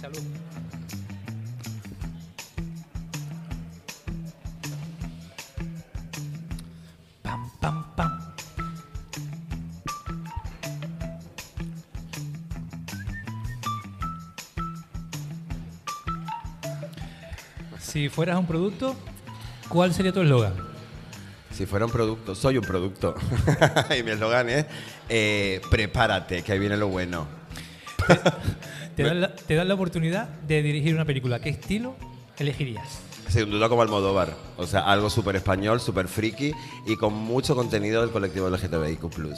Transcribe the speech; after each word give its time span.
Salud. 0.00 0.22
Pam, 7.22 7.50
pam, 7.60 7.84
pam. 7.96 8.20
Si 17.78 18.08
fueras 18.08 18.38
un 18.38 18.46
producto, 18.46 18.96
¿cuál 19.68 19.92
sería 19.92 20.12
tu 20.12 20.22
eslogan? 20.22 20.69
Si 21.60 21.66
fuera 21.66 21.84
un 21.84 21.92
producto, 21.92 22.34
soy 22.34 22.56
un 22.56 22.64
producto. 22.64 23.14
y 23.98 24.02
mi 24.02 24.12
eslogan 24.12 24.48
es 24.48 24.64
eh, 25.10 25.60
prepárate, 25.70 26.40
que 26.40 26.52
ahí 26.52 26.58
viene 26.58 26.74
lo 26.78 26.88
bueno. 26.88 27.26
Te 28.96 29.02
dan, 29.02 29.20
la, 29.20 29.34
te 29.34 29.54
dan 29.54 29.68
la 29.68 29.74
oportunidad 29.74 30.26
de 30.26 30.62
dirigir 30.62 30.94
una 30.94 31.04
película. 31.04 31.38
¿Qué 31.38 31.50
estilo 31.50 31.96
elegirías? 32.38 33.00
Sin 33.28 33.50
duda 33.50 33.68
como 33.68 33.82
Almodóvar. 33.82 34.34
O 34.56 34.66
sea, 34.66 34.80
algo 34.80 35.10
súper 35.10 35.36
español, 35.36 35.80
súper 35.80 36.08
friki 36.08 36.52
y 36.86 36.96
con 36.96 37.12
mucho 37.12 37.54
contenido 37.54 38.00
del 38.00 38.10
colectivo 38.10 38.48
LGTBIQ+. 38.48 39.36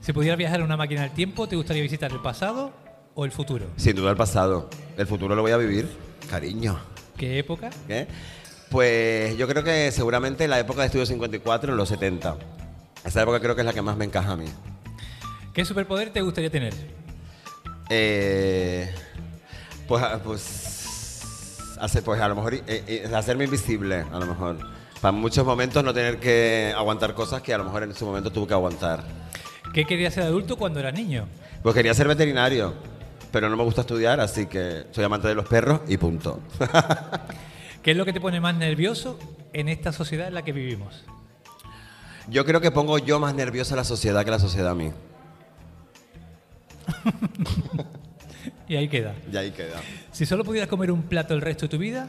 Si 0.00 0.12
pudieras 0.14 0.38
viajar 0.38 0.60
en 0.60 0.66
una 0.66 0.78
máquina 0.78 1.02
del 1.02 1.10
tiempo, 1.10 1.46
¿te 1.46 1.56
gustaría 1.56 1.82
visitar 1.82 2.10
el 2.12 2.20
pasado 2.20 2.72
o 3.14 3.26
el 3.26 3.30
futuro? 3.30 3.66
Sin 3.76 3.94
duda 3.94 4.10
el 4.10 4.16
pasado. 4.16 4.70
El 4.96 5.06
futuro 5.06 5.34
lo 5.34 5.42
voy 5.42 5.52
a 5.52 5.58
vivir, 5.58 5.86
cariño. 6.30 6.78
¿Qué 7.16 7.38
época? 7.38 7.68
¿Qué? 7.86 8.08
Pues 8.70 9.36
yo 9.36 9.48
creo 9.48 9.64
que 9.64 9.90
seguramente 9.90 10.46
la 10.46 10.60
época 10.60 10.82
de 10.82 10.86
Estudio 10.86 11.04
54, 11.04 11.72
en 11.72 11.76
los 11.76 11.88
70. 11.88 12.36
Esa 13.04 13.22
época 13.22 13.40
creo 13.40 13.56
que 13.56 13.62
es 13.62 13.66
la 13.66 13.72
que 13.72 13.82
más 13.82 13.96
me 13.96 14.04
encaja 14.04 14.32
a 14.32 14.36
mí. 14.36 14.46
¿Qué 15.52 15.64
superpoder 15.64 16.10
te 16.10 16.20
gustaría 16.20 16.50
tener? 16.50 16.72
Eh, 17.88 18.94
pues, 19.88 20.02
ah, 20.04 20.20
pues, 20.22 21.20
hace, 21.80 22.02
pues 22.02 22.20
a 22.20 22.28
lo 22.28 22.36
mejor 22.36 22.54
eh, 22.54 22.62
eh, 22.68 23.10
hacerme 23.12 23.44
invisible, 23.44 24.04
a 24.12 24.18
lo 24.20 24.26
mejor. 24.26 24.58
Para 25.00 25.12
muchos 25.12 25.44
momentos 25.44 25.82
no 25.82 25.92
tener 25.92 26.20
que 26.20 26.72
aguantar 26.76 27.14
cosas 27.14 27.42
que 27.42 27.52
a 27.52 27.58
lo 27.58 27.64
mejor 27.64 27.82
en 27.82 27.94
su 27.94 28.06
momento 28.06 28.30
tuve 28.30 28.46
que 28.46 28.54
aguantar. 28.54 29.02
¿Qué 29.74 29.84
querías 29.84 30.14
ser 30.14 30.24
adulto 30.24 30.56
cuando 30.56 30.78
eras 30.78 30.94
niño? 30.94 31.26
Pues 31.64 31.74
quería 31.74 31.94
ser 31.94 32.06
veterinario, 32.06 32.74
pero 33.32 33.48
no 33.48 33.56
me 33.56 33.64
gusta 33.64 33.80
estudiar, 33.80 34.20
así 34.20 34.46
que 34.46 34.84
soy 34.92 35.02
amante 35.02 35.26
de 35.26 35.34
los 35.34 35.46
perros 35.46 35.80
y 35.88 35.96
punto. 35.96 36.38
¿Qué 37.82 37.92
es 37.92 37.96
lo 37.96 38.04
que 38.04 38.12
te 38.12 38.20
pone 38.20 38.40
más 38.40 38.54
nervioso 38.54 39.18
en 39.52 39.68
esta 39.68 39.92
sociedad 39.92 40.28
en 40.28 40.34
la 40.34 40.42
que 40.42 40.52
vivimos? 40.52 41.04
Yo 42.28 42.44
creo 42.44 42.60
que 42.60 42.70
pongo 42.70 42.98
yo 42.98 43.18
más 43.18 43.34
nerviosa 43.34 43.74
a 43.74 43.78
la 43.78 43.84
sociedad 43.84 44.24
que 44.24 44.30
la 44.30 44.38
sociedad 44.38 44.70
a 44.70 44.74
mí. 44.74 44.92
Y 48.70 48.76
ahí 48.76 48.88
queda. 48.88 49.16
Y 49.30 49.36
ahí 49.36 49.50
queda. 49.50 49.80
Si 50.12 50.24
solo 50.24 50.44
pudieras 50.44 50.68
comer 50.68 50.92
un 50.92 51.02
plato 51.02 51.34
el 51.34 51.40
resto 51.40 51.66
de 51.66 51.70
tu 51.70 51.78
vida, 51.78 52.08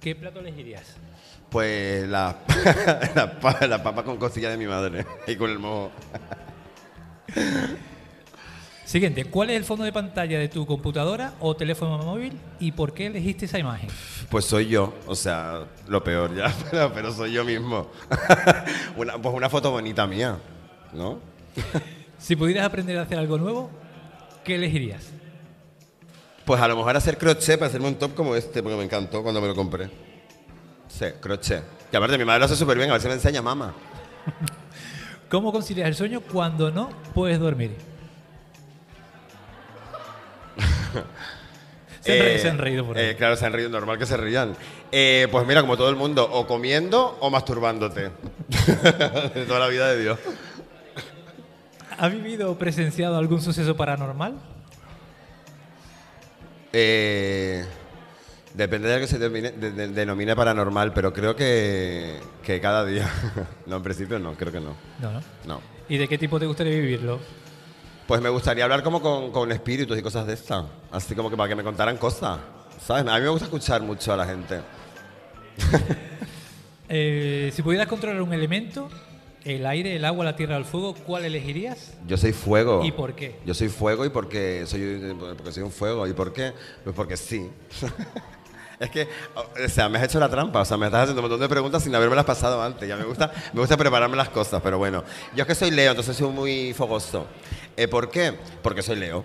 ¿qué 0.00 0.16
plato 0.16 0.40
elegirías? 0.40 0.96
Pues 1.48 2.08
la, 2.08 2.38
la, 3.14 3.66
la 3.68 3.82
papa 3.84 4.02
con 4.02 4.16
costilla 4.16 4.50
de 4.50 4.56
mi 4.56 4.66
madre 4.66 5.06
y 5.28 5.36
con 5.36 5.48
el 5.48 5.60
mojo. 5.60 5.92
Siguiente, 8.92 9.24
¿cuál 9.24 9.48
es 9.48 9.56
el 9.56 9.64
fondo 9.64 9.86
de 9.86 9.90
pantalla 9.90 10.38
de 10.38 10.50
tu 10.50 10.66
computadora 10.66 11.32
o 11.40 11.56
teléfono 11.56 11.96
móvil 11.96 12.38
y 12.60 12.72
por 12.72 12.92
qué 12.92 13.06
elegiste 13.06 13.46
esa 13.46 13.58
imagen? 13.58 13.88
Pues 14.28 14.44
soy 14.44 14.68
yo, 14.68 14.92
o 15.06 15.14
sea, 15.14 15.64
lo 15.88 16.04
peor 16.04 16.36
ya, 16.36 16.54
pero, 16.70 16.92
pero 16.92 17.10
soy 17.10 17.32
yo 17.32 17.42
mismo. 17.42 17.88
una, 18.98 19.16
pues 19.16 19.34
una 19.34 19.48
foto 19.48 19.70
bonita 19.70 20.06
mía, 20.06 20.36
¿no? 20.92 21.20
Si 22.18 22.36
pudieras 22.36 22.66
aprender 22.66 22.98
a 22.98 23.02
hacer 23.02 23.18
algo 23.18 23.38
nuevo, 23.38 23.70
¿qué 24.44 24.56
elegirías? 24.56 25.08
Pues 26.44 26.60
a 26.60 26.68
lo 26.68 26.76
mejor 26.76 26.94
hacer 26.94 27.16
crochet 27.16 27.58
para 27.58 27.70
hacerme 27.70 27.88
un 27.88 27.94
top 27.94 28.14
como 28.14 28.36
este, 28.36 28.62
porque 28.62 28.76
me 28.76 28.84
encantó 28.84 29.22
cuando 29.22 29.40
me 29.40 29.46
lo 29.46 29.54
compré. 29.54 29.88
Sí, 30.88 31.06
crochet. 31.18 31.64
Que 31.90 31.96
aparte 31.96 32.18
mi 32.18 32.26
madre 32.26 32.40
lo 32.40 32.44
hace 32.44 32.56
súper 32.56 32.76
bien, 32.76 32.90
a 32.90 32.92
ver 32.92 33.00
si 33.00 33.08
me 33.08 33.14
enseña 33.14 33.40
mamá. 33.40 33.74
¿Cómo 35.30 35.50
concilias 35.50 35.88
el 35.88 35.94
sueño 35.94 36.20
cuando 36.20 36.70
no 36.70 36.90
puedes 37.14 37.40
dormir? 37.40 37.91
Se, 42.00 42.12
han 42.20 42.26
Eh, 42.28 42.38
se 42.38 42.48
han 42.50 42.58
reído 42.58 42.84
por 42.86 42.96
ahí. 42.98 43.06
eh, 43.10 43.16
claro, 43.16 43.36
se 43.36 43.46
han 43.46 43.52
reído, 43.52 43.68
normal 43.70 43.98
que 43.98 44.06
se 44.06 44.16
rían. 44.16 44.54
Eh, 44.90 45.28
pues 45.30 45.46
mira, 45.46 45.60
como 45.62 45.76
todo 45.76 45.88
el 45.90 45.96
mundo, 45.96 46.28
o 46.30 46.46
comiendo 46.46 47.16
o 47.20 47.30
masturbándote. 47.30 48.10
de 49.34 49.44
toda 49.46 49.58
la 49.60 49.68
vida 49.68 49.88
de 49.92 50.00
Dios. 50.02 50.18
¿Has 51.98 52.10
vivido 52.12 52.50
o 52.50 52.58
presenciado 52.58 53.16
algún 53.16 53.40
suceso 53.40 53.76
paranormal? 53.76 54.34
Depende 58.54 58.88
de 58.88 58.94
lo 58.96 59.00
que 59.00 59.06
se 59.06 59.18
denomine, 59.18 59.50
de- 59.52 59.70
de- 59.72 59.88
denomine 59.88 60.36
paranormal, 60.36 60.92
pero 60.92 61.12
creo 61.12 61.34
que, 61.34 62.20
que 62.42 62.60
cada 62.60 62.84
día. 62.84 63.08
no, 63.66 63.76
en 63.76 63.82
principio 63.82 64.18
no, 64.18 64.34
creo 64.34 64.52
que 64.52 64.60
no. 64.60 64.76
No, 65.00 65.12
no. 65.12 65.22
No. 65.46 65.60
¿Y 65.88 65.96
de 65.96 66.06
qué 66.08 66.18
tipo 66.18 66.38
te 66.38 66.46
gustaría 66.46 66.74
vivirlo? 66.74 67.18
Pues 68.12 68.20
me 68.20 68.28
gustaría 68.28 68.64
hablar 68.64 68.82
como 68.82 69.00
con, 69.00 69.32
con 69.32 69.50
espíritus 69.52 69.98
y 69.98 70.02
cosas 70.02 70.26
de 70.26 70.34
estas. 70.34 70.66
Así 70.90 71.14
como 71.14 71.30
que 71.30 71.36
para 71.38 71.48
que 71.48 71.54
me 71.54 71.62
contaran 71.62 71.96
cosas. 71.96 72.40
¿Sabes? 72.86 73.06
A 73.10 73.16
mí 73.16 73.22
me 73.22 73.30
gusta 73.30 73.46
escuchar 73.46 73.80
mucho 73.80 74.12
a 74.12 74.18
la 74.18 74.26
gente. 74.26 74.60
Eh, 76.90 77.50
si 77.54 77.62
pudieras 77.62 77.88
controlar 77.88 78.20
un 78.20 78.34
elemento, 78.34 78.90
el 79.46 79.64
aire, 79.64 79.96
el 79.96 80.04
agua, 80.04 80.26
la 80.26 80.36
tierra 80.36 80.56
o 80.56 80.58
el 80.58 80.66
fuego, 80.66 80.92
¿cuál 80.92 81.24
elegirías? 81.24 81.94
Yo 82.06 82.18
soy 82.18 82.34
fuego. 82.34 82.84
¿Y 82.84 82.92
por 82.92 83.14
qué? 83.14 83.40
Yo 83.46 83.54
soy 83.54 83.70
fuego 83.70 84.04
y 84.04 84.10
porque 84.10 84.66
soy, 84.66 85.16
porque 85.18 85.52
soy 85.52 85.62
un 85.62 85.72
fuego. 85.72 86.06
¿Y 86.06 86.12
por 86.12 86.34
qué? 86.34 86.52
Pues 86.84 86.94
porque 86.94 87.16
sí. 87.16 87.50
es 88.78 88.90
que, 88.90 89.08
o 89.34 89.68
sea, 89.70 89.88
me 89.88 89.96
has 89.96 90.04
hecho 90.04 90.20
la 90.20 90.28
trampa. 90.28 90.60
O 90.60 90.64
sea, 90.66 90.76
me 90.76 90.84
estás 90.84 91.04
haciendo 91.04 91.22
un 91.22 91.30
montón 91.30 91.40
de 91.40 91.48
preguntas 91.48 91.82
sin 91.82 91.94
haberme 91.94 92.14
las 92.14 92.26
pasado 92.26 92.62
antes. 92.62 92.86
Ya 92.86 92.98
me 92.98 93.04
gusta, 93.04 93.32
me 93.54 93.60
gusta 93.60 93.78
prepararme 93.78 94.18
las 94.18 94.28
cosas, 94.28 94.60
pero 94.62 94.76
bueno. 94.76 95.02
Yo 95.34 95.44
es 95.44 95.48
que 95.48 95.54
soy 95.54 95.70
Leo, 95.70 95.92
entonces 95.92 96.14
soy 96.14 96.28
muy 96.28 96.74
fogoso. 96.74 97.26
Eh, 97.76 97.88
¿Por 97.88 98.10
qué? 98.10 98.34
Porque 98.62 98.82
soy 98.82 98.96
Leo. 98.96 99.24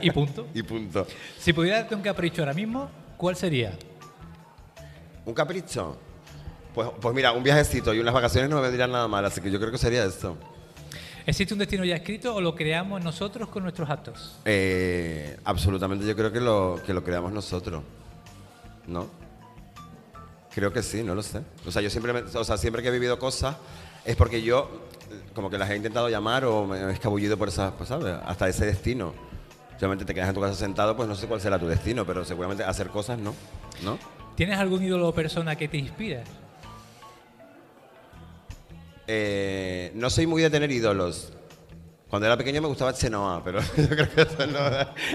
Y 0.00 0.10
punto. 0.10 0.46
y 0.54 0.62
punto. 0.62 1.06
Si 1.38 1.52
pudieras 1.52 1.80
darte 1.82 1.94
un 1.94 2.02
capricho 2.02 2.42
ahora 2.42 2.54
mismo, 2.54 2.90
¿cuál 3.16 3.36
sería? 3.36 3.72
¿Un 5.24 5.34
capricho? 5.34 5.96
Pues, 6.74 6.88
pues 7.00 7.14
mira, 7.14 7.32
un 7.32 7.42
viajecito 7.44 7.94
y 7.94 8.00
unas 8.00 8.12
vacaciones 8.12 8.50
no 8.50 8.56
me 8.56 8.62
vendrían 8.62 8.90
nada 8.90 9.06
mal, 9.06 9.24
así 9.24 9.40
que 9.40 9.50
yo 9.50 9.58
creo 9.60 9.70
que 9.70 9.78
sería 9.78 10.04
esto. 10.04 10.36
¿Existe 11.26 11.54
un 11.54 11.58
destino 11.60 11.84
ya 11.84 11.94
escrito 11.94 12.34
o 12.34 12.40
lo 12.40 12.54
creamos 12.54 13.02
nosotros 13.02 13.48
con 13.48 13.62
nuestros 13.62 13.88
actos? 13.88 14.36
Eh, 14.44 15.38
absolutamente 15.44 16.04
yo 16.04 16.14
creo 16.14 16.30
que 16.32 16.40
lo, 16.40 16.80
que 16.84 16.92
lo 16.92 17.02
creamos 17.02 17.32
nosotros. 17.32 17.82
¿No? 18.86 19.06
Creo 20.54 20.72
que 20.72 20.82
sí, 20.82 21.02
no 21.02 21.14
lo 21.14 21.22
sé. 21.22 21.40
O 21.66 21.70
sea, 21.70 21.80
yo 21.80 21.88
siempre, 21.88 22.12
me- 22.12 22.20
o 22.20 22.44
sea, 22.44 22.58
siempre 22.58 22.82
que 22.82 22.88
he 22.88 22.92
vivido 22.92 23.18
cosas 23.18 23.56
es 24.04 24.16
porque 24.16 24.42
yo 24.42 24.86
como 25.34 25.50
que 25.50 25.58
las 25.58 25.70
he 25.70 25.76
intentado 25.76 26.08
llamar 26.08 26.44
o 26.44 26.66
me 26.66 26.78
he 26.78 26.92
escabullido 26.92 27.36
por 27.36 27.48
esas, 27.48 27.72
pues, 27.72 27.88
¿sabes? 27.88 28.14
Hasta 28.24 28.48
ese 28.48 28.66
destino. 28.66 29.12
Solamente 29.78 30.04
te 30.04 30.14
quedas 30.14 30.28
en 30.28 30.34
tu 30.34 30.40
casa 30.40 30.54
sentado, 30.54 30.96
pues 30.96 31.08
no 31.08 31.14
sé 31.14 31.26
cuál 31.26 31.40
será 31.40 31.58
tu 31.58 31.66
destino, 31.66 32.06
pero 32.06 32.24
seguramente 32.24 32.62
hacer 32.62 32.88
cosas, 32.88 33.18
¿no? 33.18 33.34
¿No? 33.82 33.98
¿Tienes 34.36 34.58
algún 34.58 34.82
ídolo 34.82 35.08
o 35.08 35.14
persona 35.14 35.56
que 35.56 35.68
te 35.68 35.76
inspira? 35.76 36.22
Eh, 39.06 39.92
no 39.94 40.08
soy 40.10 40.26
muy 40.26 40.42
de 40.42 40.50
tener 40.50 40.70
ídolos. 40.70 41.32
Cuando 42.08 42.26
era 42.26 42.36
pequeño 42.36 42.62
me 42.62 42.68
gustaba 42.68 42.92
Chenoa, 42.94 43.42
pero 43.42 43.60
yo 43.76 43.88
creo 43.88 44.08
que 44.08 44.22
eso 44.22 44.46
no, 44.46 44.58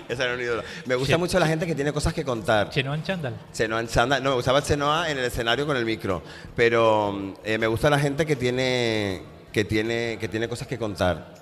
ese 0.10 0.22
era 0.22 0.34
un 0.34 0.42
ídolo. 0.42 0.64
Me 0.86 0.96
gusta 0.96 1.18
mucho 1.18 1.40
la 1.40 1.48
gente 1.48 1.66
que 1.66 1.74
tiene 1.74 1.94
cosas 1.94 2.14
que 2.14 2.26
contar. 2.26 2.70
Chenoan 2.70 3.04
Chandal. 3.04 3.36
Chenoa 3.54 3.80
en 3.80 3.88
chándal. 3.88 4.22
No, 4.22 4.32
me 4.32 4.36
gustaba 4.36 4.62
Chenoa 4.62 5.10
en 5.10 5.18
el 5.18 5.24
escenario 5.24 5.66
con 5.66 5.78
el 5.78 5.86
micro. 5.86 6.22
Pero 6.58 7.36
eh, 7.44 7.58
me 7.58 7.68
gusta 7.68 7.90
la 7.90 8.00
gente 8.00 8.26
que 8.26 8.36
tiene, 8.36 9.22
que, 9.52 9.66
tiene, 9.66 10.18
que 10.20 10.28
tiene 10.28 10.48
cosas 10.48 10.68
que 10.68 10.78
contar. 10.78 11.34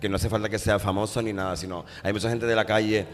Que 0.00 0.08
no 0.08 0.16
hace 0.16 0.28
falta 0.28 0.48
que 0.48 0.58
sea 0.58 0.78
famoso 0.78 1.20
ni 1.22 1.32
nada, 1.32 1.56
sino 1.56 1.84
hay 2.02 2.12
mucha 2.12 2.28
gente 2.28 2.46
de 2.46 2.54
la 2.54 2.64
calle 2.64 3.06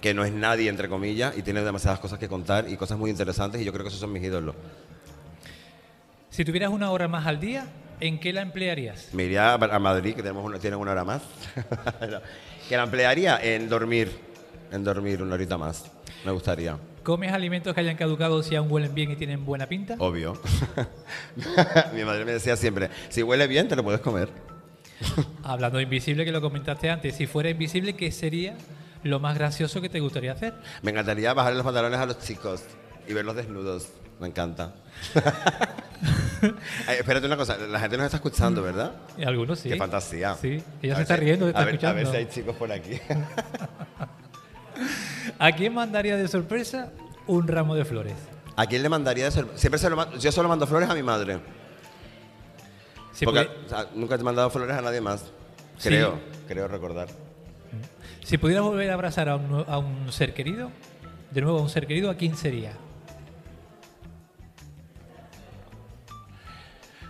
que 0.00 0.14
no 0.14 0.24
es 0.24 0.32
nadie, 0.32 0.68
entre 0.68 0.88
comillas, 0.88 1.36
y 1.36 1.42
tiene 1.42 1.62
demasiadas 1.62 1.98
cosas 2.00 2.18
que 2.18 2.28
contar 2.28 2.68
y 2.68 2.76
cosas 2.76 2.98
muy 2.98 3.10
interesantes, 3.10 3.60
y 3.60 3.64
yo 3.64 3.72
creo 3.72 3.84
que 3.84 3.88
esos 3.88 4.00
son 4.00 4.12
mis 4.12 4.22
ídolos. 4.22 4.54
Si 6.30 6.44
tuvieras 6.44 6.70
una 6.70 6.90
hora 6.90 7.08
más 7.08 7.26
al 7.26 7.40
día, 7.40 7.66
¿en 8.00 8.20
qué 8.20 8.32
la 8.32 8.42
emplearías? 8.42 9.08
Me 9.12 9.24
iría 9.24 9.54
a 9.54 9.78
Madrid, 9.78 10.14
que 10.14 10.22
tenemos 10.22 10.44
una, 10.44 10.58
tienen 10.58 10.78
una 10.78 10.92
hora 10.92 11.04
más. 11.04 11.22
que 12.68 12.76
la 12.76 12.82
emplearía 12.82 13.38
en 13.42 13.68
dormir, 13.68 14.10
en 14.70 14.84
dormir 14.84 15.22
una 15.22 15.34
horita 15.34 15.56
más. 15.56 15.90
Me 16.24 16.32
gustaría. 16.32 16.76
¿Comes 17.06 17.32
alimentos 17.32 17.72
que 17.72 17.80
hayan 17.82 17.94
caducado 17.94 18.42
si 18.42 18.56
aún 18.56 18.66
huelen 18.68 18.92
bien 18.92 19.12
y 19.12 19.14
tienen 19.14 19.44
buena 19.46 19.68
pinta? 19.68 19.94
Obvio. 20.00 20.36
Mi 21.94 22.02
madre 22.04 22.24
me 22.24 22.32
decía 22.32 22.56
siempre, 22.56 22.90
si 23.10 23.22
huele 23.22 23.46
bien, 23.46 23.68
te 23.68 23.76
lo 23.76 23.84
puedes 23.84 24.00
comer. 24.00 24.28
Hablando 25.44 25.76
de 25.78 25.84
invisible, 25.84 26.24
que 26.24 26.32
lo 26.32 26.40
comentaste 26.40 26.90
antes, 26.90 27.14
si 27.14 27.28
fuera 27.28 27.48
invisible, 27.48 27.94
¿qué 27.94 28.10
sería 28.10 28.56
lo 29.04 29.20
más 29.20 29.36
gracioso 29.38 29.80
que 29.80 29.88
te 29.88 30.00
gustaría 30.00 30.32
hacer? 30.32 30.54
Me 30.82 30.90
encantaría 30.90 31.32
bajarle 31.32 31.58
los 31.58 31.64
pantalones 31.64 32.00
a 32.00 32.06
los 32.06 32.18
chicos 32.18 32.64
y 33.06 33.12
verlos 33.12 33.36
desnudos. 33.36 33.88
Me 34.18 34.26
encanta. 34.26 34.74
Ay, 36.88 36.96
espérate 36.98 37.24
una 37.26 37.36
cosa, 37.36 37.56
la 37.56 37.78
gente 37.78 37.96
nos 37.98 38.06
está 38.06 38.16
escuchando, 38.16 38.62
¿verdad? 38.64 38.90
Algunos 39.24 39.60
sí. 39.60 39.68
Qué 39.68 39.76
fantasía. 39.76 40.34
Sí, 40.34 40.60
ella 40.82 40.94
A 40.94 40.96
se 40.96 41.02
está 41.02 41.14
si- 41.14 41.20
riendo, 41.20 41.46
está 41.46 41.60
a 41.60 41.64
ver, 41.66 41.74
escuchando. 41.74 42.00
A 42.00 42.02
ver 42.02 42.12
si 42.12 42.16
hay 42.16 42.26
chicos 42.26 42.56
por 42.56 42.72
aquí. 42.72 42.98
¿A 45.38 45.52
quién 45.52 45.74
mandaría 45.74 46.16
de 46.16 46.28
sorpresa 46.28 46.92
un 47.26 47.46
ramo 47.46 47.74
de 47.74 47.84
flores? 47.84 48.14
¿A 48.56 48.66
quién 48.66 48.82
le 48.82 48.88
mandaría 48.88 49.26
de 49.26 49.30
sor- 49.30 49.50
Siempre 49.56 49.78
se 49.78 49.90
lo 49.90 50.16
yo 50.18 50.32
solo 50.32 50.48
mando 50.48 50.66
flores 50.66 50.88
a 50.88 50.94
mi 50.94 51.02
madre. 51.02 51.38
Porque 53.24 53.40
pudi- 53.40 53.48
o 53.66 53.68
sea, 53.68 53.86
nunca 53.94 54.14
he 54.14 54.18
mandado 54.18 54.50
flores 54.50 54.76
a 54.76 54.82
nadie 54.82 55.00
más. 55.00 55.24
Sí. 55.78 55.88
Creo, 55.88 56.18
creo 56.48 56.68
recordar. 56.68 57.08
Si 58.24 58.38
pudieras 58.38 58.64
volver 58.64 58.90
a 58.90 58.94
abrazar 58.94 59.28
a 59.28 59.36
un, 59.36 59.48
nue- 59.50 59.64
a 59.68 59.78
un 59.78 60.10
ser 60.12 60.32
querido, 60.34 60.70
de 61.30 61.40
nuevo 61.42 61.58
a 61.58 61.62
un 61.62 61.68
ser 61.68 61.86
querido, 61.86 62.10
¿a 62.10 62.14
quién 62.16 62.36
sería? 62.36 62.72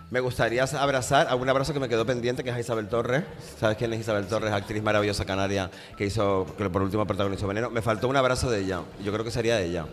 Me 0.08 0.20
gustaría 0.20 0.62
abrazar 0.62 1.26
a 1.28 1.34
un 1.34 1.48
abrazo 1.48 1.72
que 1.72 1.80
me 1.80 1.88
quedó 1.88 2.06
pendiente, 2.06 2.44
que 2.44 2.50
es 2.50 2.56
a 2.56 2.60
Isabel 2.60 2.88
Torres. 2.88 3.24
¿Sabes 3.58 3.76
quién 3.76 3.92
es 3.92 4.00
Isabel 4.00 4.26
Torres? 4.26 4.52
Actriz 4.52 4.80
maravillosa 4.80 5.24
canaria 5.24 5.68
que 5.96 6.06
hizo, 6.06 6.46
que 6.56 6.70
por 6.70 6.82
último 6.82 7.04
protagonizó 7.06 7.48
Veneno. 7.48 7.70
Me 7.70 7.82
faltó 7.82 8.06
un 8.06 8.16
abrazo 8.16 8.48
de 8.48 8.60
ella. 8.60 8.82
Yo 9.04 9.12
creo 9.12 9.24
que 9.24 9.32
sería 9.32 9.60
ella. 9.60 9.86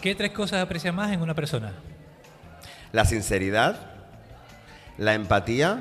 ¿Qué 0.00 0.14
tres 0.14 0.30
cosas 0.30 0.62
aprecias 0.62 0.94
más 0.94 1.10
en 1.10 1.20
una 1.20 1.34
persona? 1.34 1.74
La 2.92 3.04
sinceridad, 3.04 3.76
la 4.96 5.14
empatía 5.14 5.80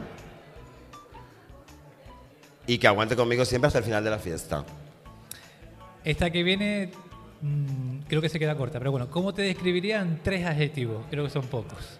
y 2.66 2.80
que 2.80 2.88
aguante 2.88 3.16
conmigo 3.16 3.46
siempre 3.46 3.68
hasta 3.68 3.80
el 3.80 3.86
final 3.86 4.04
de 4.04 4.10
la 4.10 4.18
fiesta. 4.18 4.66
Esta 6.04 6.32
que 6.32 6.42
viene 6.42 6.92
mm, 7.42 8.00
creo 8.08 8.22
que 8.22 8.30
se 8.30 8.40
queda 8.40 8.56
corta, 8.56 8.80
pero 8.80 8.92
bueno, 8.92 9.10
¿cómo 9.10 9.34
te 9.34 9.42
describirían 9.42 10.20
tres 10.24 10.46
adjetivos? 10.46 11.06
Creo 11.10 11.24
que 11.24 11.30
son 11.30 11.46
pocos. 11.48 12.00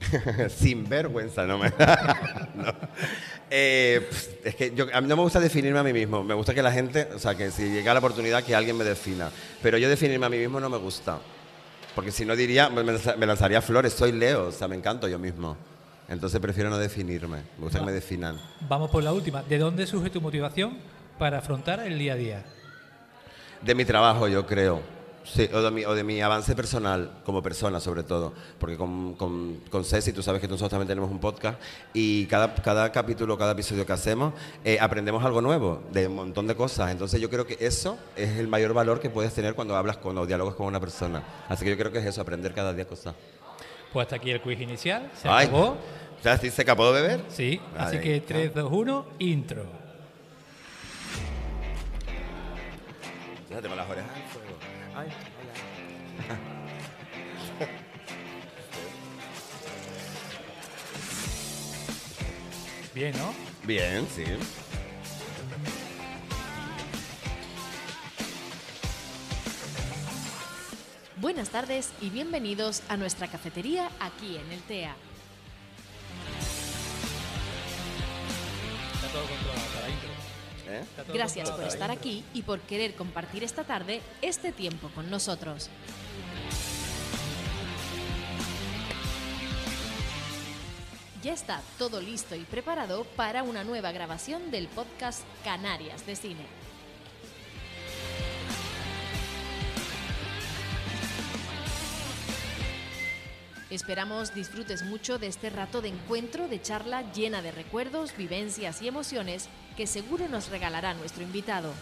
Sin 0.48 0.88
vergüenza, 0.88 1.46
no 1.46 1.58
me. 1.58 1.70
no. 2.54 2.74
Eh, 3.50 4.08
es 4.44 4.54
que 4.54 4.74
yo, 4.74 4.86
a 4.92 5.00
mí 5.00 5.08
no 5.08 5.16
me 5.16 5.22
gusta 5.22 5.40
definirme 5.40 5.78
a 5.78 5.82
mí 5.82 5.92
mismo. 5.92 6.22
Me 6.22 6.34
gusta 6.34 6.54
que 6.54 6.62
la 6.62 6.72
gente, 6.72 7.08
o 7.14 7.18
sea, 7.18 7.34
que 7.34 7.50
si 7.50 7.68
llega 7.68 7.92
la 7.92 7.98
oportunidad, 7.98 8.42
que 8.42 8.54
alguien 8.54 8.76
me 8.76 8.84
defina. 8.84 9.30
Pero 9.62 9.76
yo 9.78 9.88
definirme 9.88 10.26
a 10.26 10.28
mí 10.28 10.38
mismo 10.38 10.60
no 10.60 10.70
me 10.70 10.78
gusta. 10.78 11.18
Porque 11.94 12.12
si 12.12 12.24
no 12.24 12.36
diría, 12.36 12.70
me 12.70 13.26
lanzaría 13.26 13.60
flores. 13.60 13.92
Soy 13.92 14.12
Leo, 14.12 14.46
o 14.46 14.52
sea, 14.52 14.68
me 14.68 14.76
encanto 14.76 15.08
yo 15.08 15.18
mismo. 15.18 15.56
Entonces 16.08 16.40
prefiero 16.40 16.70
no 16.70 16.78
definirme. 16.78 17.38
Me 17.56 17.64
gusta 17.64 17.78
que 17.78 17.84
me 17.84 17.92
definan. 17.92 18.36
Vamos 18.68 18.90
por 18.90 19.02
la 19.02 19.12
última. 19.12 19.42
¿De 19.42 19.58
dónde 19.58 19.86
surge 19.86 20.10
tu 20.10 20.20
motivación 20.20 20.78
para 21.18 21.38
afrontar 21.38 21.80
el 21.80 21.98
día 21.98 22.14
a 22.14 22.16
día? 22.16 22.44
De 23.62 23.74
mi 23.74 23.84
trabajo, 23.84 24.28
yo 24.28 24.46
creo. 24.46 24.80
Sí, 25.22 25.48
o 25.52 25.60
de 25.60 25.70
mi, 25.70 25.84
o 25.84 25.94
de 25.94 26.02
mi 26.02 26.20
avance 26.22 26.56
personal, 26.56 27.10
como 27.24 27.42
persona 27.42 27.78
sobre 27.78 28.02
todo. 28.02 28.32
Porque 28.58 28.76
con, 28.76 29.14
con, 29.14 29.60
con 29.70 29.84
Ceci, 29.84 30.12
tú 30.12 30.22
sabes 30.22 30.40
que 30.40 30.48
nosotros 30.48 30.70
también 30.70 30.88
tenemos 30.88 31.10
un 31.10 31.20
podcast 31.20 31.60
y 31.92 32.26
cada, 32.26 32.54
cada 32.54 32.90
capítulo, 32.90 33.36
cada 33.36 33.52
episodio 33.52 33.84
que 33.84 33.92
hacemos, 33.92 34.32
eh, 34.64 34.78
aprendemos 34.80 35.22
algo 35.24 35.42
nuevo, 35.42 35.82
de 35.92 36.06
un 36.06 36.16
montón 36.16 36.46
de 36.46 36.56
cosas. 36.56 36.90
Entonces 36.90 37.20
yo 37.20 37.28
creo 37.28 37.46
que 37.46 37.58
eso 37.60 37.98
es 38.16 38.38
el 38.38 38.48
mayor 38.48 38.72
valor 38.72 38.98
que 38.98 39.10
puedes 39.10 39.32
tener 39.34 39.54
cuando 39.54 39.76
hablas 39.76 39.98
con 39.98 40.16
o 40.16 40.26
dialogas 40.26 40.54
con 40.54 40.66
una 40.66 40.80
persona. 40.80 41.22
Así 41.48 41.64
que 41.64 41.70
yo 41.70 41.76
creo 41.76 41.92
que 41.92 41.98
es 41.98 42.06
eso, 42.06 42.22
aprender 42.22 42.54
cada 42.54 42.72
día 42.72 42.86
cosas. 42.86 43.14
Pues 43.92 44.04
hasta 44.04 44.16
aquí 44.16 44.30
el 44.30 44.40
quiz 44.40 44.60
inicial. 44.60 45.10
Se 45.20 45.28
Ay, 45.28 45.48
acabó. 45.48 45.76
¿Ya 46.24 46.34
estoy 46.34 46.50
seca? 46.50 46.74
¿Puedo 46.76 46.92
beber? 46.92 47.22
Sí, 47.28 47.60
así 47.76 47.98
que 47.98 48.20
ya. 48.20 48.26
3, 48.26 48.54
2, 48.54 48.68
1, 48.72 49.06
intro. 49.18 49.79
Fíjate 53.60 53.68
con 53.68 53.76
las 53.76 53.90
orejas 53.90 54.16
al 54.16 54.22
fuego. 54.22 54.56
Ay, 54.96 55.08
hola. 56.24 56.38
Bien, 62.94 63.12
¿no? 63.18 63.34
Bien, 63.64 64.08
sí. 64.08 64.24
Buenas 71.16 71.50
tardes 71.50 71.92
y 72.00 72.08
bienvenidos 72.08 72.82
a 72.88 72.96
nuestra 72.96 73.28
cafetería 73.28 73.90
aquí 74.00 74.38
en 74.38 74.52
el 74.52 74.62
TEA. 74.62 74.96
Está 78.94 79.08
todo 79.08 79.26
controlado 79.26 79.66
para 79.74 79.90
intro. 79.90 80.09
¿Eh? 80.70 80.84
Gracias 81.12 81.50
por 81.50 81.64
estar 81.64 81.90
aquí 81.90 82.24
y 82.32 82.42
por 82.42 82.60
querer 82.60 82.94
compartir 82.94 83.42
esta 83.42 83.64
tarde 83.64 84.00
este 84.22 84.52
tiempo 84.52 84.88
con 84.94 85.10
nosotros. 85.10 85.68
Ya 91.22 91.32
está 91.34 91.60
todo 91.76 92.00
listo 92.00 92.34
y 92.34 92.44
preparado 92.44 93.04
para 93.04 93.42
una 93.42 93.64
nueva 93.64 93.92
grabación 93.92 94.50
del 94.50 94.68
podcast 94.68 95.22
Canarias 95.44 96.06
de 96.06 96.16
Cine. 96.16 96.60
Esperamos 103.70 104.34
disfrutes 104.34 104.82
mucho 104.82 105.18
de 105.18 105.28
este 105.28 105.48
rato 105.48 105.80
de 105.80 105.88
encuentro, 105.88 106.48
de 106.48 106.60
charla 106.60 107.12
llena 107.12 107.40
de 107.40 107.52
recuerdos, 107.52 108.16
vivencias 108.16 108.82
y 108.82 108.88
emociones 108.88 109.48
que 109.76 109.86
seguro 109.86 110.28
nos 110.28 110.48
regalará 110.48 110.94
nuestro 110.94 111.22
invitado. 111.22 111.72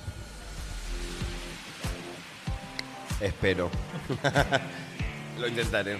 Espero. 3.20 3.70
Lo 5.38 5.48
intentaré. 5.48 5.98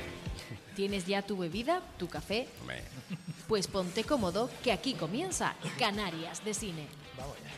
¿Tienes 0.75 1.07
ya 1.07 1.23
tu 1.23 1.37
bebida, 1.37 1.83
tu 1.99 2.09
café? 2.09 2.47
Pues 3.49 3.67
ponte 3.67 4.05
cómodo 4.05 4.51
que 4.63 4.73
aquí 4.73 4.95
comienza 4.95 5.55
Canarias 5.79 6.45
de 6.45 6.55
Cine. 6.55 6.87
Momento 7.17 7.49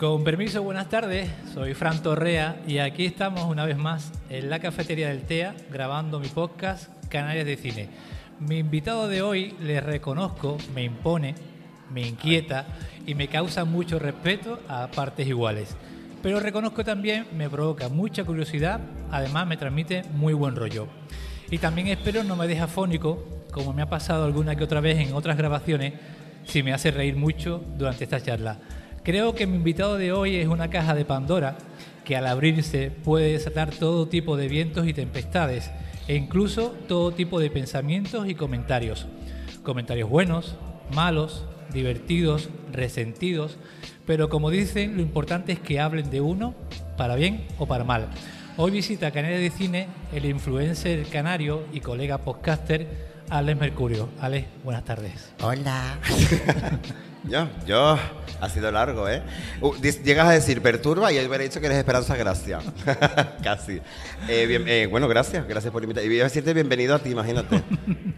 Con 0.00 0.24
permiso, 0.24 0.62
buenas 0.62 0.88
tardes. 0.88 1.28
Soy 1.52 1.74
Fran 1.74 2.02
Torrea 2.02 2.62
y 2.66 2.78
aquí 2.78 3.04
estamos 3.04 3.44
una 3.44 3.66
vez 3.66 3.76
más 3.76 4.10
en 4.30 4.48
la 4.48 4.58
cafetería 4.58 5.08
del 5.08 5.24
TEA 5.24 5.54
grabando 5.70 6.18
mi 6.18 6.28
podcast 6.28 6.90
Canarias 7.10 7.44
de 7.44 7.58
Cine. 7.58 7.88
Mi 8.38 8.56
invitado 8.56 9.08
de 9.08 9.20
hoy, 9.20 9.54
le 9.60 9.78
reconozco, 9.82 10.56
me 10.74 10.84
impone, 10.84 11.34
me 11.92 12.00
inquieta 12.08 12.64
y 13.06 13.14
me 13.14 13.28
causa 13.28 13.66
mucho 13.66 13.98
respeto 13.98 14.60
a 14.68 14.86
partes 14.86 15.28
iguales. 15.28 15.76
Pero 16.22 16.40
reconozco 16.40 16.82
también, 16.82 17.26
me 17.36 17.50
provoca 17.50 17.90
mucha 17.90 18.24
curiosidad, 18.24 18.80
además 19.10 19.46
me 19.46 19.58
transmite 19.58 20.04
muy 20.14 20.32
buen 20.32 20.56
rollo. 20.56 20.88
Y 21.50 21.58
también 21.58 21.88
espero 21.88 22.24
no 22.24 22.36
me 22.36 22.48
deje 22.48 22.62
afónico, 22.62 23.22
como 23.52 23.74
me 23.74 23.82
ha 23.82 23.90
pasado 23.90 24.24
alguna 24.24 24.56
que 24.56 24.64
otra 24.64 24.80
vez 24.80 24.98
en 25.06 25.12
otras 25.12 25.36
grabaciones, 25.36 25.92
si 26.46 26.62
me 26.62 26.72
hace 26.72 26.90
reír 26.90 27.16
mucho 27.16 27.62
durante 27.76 28.04
esta 28.04 28.22
charla. 28.22 28.60
Creo 29.02 29.34
que 29.34 29.46
mi 29.46 29.56
invitado 29.56 29.96
de 29.96 30.12
hoy 30.12 30.36
es 30.36 30.46
una 30.46 30.68
caja 30.68 30.94
de 30.94 31.06
Pandora 31.06 31.56
que 32.04 32.16
al 32.16 32.26
abrirse 32.26 32.90
puede 32.90 33.32
desatar 33.32 33.70
todo 33.70 34.08
tipo 34.08 34.36
de 34.36 34.46
vientos 34.46 34.86
y 34.86 34.92
tempestades 34.92 35.70
e 36.06 36.16
incluso 36.16 36.74
todo 36.86 37.10
tipo 37.12 37.40
de 37.40 37.50
pensamientos 37.50 38.28
y 38.28 38.34
comentarios. 38.34 39.06
Comentarios 39.62 40.10
buenos, 40.10 40.56
malos, 40.92 41.46
divertidos, 41.72 42.50
resentidos, 42.72 43.56
pero 44.06 44.28
como 44.28 44.50
dicen, 44.50 44.96
lo 44.96 45.02
importante 45.02 45.52
es 45.52 45.60
que 45.60 45.80
hablen 45.80 46.10
de 46.10 46.20
uno 46.20 46.54
para 46.98 47.14
bien 47.14 47.46
o 47.58 47.66
para 47.66 47.84
mal. 47.84 48.08
Hoy 48.58 48.70
visita 48.70 49.12
Canarias 49.12 49.40
de 49.40 49.50
Cine 49.50 49.86
el 50.12 50.26
influencer 50.26 51.06
canario 51.06 51.62
y 51.72 51.80
colega 51.80 52.18
podcaster 52.18 52.86
Alex 53.30 53.58
Mercurio. 53.58 54.10
Alex, 54.20 54.46
buenas 54.62 54.84
tardes. 54.84 55.32
Hola. 55.40 55.98
yo, 57.24 57.48
yo. 57.66 57.98
Ha 58.42 58.48
sido 58.48 58.72
largo, 58.72 59.06
¿eh? 59.06 59.22
Uh, 59.60 59.74
llegas 60.02 60.26
a 60.26 60.30
decir 60.30 60.62
perturba 60.62 61.12
y 61.12 61.16
yo 61.16 61.28
hubiera 61.28 61.44
dicho 61.44 61.60
que 61.60 61.66
eres 61.66 61.76
Esperanza 61.76 62.16
Gracia. 62.16 62.60
Casi. 63.44 63.80
Eh, 64.28 64.46
bien- 64.46 64.64
eh, 64.66 64.86
bueno, 64.90 65.08
gracias. 65.08 65.46
Gracias 65.46 65.70
por 65.70 65.82
invitar. 65.82 66.02
Y 66.04 66.08
voy 66.08 66.20
a 66.20 66.24
decirte 66.24 66.54
bienvenido 66.54 66.94
a 66.94 66.98
ti, 67.00 67.10
imagínate. 67.10 67.62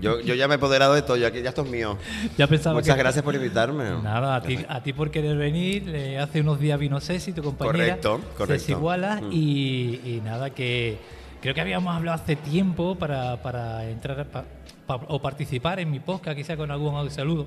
Yo, 0.01 0.21
yo 0.21 0.37
ya 0.37 0.47
me 0.47 0.55
he 0.55 0.57
apoderado 0.59 0.95
de 0.95 1.03
todo. 1.03 1.17
Ya, 1.17 1.33
que- 1.33 1.43
ya 1.43 1.49
esto 1.49 1.63
es 1.63 1.71
mío. 1.71 1.99
Ya 2.39 2.47
pensaba 2.47 2.77
Muchas 2.77 2.95
que- 2.95 3.03
gracias 3.03 3.25
por 3.25 3.35
invitarme. 3.35 3.85
Nada, 4.01 4.37
a 4.37 4.43
ti, 4.43 4.65
a 4.69 4.81
ti 4.81 4.93
por 4.93 5.11
querer 5.11 5.37
venir. 5.37 5.89
eh, 5.93 6.19
hace 6.21 6.41
unos 6.41 6.61
días 6.61 6.79
vino 6.79 7.01
Ceci, 7.01 7.33
tu 7.33 7.43
compañera. 7.43 7.97
Correcto, 7.97 8.21
correcto. 8.39 8.61
Ceci 8.61 8.75
Wallace, 8.75 9.23
Mm. 9.23 9.33
y, 9.33 10.01
y 10.05 10.23
nada, 10.25 10.51
que 10.51 10.99
creo 11.41 11.53
que 11.53 11.61
habíamos 11.61 11.97
hablado 11.97 12.23
hace 12.23 12.37
tiempo 12.37 12.95
para, 12.95 13.43
para 13.43 13.89
entrar 13.91 14.25
pa- 14.27 14.45
pa- 14.87 15.01
o 15.09 15.21
participar 15.21 15.81
en 15.81 15.91
mi 15.91 15.99
podcast, 15.99 16.37
quizá 16.37 16.57
con 16.57 16.71
algún 16.71 17.11
saludo. 17.11 17.47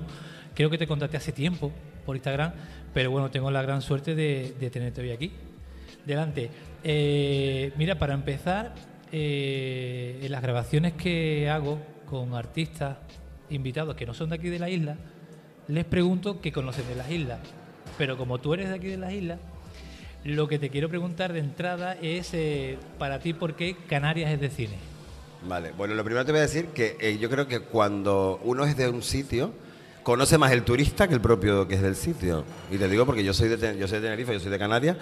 Creo 0.56 0.70
que 0.70 0.78
te 0.78 0.86
contacté 0.86 1.18
hace 1.18 1.32
tiempo 1.32 1.70
por 2.06 2.16
Instagram, 2.16 2.50
pero 2.94 3.10
bueno, 3.10 3.30
tengo 3.30 3.50
la 3.50 3.60
gran 3.60 3.82
suerte 3.82 4.14
de, 4.14 4.70
tenerte 4.72 5.02
hoy 5.02 5.10
aquí. 5.10 5.30
Delante. 6.06 6.48
Eh, 6.82 7.72
mira, 7.76 7.98
para 7.98 8.14
empezar, 8.14 8.74
eh, 9.12 10.18
en 10.22 10.32
las 10.32 10.40
grabaciones 10.40 10.94
que 10.94 11.50
hago 11.50 11.78
con 12.08 12.34
artistas 12.34 12.96
invitados 13.50 13.96
que 13.96 14.06
no 14.06 14.14
son 14.14 14.30
de 14.30 14.36
aquí 14.36 14.48
de 14.48 14.58
la 14.58 14.70
isla, 14.70 14.96
les 15.68 15.84
pregunto 15.84 16.40
qué 16.40 16.52
conocen 16.52 16.88
de 16.88 16.94
las 16.94 17.10
islas. 17.10 17.40
Pero 17.98 18.16
como 18.16 18.38
tú 18.38 18.54
eres 18.54 18.70
de 18.70 18.76
aquí 18.76 18.86
de 18.86 18.96
las 18.96 19.12
islas, 19.12 19.38
lo 20.24 20.48
que 20.48 20.58
te 20.58 20.70
quiero 20.70 20.88
preguntar 20.88 21.34
de 21.34 21.40
entrada 21.40 21.98
es 22.00 22.32
eh, 22.32 22.78
para 22.98 23.18
ti 23.18 23.34
por 23.34 23.56
qué 23.56 23.76
Canarias 23.88 24.30
es 24.30 24.40
de 24.40 24.48
cine. 24.48 24.76
Vale, 25.46 25.72
bueno, 25.72 25.94
lo 25.94 26.02
primero 26.02 26.24
te 26.24 26.32
voy 26.32 26.38
a 26.38 26.42
decir 26.42 26.68
que 26.68 27.18
yo 27.20 27.28
creo 27.28 27.46
que 27.46 27.60
cuando 27.60 28.40
uno 28.42 28.64
es 28.64 28.74
de 28.74 28.88
un 28.88 29.02
sitio, 29.02 29.52
conoce 30.06 30.38
más 30.38 30.52
el 30.52 30.62
turista 30.62 31.08
que 31.08 31.14
el 31.14 31.20
propio 31.20 31.66
que 31.66 31.74
es 31.74 31.82
del 31.82 31.96
sitio. 31.96 32.44
Y 32.70 32.78
te 32.78 32.88
digo 32.88 33.04
porque 33.04 33.24
yo 33.24 33.34
soy 33.34 33.48
de, 33.48 33.76
yo 33.76 33.88
soy 33.88 33.98
de 33.98 34.04
Tenerife, 34.04 34.32
yo 34.34 34.38
soy 34.38 34.52
de 34.52 34.58
Canarias, 34.58 34.96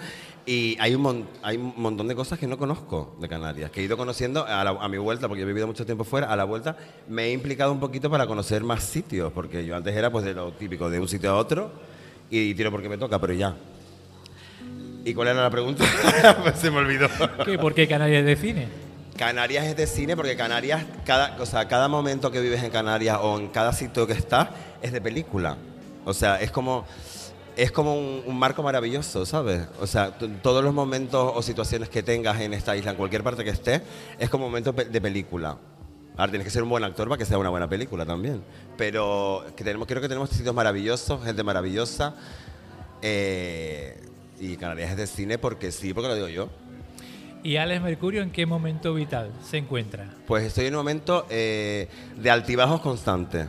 y 0.47 0.75
hay 0.79 0.95
un, 0.95 1.01
mon- 1.03 1.27
hay 1.43 1.57
un 1.57 1.73
montón 1.77 2.07
de 2.07 2.15
cosas 2.15 2.39
que 2.39 2.47
no 2.47 2.57
conozco 2.57 3.15
de 3.21 3.29
Canarias, 3.29 3.69
que 3.69 3.81
he 3.81 3.83
ido 3.83 3.97
conociendo 3.97 4.43
a, 4.47 4.63
la- 4.63 4.71
a 4.71 4.89
mi 4.89 4.97
vuelta, 4.97 5.27
porque 5.27 5.43
he 5.43 5.45
vivido 5.45 5.67
mucho 5.67 5.85
tiempo 5.85 6.05
fuera, 6.05 6.25
a 6.33 6.35
la 6.35 6.43
vuelta 6.43 6.75
me 7.07 7.25
he 7.25 7.31
implicado 7.33 7.71
un 7.71 7.79
poquito 7.79 8.09
para 8.09 8.25
conocer 8.25 8.63
más 8.63 8.83
sitios, 8.83 9.31
porque 9.31 9.63
yo 9.63 9.75
antes 9.75 9.95
era 9.95 10.09
pues 10.11 10.25
de 10.25 10.33
lo 10.33 10.51
típico, 10.53 10.89
de 10.89 10.99
un 10.99 11.07
sitio 11.07 11.29
a 11.29 11.35
otro, 11.35 11.71
y 12.31 12.55
tiro 12.55 12.71
porque 12.71 12.89
me 12.89 12.97
toca, 12.97 13.19
pero 13.21 13.33
ya. 13.33 13.55
¿Y 15.05 15.13
cuál 15.13 15.27
era 15.27 15.43
la 15.43 15.51
pregunta? 15.51 15.83
Pues 16.41 16.55
se 16.57 16.71
me 16.71 16.77
olvidó. 16.77 17.07
¿Qué? 17.45 17.59
¿Por 17.59 17.75
qué 17.75 17.87
Canarias 17.87 18.25
de 18.25 18.35
cine? 18.35 18.84
Canarias 19.17 19.65
es 19.65 19.77
de 19.77 19.87
cine 19.87 20.15
porque 20.15 20.35
Canarias, 20.35 20.83
cada, 21.05 21.37
o 21.41 21.67
cada 21.69 21.87
momento 21.87 22.31
que 22.31 22.41
vives 22.41 22.61
en 22.63 22.69
Canarias 22.69 23.17
o 23.21 23.39
en 23.39 23.47
cada 23.47 23.71
sitio 23.71 24.05
que 24.05 24.13
estás 24.13 24.49
es 24.81 24.91
de 24.91 24.99
película. 24.99 25.57
O 26.03 26.13
sea, 26.13 26.41
es 26.41 26.51
como, 26.51 26.85
es 27.55 27.71
como 27.71 27.95
un, 27.95 28.37
marco 28.37 28.61
maravilloso, 28.61 29.25
¿sabes? 29.25 29.67
O 29.79 29.87
sea, 29.87 30.17
todos 30.41 30.63
los 30.63 30.73
momentos 30.73 31.31
o 31.33 31.41
situaciones 31.41 31.87
que 31.87 32.03
tengas 32.03 32.41
en 32.41 32.53
esta 32.53 32.75
isla, 32.75 32.91
en 32.91 32.97
cualquier 32.97 33.23
parte 33.23 33.45
que 33.45 33.51
estés, 33.51 33.81
es 34.19 34.29
como 34.29 34.45
momento 34.45 34.73
de 34.73 35.01
película. 35.01 35.57
Ahora 36.17 36.31
tienes 36.31 36.45
que 36.45 36.51
ser 36.51 36.63
un 36.63 36.69
buen 36.69 36.83
actor 36.83 37.07
para 37.07 37.17
que 37.17 37.25
sea 37.25 37.37
una 37.37 37.49
buena 37.49 37.69
película 37.69 38.05
también. 38.05 38.43
Pero 38.77 39.45
que 39.55 39.63
tenemos, 39.63 39.87
creo 39.87 40.01
que 40.01 40.09
tenemos 40.09 40.29
sitios 40.29 40.53
maravillosos, 40.53 41.23
gente 41.23 41.41
maravillosa. 41.41 42.15
eh, 43.01 44.01
y 44.39 44.57
Canarias 44.57 44.91
es 44.91 44.97
de 44.97 45.07
cine 45.07 45.37
porque 45.37 45.71
sí, 45.71 45.93
porque 45.93 46.09
lo 46.09 46.15
digo 46.15 46.27
yo. 46.27 46.49
¿Y 47.45 47.57
Alex 47.57 47.79
Mercurio 47.81 48.23
en 48.23 48.31
qué 48.31 48.45
momento 48.47 48.93
vital 48.95 49.31
se 49.43 49.57
encuentra? 49.57 50.09
Pues 50.25 50.43
estoy 50.43 50.65
en 50.65 50.73
un 50.73 50.79
momento 50.79 51.27
eh, 51.29 51.87
de 52.17 52.31
altibajos 52.31 52.81
constantes. 52.81 53.45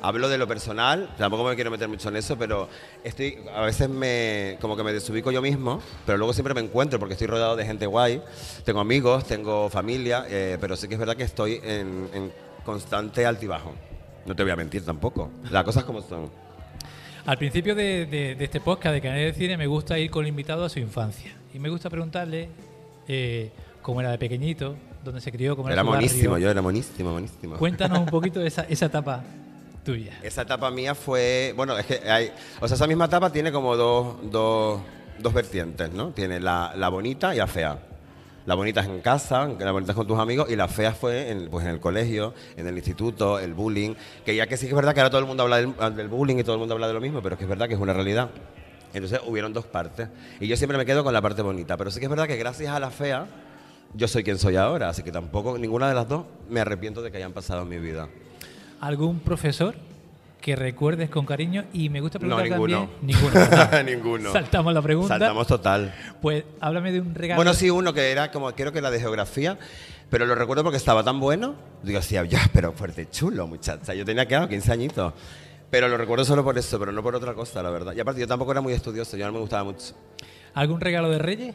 Hablo 0.00 0.28
de 0.30 0.38
lo 0.38 0.48
personal, 0.48 1.10
tampoco 1.18 1.44
me 1.44 1.54
quiero 1.54 1.70
meter 1.70 1.86
mucho 1.86 2.08
en 2.08 2.16
eso, 2.16 2.36
pero 2.38 2.68
estoy 3.04 3.38
a 3.54 3.60
veces 3.62 3.88
me 3.90 4.56
como 4.60 4.74
que 4.76 4.82
me 4.82 4.92
desubico 4.92 5.30
yo 5.32 5.42
mismo, 5.42 5.80
pero 6.06 6.16
luego 6.18 6.32
siempre 6.32 6.54
me 6.54 6.60
encuentro 6.62 6.98
porque 6.98 7.12
estoy 7.12 7.26
rodeado 7.26 7.56
de 7.56 7.64
gente 7.66 7.84
guay, 7.86 8.22
tengo 8.64 8.80
amigos, 8.80 9.24
tengo 9.26 9.68
familia, 9.68 10.24
eh, 10.28 10.56
pero 10.60 10.76
sí 10.76 10.88
que 10.88 10.94
es 10.94 11.00
verdad 11.00 11.16
que 11.16 11.24
estoy 11.24 11.60
en, 11.62 12.08
en 12.14 12.32
constante 12.64 13.24
altibajo. 13.26 13.74
No 14.24 14.34
te 14.34 14.42
voy 14.42 14.52
a 14.52 14.56
mentir 14.56 14.82
tampoco. 14.84 15.30
Las 15.50 15.64
cosas 15.64 15.84
como 15.84 16.00
son. 16.00 16.30
Al 17.26 17.36
principio 17.38 17.74
de, 17.74 18.06
de- 18.06 18.34
de 18.34 18.44
este 18.44 18.60
podcast 18.60 18.94
de 18.94 19.00
Canarias 19.02 19.34
de 19.34 19.38
Cine 19.40 19.56
me 19.58 19.66
gusta 19.66 19.98
ir 19.98 20.10
con 20.10 20.24
el 20.24 20.28
invitado 20.28 20.64
a 20.64 20.68
su 20.70 20.78
infancia. 20.78 21.32
Y 21.54 21.60
me 21.60 21.68
gusta 21.68 21.88
preguntarle 21.88 22.48
eh, 23.06 23.52
cómo 23.80 24.00
era 24.00 24.10
de 24.10 24.18
pequeñito, 24.18 24.74
dónde 25.04 25.20
se 25.20 25.30
crió, 25.30 25.54
cómo 25.56 25.68
era, 25.68 25.74
Era 25.74 25.82
su 25.82 25.90
barrio. 25.90 26.08
monísimo, 26.08 26.38
yo 26.38 26.50
era 26.50 26.60
monísimo, 26.60 27.12
monísimo. 27.12 27.56
Cuéntanos 27.56 28.00
un 28.00 28.06
poquito 28.10 28.40
de 28.40 28.48
esa, 28.48 28.62
esa 28.62 28.86
etapa 28.86 29.22
tuya. 29.84 30.18
Esa 30.22 30.42
etapa 30.42 30.68
mía 30.72 30.96
fue, 30.96 31.54
bueno, 31.56 31.78
es 31.78 31.86
que 31.86 32.10
hay, 32.10 32.32
o 32.60 32.66
sea, 32.66 32.74
esa 32.74 32.88
misma 32.88 33.04
etapa 33.04 33.30
tiene 33.30 33.52
como 33.52 33.76
dos, 33.76 34.16
dos, 34.32 34.80
dos 35.20 35.32
vertientes, 35.32 35.92
¿no? 35.92 36.10
Tiene 36.10 36.40
la, 36.40 36.72
la 36.76 36.88
bonita 36.88 37.32
y 37.34 37.38
la 37.38 37.46
fea. 37.46 37.78
La 38.46 38.56
bonita 38.56 38.80
es 38.80 38.88
en 38.88 39.00
casa, 39.00 39.48
la 39.58 39.70
bonita 39.72 39.92
es 39.92 39.96
con 39.96 40.06
tus 40.06 40.18
amigos 40.18 40.50
y 40.50 40.56
la 40.56 40.66
fea 40.68 40.92
fue 40.92 41.30
en, 41.30 41.48
pues 41.48 41.64
en 41.64 41.70
el 41.70 41.80
colegio, 41.80 42.34
en 42.56 42.66
el 42.66 42.74
instituto, 42.76 43.38
el 43.38 43.54
bullying, 43.54 43.94
que 44.26 44.34
ya 44.34 44.46
que 44.48 44.56
sí 44.56 44.66
que 44.66 44.72
es 44.72 44.76
verdad 44.76 44.92
que 44.92 45.00
ahora 45.00 45.08
todo 45.10 45.20
el 45.20 45.26
mundo 45.26 45.44
habla 45.44 45.58
del, 45.58 45.72
del 45.96 46.08
bullying 46.08 46.36
y 46.36 46.42
todo 46.42 46.54
el 46.54 46.58
mundo 46.58 46.74
habla 46.74 46.88
de 46.88 46.92
lo 46.94 47.00
mismo, 47.00 47.22
pero 47.22 47.36
es 47.36 47.38
que 47.38 47.44
es 47.44 47.48
verdad 47.48 47.68
que 47.68 47.74
es 47.74 47.80
una 47.80 47.94
realidad. 47.94 48.28
Entonces 48.94 49.20
hubieron 49.26 49.52
dos 49.52 49.66
partes 49.66 50.08
y 50.40 50.46
yo 50.46 50.56
siempre 50.56 50.78
me 50.78 50.86
quedo 50.86 51.04
con 51.04 51.12
la 51.12 51.20
parte 51.20 51.42
bonita, 51.42 51.76
pero 51.76 51.90
sí 51.90 51.98
que 51.98 52.06
es 52.06 52.10
verdad 52.10 52.26
que 52.26 52.36
gracias 52.36 52.72
a 52.74 52.80
la 52.80 52.90
fea 52.90 53.26
yo 53.92 54.08
soy 54.08 54.24
quien 54.24 54.38
soy 54.38 54.56
ahora, 54.56 54.88
así 54.88 55.02
que 55.02 55.12
tampoco 55.12 55.56
ninguna 55.58 55.88
de 55.88 55.94
las 55.94 56.08
dos 56.08 56.24
me 56.48 56.60
arrepiento 56.60 57.02
de 57.02 57.10
que 57.10 57.18
hayan 57.18 57.32
pasado 57.32 57.62
en 57.62 57.68
mi 57.68 57.78
vida. 57.78 58.08
¿Algún 58.80 59.20
profesor 59.20 59.74
que 60.40 60.56
recuerdes 60.56 61.08
con 61.10 61.24
cariño? 61.24 61.64
Y 61.72 61.88
me 61.88 62.00
gusta 62.00 62.18
No, 62.18 62.36
preguntar 62.36 62.50
ninguno. 62.50 62.88
también... 63.00 63.06
Ninguno. 63.82 63.82
Ninguno. 64.18 64.32
Saltamos 64.32 64.74
la 64.74 64.82
pregunta. 64.82 65.08
Saltamos 65.08 65.46
total. 65.46 65.94
Pues 66.20 66.44
háblame 66.60 66.92
de 66.92 67.00
un 67.00 67.14
regalo. 67.14 67.38
Bueno, 67.38 67.54
sí, 67.54 67.70
uno 67.70 67.92
que 67.94 68.10
era 68.10 68.30
como, 68.30 68.52
creo 68.52 68.72
que 68.72 68.80
la 68.80 68.90
de 68.90 69.00
geografía, 69.00 69.58
pero 70.10 70.26
lo 70.26 70.34
recuerdo 70.34 70.64
porque 70.64 70.76
estaba 70.76 71.02
tan 71.04 71.20
bueno. 71.20 71.54
Digo, 71.82 72.02
sí, 72.02 72.16
ya, 72.28 72.40
pero 72.52 72.72
fuerte 72.72 73.08
chulo, 73.10 73.46
muchacha. 73.46 73.94
Yo 73.94 74.04
tenía, 74.04 74.26
claro, 74.26 74.48
15 74.48 74.72
añitos. 74.72 75.12
Pero 75.74 75.88
lo 75.88 75.96
recuerdo 75.96 76.24
solo 76.24 76.44
por 76.44 76.56
eso, 76.56 76.78
pero 76.78 76.92
no 76.92 77.02
por 77.02 77.16
otra 77.16 77.34
cosa, 77.34 77.60
la 77.60 77.68
verdad. 77.70 77.94
Y 77.96 77.98
aparte, 78.00 78.20
yo 78.20 78.28
tampoco 78.28 78.52
era 78.52 78.60
muy 78.60 78.72
estudioso, 78.72 79.16
yo 79.16 79.26
no 79.26 79.32
me 79.32 79.40
gustaba 79.40 79.64
mucho. 79.64 79.92
¿Algún 80.54 80.80
regalo 80.80 81.10
de 81.10 81.18
Reyes 81.18 81.52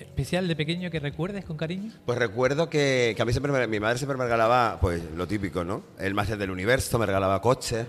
especial 0.00 0.48
de 0.48 0.56
pequeño 0.56 0.90
que 0.90 0.98
recuerdes 0.98 1.44
con 1.44 1.56
cariño? 1.56 1.92
Pues 2.04 2.18
recuerdo 2.18 2.68
que, 2.68 3.12
que 3.14 3.22
a 3.22 3.24
mí 3.24 3.30
siempre, 3.30 3.52
me- 3.52 3.68
mi 3.68 3.78
madre 3.78 3.98
siempre 3.98 4.18
me 4.18 4.24
regalaba, 4.24 4.78
pues 4.80 5.00
lo 5.16 5.28
típico, 5.28 5.62
¿no? 5.62 5.84
El 6.00 6.12
máster 6.12 6.38
del 6.38 6.50
universo, 6.50 6.98
me 6.98 7.06
regalaba 7.06 7.40
coches. 7.40 7.86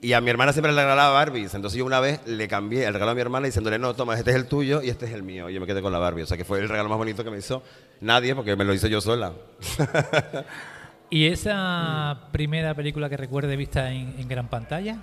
Y 0.00 0.12
a 0.12 0.20
mi 0.20 0.30
hermana 0.30 0.52
siempre 0.52 0.70
le 0.72 0.80
regalaba 0.80 1.12
Barbies. 1.12 1.54
Entonces 1.54 1.76
yo 1.76 1.84
una 1.84 1.98
vez 1.98 2.20
le 2.26 2.46
cambié 2.46 2.84
el 2.84 2.92
regalo 2.92 3.10
a 3.10 3.14
mi 3.16 3.20
hermana 3.20 3.46
diciéndole, 3.46 3.80
no, 3.80 3.94
toma, 3.96 4.16
este 4.16 4.30
es 4.30 4.36
el 4.36 4.46
tuyo 4.46 4.80
y 4.80 4.90
este 4.90 5.06
es 5.06 5.12
el 5.12 5.24
mío. 5.24 5.50
Y 5.50 5.54
yo 5.54 5.60
me 5.60 5.66
quedé 5.66 5.82
con 5.82 5.90
la 5.92 5.98
Barbie. 5.98 6.22
O 6.22 6.26
sea 6.26 6.36
que 6.36 6.44
fue 6.44 6.60
el 6.60 6.68
regalo 6.68 6.88
más 6.88 6.98
bonito 6.98 7.24
que 7.24 7.30
me 7.32 7.38
hizo 7.38 7.64
nadie 8.00 8.36
porque 8.36 8.54
me 8.54 8.62
lo 8.64 8.72
hice 8.72 8.88
yo 8.88 9.00
sola. 9.00 9.32
¿Y 11.14 11.28
esa 11.28 12.22
primera 12.32 12.74
película 12.74 13.08
que 13.08 13.16
recuerde 13.16 13.54
vista 13.54 13.92
en, 13.92 14.26
gran 14.26 14.48
pantalla? 14.48 14.98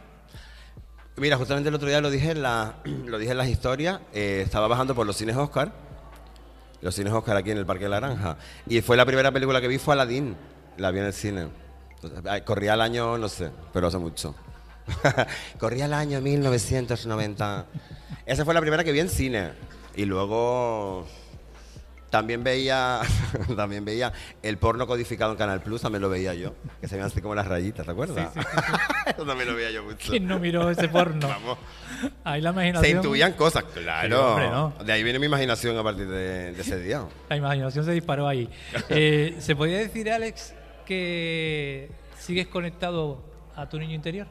Mira, 1.16 1.38
justamente 1.38 1.70
el 1.70 1.76
otro 1.76 1.88
día 1.88 2.02
lo 2.02 2.10
dije 2.10 2.32
en, 2.32 2.42
la, 2.42 2.76
las 3.08 3.48
historias. 3.48 4.02
eh, 4.14 4.42
estaba 4.44 4.68
bajando 4.68 4.94
por 4.94 5.08
los 5.08 5.16
cines 5.16 5.38
Oscar, 5.38 5.72
los 6.82 6.96
cines 6.96 7.14
Oscar 7.14 7.38
aquí 7.38 7.52
en 7.52 7.60
el 7.60 7.66
Parque 7.66 7.86
de 7.86 7.92
la. 7.92 8.38
Y 8.68 8.82
fue 8.82 8.98
la 8.98 9.06
primera 9.06 9.32
película 9.32 9.62
que 9.62 9.70
vi, 9.70 9.78
fue 9.78 9.94
Aladdin. 9.94 10.36
La 10.76 10.92
vi 10.92 11.00
en 11.00 11.06
el 11.06 11.14
cine. 11.14 11.48
Corría 12.44 12.74
el 12.74 12.82
año, 12.82 13.18
no 13.18 13.30
sé, 13.30 13.50
pero 13.72 13.88
hace 13.88 13.98
mucho. 13.98 14.36
Corría 15.60 15.86
el 15.86 15.94
año 15.94 16.20
1990. 16.20 17.68
Esa 18.26 18.44
fue 18.44 18.54
la 18.54 18.60
primera 18.60 18.84
que 18.84 18.92
vi 18.92 19.00
en 19.00 19.08
cine. 19.08 19.52
Y 19.96 20.04
luego 20.04 21.08
también 22.12 22.44
veía, 22.44 23.00
también 23.56 23.84
veía 23.84 24.14
el 24.44 24.58
porno 24.60 24.86
codificado 24.86 25.32
en 25.32 25.38
Canal 25.40 25.62
Plus, 25.62 25.82
también 25.82 26.04
lo 26.04 26.10
veía 26.10 26.36
yo. 26.36 26.54
Que 26.80 26.88
se 26.88 26.96
veían 26.96 27.08
así 27.08 27.22
como 27.22 27.34
las 27.34 27.48
rayitas, 27.48 27.86
¿te 27.86 27.92
acuerdas? 27.92 28.32
Eso 29.08 29.26
también 29.26 29.50
lo 29.50 29.56
veía 29.56 29.72
yo 29.72 29.84
mucho. 29.84 30.12
¿Quién 30.12 30.28
no 30.28 30.38
miró 30.38 30.70
ese 30.70 30.88
porno? 30.90 31.28
Vamos. 31.28 31.58
Ahí 32.24 32.42
la 32.42 32.50
Se 32.52 32.54
imaginación. 32.54 32.98
intuían 32.98 33.34
cosas, 33.34 33.64
Sí, 33.74 33.80
claro. 33.82 34.30
hombre, 34.32 34.50
¿no? 34.50 34.74
De 34.84 34.92
ahí 34.92 35.04
viene 35.04 35.18
mi 35.20 35.26
imaginación 35.26 35.78
a 35.78 35.84
partir 35.84 36.08
de, 36.08 36.52
de 36.52 36.62
ese 36.62 36.80
día. 36.80 37.04
La 37.30 37.38
imaginación 37.38 37.84
se 37.86 37.92
disparó 37.92 38.28
ahí. 38.28 38.48
Eh, 38.90 39.36
¿Se 39.40 39.56
podría 39.56 39.78
decir, 39.80 40.12
Alex, 40.12 40.54
que 40.86 41.90
sigues 42.20 42.48
conectado 42.48 43.24
a 43.56 43.68
tu 43.70 43.80
niño 43.80 43.96
interior? 43.96 44.28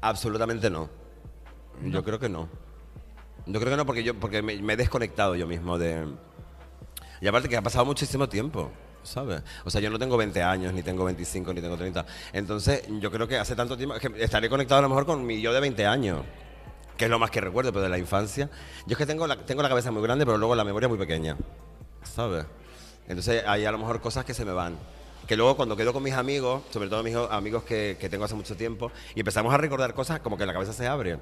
Absolutamente 0.00 0.70
no. 0.70 0.88
Yo 1.84 2.02
creo 2.04 2.18
que 2.18 2.28
no. 2.28 2.48
Yo 3.46 3.58
creo 3.60 3.72
que 3.72 3.76
no 3.76 3.86
porque 3.86 4.04
yo 4.04 4.14
porque 4.18 4.42
me, 4.42 4.56
me 4.62 4.74
he 4.74 4.76
desconectado 4.76 5.34
yo 5.34 5.46
mismo 5.46 5.78
de... 5.78 6.06
Y 7.20 7.26
aparte 7.28 7.48
que 7.48 7.56
ha 7.56 7.62
pasado 7.62 7.84
muchísimo 7.84 8.28
tiempo, 8.28 8.70
¿sabes? 9.02 9.42
O 9.64 9.70
sea, 9.70 9.80
yo 9.80 9.90
no 9.90 9.98
tengo 9.98 10.16
20 10.16 10.42
años, 10.42 10.72
ni 10.72 10.82
tengo 10.82 11.04
25, 11.04 11.52
ni 11.54 11.60
tengo 11.60 11.76
30. 11.76 12.04
Entonces, 12.32 12.84
yo 13.00 13.10
creo 13.10 13.28
que 13.28 13.38
hace 13.38 13.54
tanto 13.54 13.76
tiempo... 13.76 13.96
que 13.96 14.22
estaré 14.22 14.48
conectado 14.48 14.80
a 14.80 14.82
lo 14.82 14.88
mejor 14.88 15.06
con 15.06 15.24
mi 15.24 15.40
yo 15.40 15.52
de 15.52 15.60
20 15.60 15.86
años. 15.86 16.22
Que 16.96 17.04
es 17.04 17.10
lo 17.10 17.18
más 17.18 17.30
que 17.30 17.40
recuerdo, 17.40 17.72
pero 17.72 17.82
de 17.82 17.88
la 17.88 17.98
infancia. 17.98 18.50
Yo 18.86 18.92
es 18.92 18.98
que 18.98 19.06
tengo 19.06 19.26
la, 19.26 19.36
tengo 19.36 19.62
la 19.62 19.68
cabeza 19.68 19.90
muy 19.90 20.02
grande, 20.02 20.24
pero 20.24 20.38
luego 20.38 20.54
la 20.54 20.64
memoria 20.64 20.88
muy 20.88 20.98
pequeña. 20.98 21.36
¿Sabes? 22.02 22.44
Entonces 23.08 23.44
hay 23.46 23.64
a 23.64 23.72
lo 23.72 23.78
mejor 23.78 24.00
cosas 24.00 24.24
que 24.24 24.34
se 24.34 24.44
me 24.44 24.52
van. 24.52 24.76
Que 25.26 25.36
luego 25.36 25.56
cuando 25.56 25.76
quedo 25.76 25.92
con 25.92 26.02
mis 26.02 26.14
amigos, 26.14 26.62
sobre 26.70 26.88
todo 26.88 27.02
mis 27.02 27.14
amigos 27.14 27.62
que, 27.62 27.96
que 28.00 28.08
tengo 28.08 28.24
hace 28.24 28.34
mucho 28.34 28.56
tiempo, 28.56 28.90
y 29.14 29.20
empezamos 29.20 29.54
a 29.54 29.56
recordar 29.56 29.94
cosas, 29.94 30.20
como 30.20 30.36
que 30.36 30.44
la 30.44 30.52
cabeza 30.52 30.72
se 30.72 30.86
abre. 30.86 31.18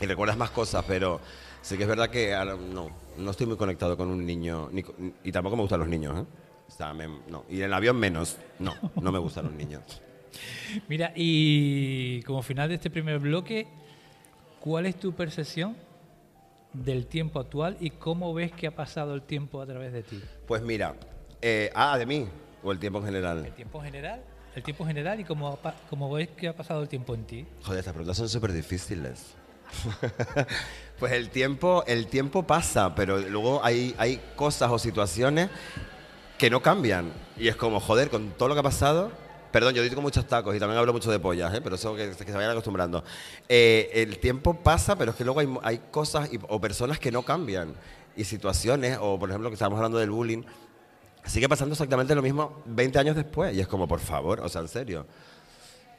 Y 0.00 0.06
recuerdas 0.06 0.36
más 0.36 0.50
cosas, 0.50 0.84
pero 0.88 1.20
sí 1.64 1.76
que 1.76 1.82
es 1.84 1.88
verdad 1.88 2.10
que 2.10 2.34
ahora 2.34 2.54
no, 2.56 2.90
no 3.16 3.30
estoy 3.30 3.46
muy 3.46 3.56
conectado 3.56 3.96
con 3.96 4.08
un 4.08 4.24
niño, 4.24 4.68
ni 4.70 4.84
y 5.24 5.32
tampoco 5.32 5.56
me 5.56 5.62
gustan 5.62 5.80
los 5.80 5.88
niños, 5.88 6.20
¿eh? 6.20 6.24
O 6.68 6.70
sea, 6.70 6.92
me- 6.94 7.08
no. 7.28 7.44
Y 7.48 7.58
en 7.58 7.64
el 7.64 7.72
avión 7.74 7.96
menos. 7.96 8.36
No, 8.58 8.74
no 9.00 9.10
me 9.12 9.18
gustan 9.18 9.46
los 9.46 9.54
niños. 9.54 9.82
Mira, 10.88 11.12
y 11.14 12.22
como 12.22 12.42
final 12.42 12.68
de 12.68 12.76
este 12.76 12.90
primer 12.90 13.18
bloque, 13.18 13.66
¿cuál 14.60 14.86
es 14.86 14.96
tu 14.98 15.12
percepción 15.14 15.76
del 16.72 17.06
tiempo 17.06 17.38
actual 17.40 17.76
y 17.80 17.90
cómo 17.90 18.34
ves 18.34 18.50
que 18.52 18.66
ha 18.66 18.74
pasado 18.74 19.14
el 19.14 19.22
tiempo 19.22 19.60
a 19.60 19.66
través 19.66 19.92
de 19.92 20.02
ti? 20.02 20.20
Pues 20.46 20.62
mira, 20.62 20.96
eh, 21.40 21.70
ah, 21.74 21.96
de 21.98 22.06
mí, 22.06 22.26
o 22.62 22.72
el 22.72 22.78
tiempo 22.78 22.98
en 23.00 23.04
general. 23.06 23.44
¿El 23.46 23.52
tiempo 23.54 23.80
general? 23.80 24.22
¿El 24.56 24.62
tiempo 24.62 24.84
general 24.86 25.20
y 25.20 25.24
cómo, 25.24 25.58
cómo 25.90 26.12
ves 26.12 26.28
que 26.30 26.48
ha 26.48 26.56
pasado 26.56 26.82
el 26.82 26.88
tiempo 26.88 27.14
en 27.14 27.24
ti? 27.24 27.46
Joder, 27.62 27.80
estas 27.80 27.92
preguntas 27.92 28.16
son 28.16 28.28
súper 28.28 28.52
difíciles. 28.52 29.34
Pues 30.98 31.12
el 31.12 31.30
tiempo, 31.30 31.82
el 31.86 32.06
tiempo 32.06 32.44
pasa, 32.44 32.94
pero 32.94 33.18
luego 33.18 33.64
hay, 33.64 33.94
hay 33.98 34.20
cosas 34.36 34.70
o 34.70 34.78
situaciones 34.78 35.50
que 36.38 36.50
no 36.50 36.62
cambian. 36.62 37.12
Y 37.36 37.48
es 37.48 37.56
como, 37.56 37.80
joder, 37.80 38.10
con 38.10 38.30
todo 38.30 38.48
lo 38.48 38.54
que 38.54 38.60
ha 38.60 38.64
pasado. 38.64 39.10
Perdón, 39.50 39.74
yo 39.74 39.82
digo 39.82 40.00
muchos 40.00 40.26
tacos 40.26 40.54
y 40.54 40.58
también 40.58 40.78
hablo 40.78 40.92
mucho 40.92 41.10
de 41.10 41.18
pollas, 41.18 41.54
¿eh? 41.54 41.60
pero 41.62 41.76
eso 41.76 41.94
que, 41.94 42.12
se 42.12 42.32
vayan 42.32 42.50
acostumbrando. 42.50 43.04
Eh, 43.48 43.90
el 43.94 44.18
tiempo 44.18 44.54
pasa, 44.54 44.96
pero 44.96 45.12
es 45.12 45.16
que 45.16 45.24
luego 45.24 45.40
hay, 45.40 45.48
hay 45.62 45.80
cosas 45.90 46.28
o 46.48 46.60
personas 46.60 46.98
que 46.98 47.12
no 47.12 47.22
cambian. 47.22 47.74
Y 48.16 48.24
situaciones, 48.24 48.98
o 49.00 49.18
por 49.18 49.28
ejemplo, 49.28 49.50
que 49.50 49.54
estábamos 49.54 49.78
hablando 49.78 49.98
del 49.98 50.10
bullying, 50.10 50.42
sigue 51.24 51.48
pasando 51.48 51.72
exactamente 51.72 52.14
lo 52.14 52.22
mismo 52.22 52.62
20 52.66 52.98
años 52.98 53.16
después. 53.16 53.54
Y 53.54 53.60
es 53.60 53.66
como, 53.66 53.88
por 53.88 54.00
favor, 54.00 54.40
o 54.40 54.48
sea, 54.48 54.60
en 54.60 54.68
serio. 54.68 55.06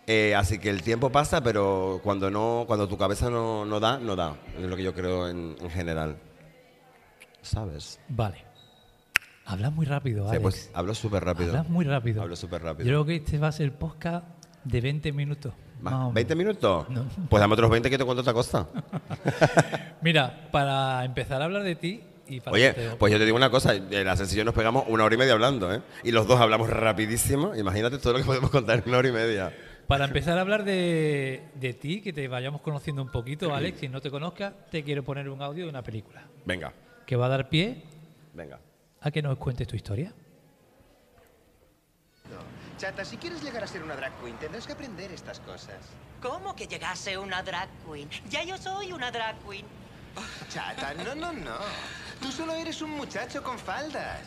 Eh, 0.07 0.35
así 0.35 0.59
que 0.59 0.69
el 0.69 0.83
tiempo 0.83 1.11
pasa, 1.11 1.41
pero 1.41 1.99
cuando 2.03 2.29
no, 2.29 2.65
cuando 2.67 2.87
tu 2.87 2.97
cabeza 2.97 3.29
no, 3.29 3.65
no 3.65 3.79
da, 3.79 3.97
no 3.97 4.15
da. 4.15 4.35
Es 4.57 4.63
lo 4.65 4.75
que 4.75 4.83
yo 4.83 4.93
creo 4.93 5.27
en, 5.27 5.55
en 5.59 5.69
general. 5.71 6.17
¿Sabes? 7.41 7.99
Vale. 8.09 8.43
Hablas 9.45 9.71
muy 9.73 9.85
rápido, 9.85 10.23
Sí, 10.25 10.29
Alex. 10.31 10.41
pues 10.41 10.71
hablo 10.73 10.95
súper 10.95 11.23
rápido. 11.23 11.49
Hablas 11.49 11.69
muy 11.69 11.85
rápido. 11.85 12.21
Hablo 12.21 12.35
súper 12.35 12.63
rápido. 12.63 12.85
Yo 12.85 12.91
creo 12.91 13.05
que 13.05 13.15
este 13.17 13.37
va 13.37 13.47
a 13.49 13.51
ser 13.51 13.73
podcast 13.73 14.25
de 14.63 14.81
20 14.81 15.11
minutos. 15.11 15.53
Más, 15.81 15.93
más 15.93 16.03
o 16.07 16.11
menos. 16.11 16.29
¿20 16.31 16.35
minutos? 16.35 16.89
No. 16.89 17.05
Pues 17.29 17.39
dame 17.41 17.53
otros 17.53 17.69
20 17.69 17.89
que 17.89 17.97
te 17.97 18.05
cuento 18.05 18.21
otra 18.21 18.33
cosa. 18.33 18.67
Mira, 20.01 20.49
para 20.51 21.05
empezar 21.05 21.41
a 21.41 21.45
hablar 21.45 21.63
de 21.63 21.75
ti 21.75 22.01
y 22.27 22.39
para 22.39 22.53
Oye, 22.55 22.73
te- 22.73 22.89
pues 22.91 23.11
yo 23.11 23.19
te 23.19 23.25
digo 23.25 23.37
una 23.37 23.51
cosa, 23.51 23.75
en 23.75 24.05
la 24.05 24.15
yo 24.15 24.45
nos 24.45 24.55
pegamos 24.55 24.85
una 24.87 25.03
hora 25.03 25.13
y 25.13 25.17
media 25.19 25.33
hablando, 25.33 25.71
¿eh? 25.73 25.81
Y 26.03 26.11
los 26.11 26.25
dos 26.27 26.39
hablamos 26.39 26.69
rapidísimo. 26.69 27.55
Imagínate 27.55 27.99
todo 27.99 28.13
lo 28.13 28.19
que 28.19 28.25
podemos 28.25 28.49
contar 28.49 28.79
en 28.79 28.89
una 28.89 28.97
hora 28.97 29.09
y 29.09 29.11
media. 29.11 29.53
Para 29.87 30.05
empezar 30.05 30.37
a 30.37 30.41
hablar 30.41 30.63
de, 30.63 31.49
de 31.55 31.73
ti, 31.73 32.01
que 32.01 32.11
te 32.11 32.27
vayamos 32.27 32.61
conociendo 32.61 33.01
un 33.01 33.11
poquito, 33.11 33.53
Alex, 33.53 33.79
si 33.79 33.87
no 33.87 34.01
te 34.01 34.09
conozcas, 34.09 34.53
te 34.71 34.83
quiero 34.83 35.03
poner 35.03 35.29
un 35.29 35.41
audio 35.41 35.65
de 35.65 35.69
una 35.69 35.83
película 35.83 36.23
Venga, 36.45 36.73
que 37.05 37.15
va 37.15 37.27
a 37.27 37.29
dar 37.29 37.49
pie 37.49 37.83
venga. 38.33 38.59
a 39.01 39.11
que 39.11 39.21
nos 39.21 39.37
cuentes 39.37 39.67
tu 39.67 39.75
historia. 39.75 40.11
Chata, 42.77 43.05
si 43.05 43.15
quieres 43.17 43.41
llegar 43.41 43.63
a 43.63 43.67
ser 43.67 43.83
una 43.83 43.95
drag 43.95 44.11
queen, 44.21 44.35
tendrás 44.37 44.65
que 44.67 44.73
aprender 44.73 45.09
estas 45.11 45.39
cosas. 45.39 45.77
¿Cómo 46.21 46.55
que 46.55 46.67
llegase 46.67 47.17
una 47.17 47.41
drag 47.41 47.69
queen? 47.85 48.09
Ya 48.29 48.43
yo 48.43 48.57
soy 48.57 48.91
una 48.91 49.11
drag 49.11 49.37
queen. 49.47 49.65
Chata, 50.49 50.93
no, 50.95 51.15
no, 51.15 51.31
no. 51.31 51.57
Tú 52.21 52.31
solo 52.31 52.53
eres 52.53 52.81
un 52.81 52.91
muchacho 52.91 53.41
con 53.43 53.57
faldas. 53.59 54.21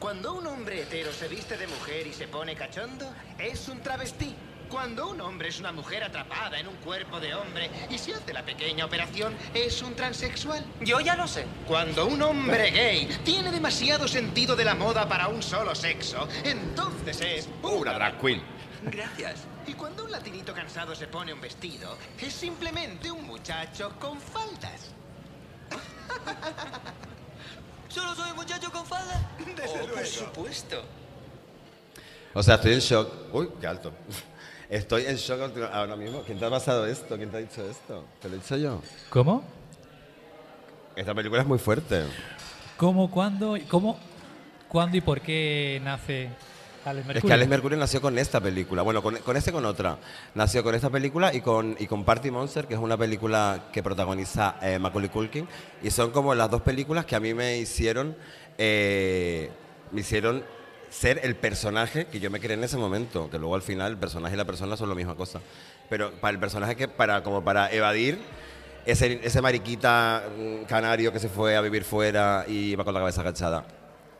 Cuando 0.00 0.34
un 0.34 0.46
hombre 0.46 0.82
hetero 0.82 1.12
se 1.12 1.28
viste 1.28 1.56
de 1.56 1.66
mujer 1.68 2.06
y 2.08 2.12
se 2.12 2.26
pone 2.26 2.56
cachondo, 2.56 3.08
es 3.38 3.68
un 3.68 3.80
travesti. 3.80 4.34
Cuando 4.70 5.08
un 5.08 5.20
hombre 5.20 5.48
es 5.48 5.60
una 5.60 5.70
mujer 5.70 6.02
atrapada 6.02 6.58
en 6.58 6.66
un 6.66 6.74
cuerpo 6.76 7.20
de 7.20 7.34
hombre 7.34 7.70
y 7.88 7.98
se 7.98 8.14
hace 8.14 8.32
la 8.32 8.44
pequeña 8.44 8.84
operación, 8.84 9.34
es 9.54 9.80
un 9.82 9.94
transexual. 9.94 10.64
Yo 10.80 11.00
ya 11.00 11.14
lo 11.14 11.28
sé. 11.28 11.46
Cuando 11.68 12.06
un 12.06 12.20
hombre 12.22 12.70
gay 12.70 13.06
tiene 13.24 13.52
demasiado 13.52 14.08
sentido 14.08 14.56
de 14.56 14.64
la 14.64 14.74
moda 14.74 15.08
para 15.08 15.28
un 15.28 15.42
solo 15.42 15.74
sexo, 15.74 16.26
entonces 16.44 17.20
es 17.20 17.48
Una 17.62 17.92
drag 17.92 18.20
queen. 18.20 18.42
Gracias. 18.82 19.44
Y 19.66 19.74
cuando 19.74 20.04
un 20.04 20.10
latinito 20.10 20.52
cansado 20.52 20.94
se 20.94 21.06
pone 21.06 21.32
un 21.32 21.40
vestido, 21.40 21.96
es 22.20 22.32
simplemente 22.32 23.10
un 23.10 23.24
muchacho 23.24 23.92
con 24.00 24.20
faldas. 24.20 24.90
¿Solo 27.88 28.14
soy 28.14 28.30
un 28.30 28.36
muchacho 28.36 28.70
con 28.70 28.84
falda? 28.84 29.30
oh, 29.38 29.94
por 29.94 30.06
supuesto. 30.06 30.82
O 32.34 32.42
sea, 32.42 32.56
estoy 32.56 32.74
en 32.74 32.80
shock. 32.80 33.10
Uy, 33.32 33.48
qué 33.60 33.66
alto. 33.66 33.92
Estoy 34.68 35.04
en 35.06 35.16
shock 35.16 35.40
ahora 35.72 35.96
mismo. 35.96 36.22
¿Quién 36.22 36.38
te 36.38 36.44
ha 36.44 36.50
pasado 36.50 36.86
esto? 36.86 37.16
¿Quién 37.16 37.30
te 37.30 37.36
ha 37.36 37.40
dicho 37.40 37.64
esto? 37.68 38.04
¿Te 38.20 38.28
lo 38.28 38.34
he 38.34 38.38
dicho 38.38 38.56
yo? 38.56 38.82
¿Cómo? 39.10 39.44
Esta 40.96 41.14
película 41.14 41.42
es 41.42 41.46
muy 41.46 41.58
fuerte. 41.58 42.02
¿Cómo, 42.76 43.10
cuándo, 43.10 43.56
cómo, 43.68 43.98
cuándo 44.68 44.96
y 44.96 45.00
por 45.00 45.20
qué 45.20 45.80
nace 45.84 46.30
Alex 46.84 47.00
Es 47.02 47.06
Mercurio? 47.06 47.28
que 47.28 47.32
Alex 47.34 47.48
Mercurio 47.48 47.78
nació 47.78 48.00
con 48.00 48.18
esta 48.18 48.40
película. 48.40 48.82
Bueno, 48.82 49.02
con, 49.02 49.16
con 49.18 49.36
esta 49.36 49.50
y 49.50 49.52
con 49.52 49.64
otra. 49.64 49.98
Nació 50.34 50.64
con 50.64 50.74
esta 50.74 50.90
película 50.90 51.32
y 51.32 51.42
con, 51.42 51.76
y 51.78 51.86
con 51.86 52.04
Party 52.04 52.32
Monster, 52.32 52.66
que 52.66 52.74
es 52.74 52.80
una 52.80 52.96
película 52.96 53.68
que 53.72 53.84
protagoniza 53.84 54.56
eh, 54.60 54.80
Macaulay 54.80 55.10
Culkin. 55.10 55.46
Y 55.82 55.90
son 55.90 56.10
como 56.10 56.34
las 56.34 56.50
dos 56.50 56.62
películas 56.62 57.04
que 57.06 57.14
a 57.14 57.20
mí 57.20 57.34
me 57.34 57.58
hicieron, 57.58 58.16
eh, 58.58 59.48
me 59.92 60.00
hicieron 60.00 60.42
ser 60.90 61.20
el 61.22 61.36
personaje 61.36 62.06
que 62.06 62.20
yo 62.20 62.30
me 62.30 62.40
creé 62.40 62.54
en 62.54 62.64
ese 62.64 62.76
momento. 62.76 63.30
Que 63.30 63.38
luego 63.38 63.54
al 63.54 63.62
final 63.62 63.92
el 63.92 63.98
personaje 63.98 64.34
y 64.34 64.38
la 64.38 64.44
persona 64.44 64.76
son 64.76 64.88
la 64.88 64.94
misma 64.94 65.14
cosa. 65.14 65.40
Pero 65.88 66.12
para 66.20 66.32
el 66.32 66.40
personaje 66.40 66.76
que, 66.76 66.88
para, 66.88 67.22
como 67.22 67.44
para 67.44 67.72
evadir 67.72 68.18
ese, 68.84 69.20
ese 69.22 69.42
mariquita 69.42 70.24
mm, 70.36 70.64
canario 70.64 71.12
que 71.12 71.18
se 71.18 71.28
fue 71.28 71.56
a 71.56 71.60
vivir 71.60 71.84
fuera 71.84 72.44
y 72.48 72.72
iba 72.72 72.84
con 72.84 72.94
la 72.94 73.00
cabeza 73.00 73.20
agachada. 73.20 73.66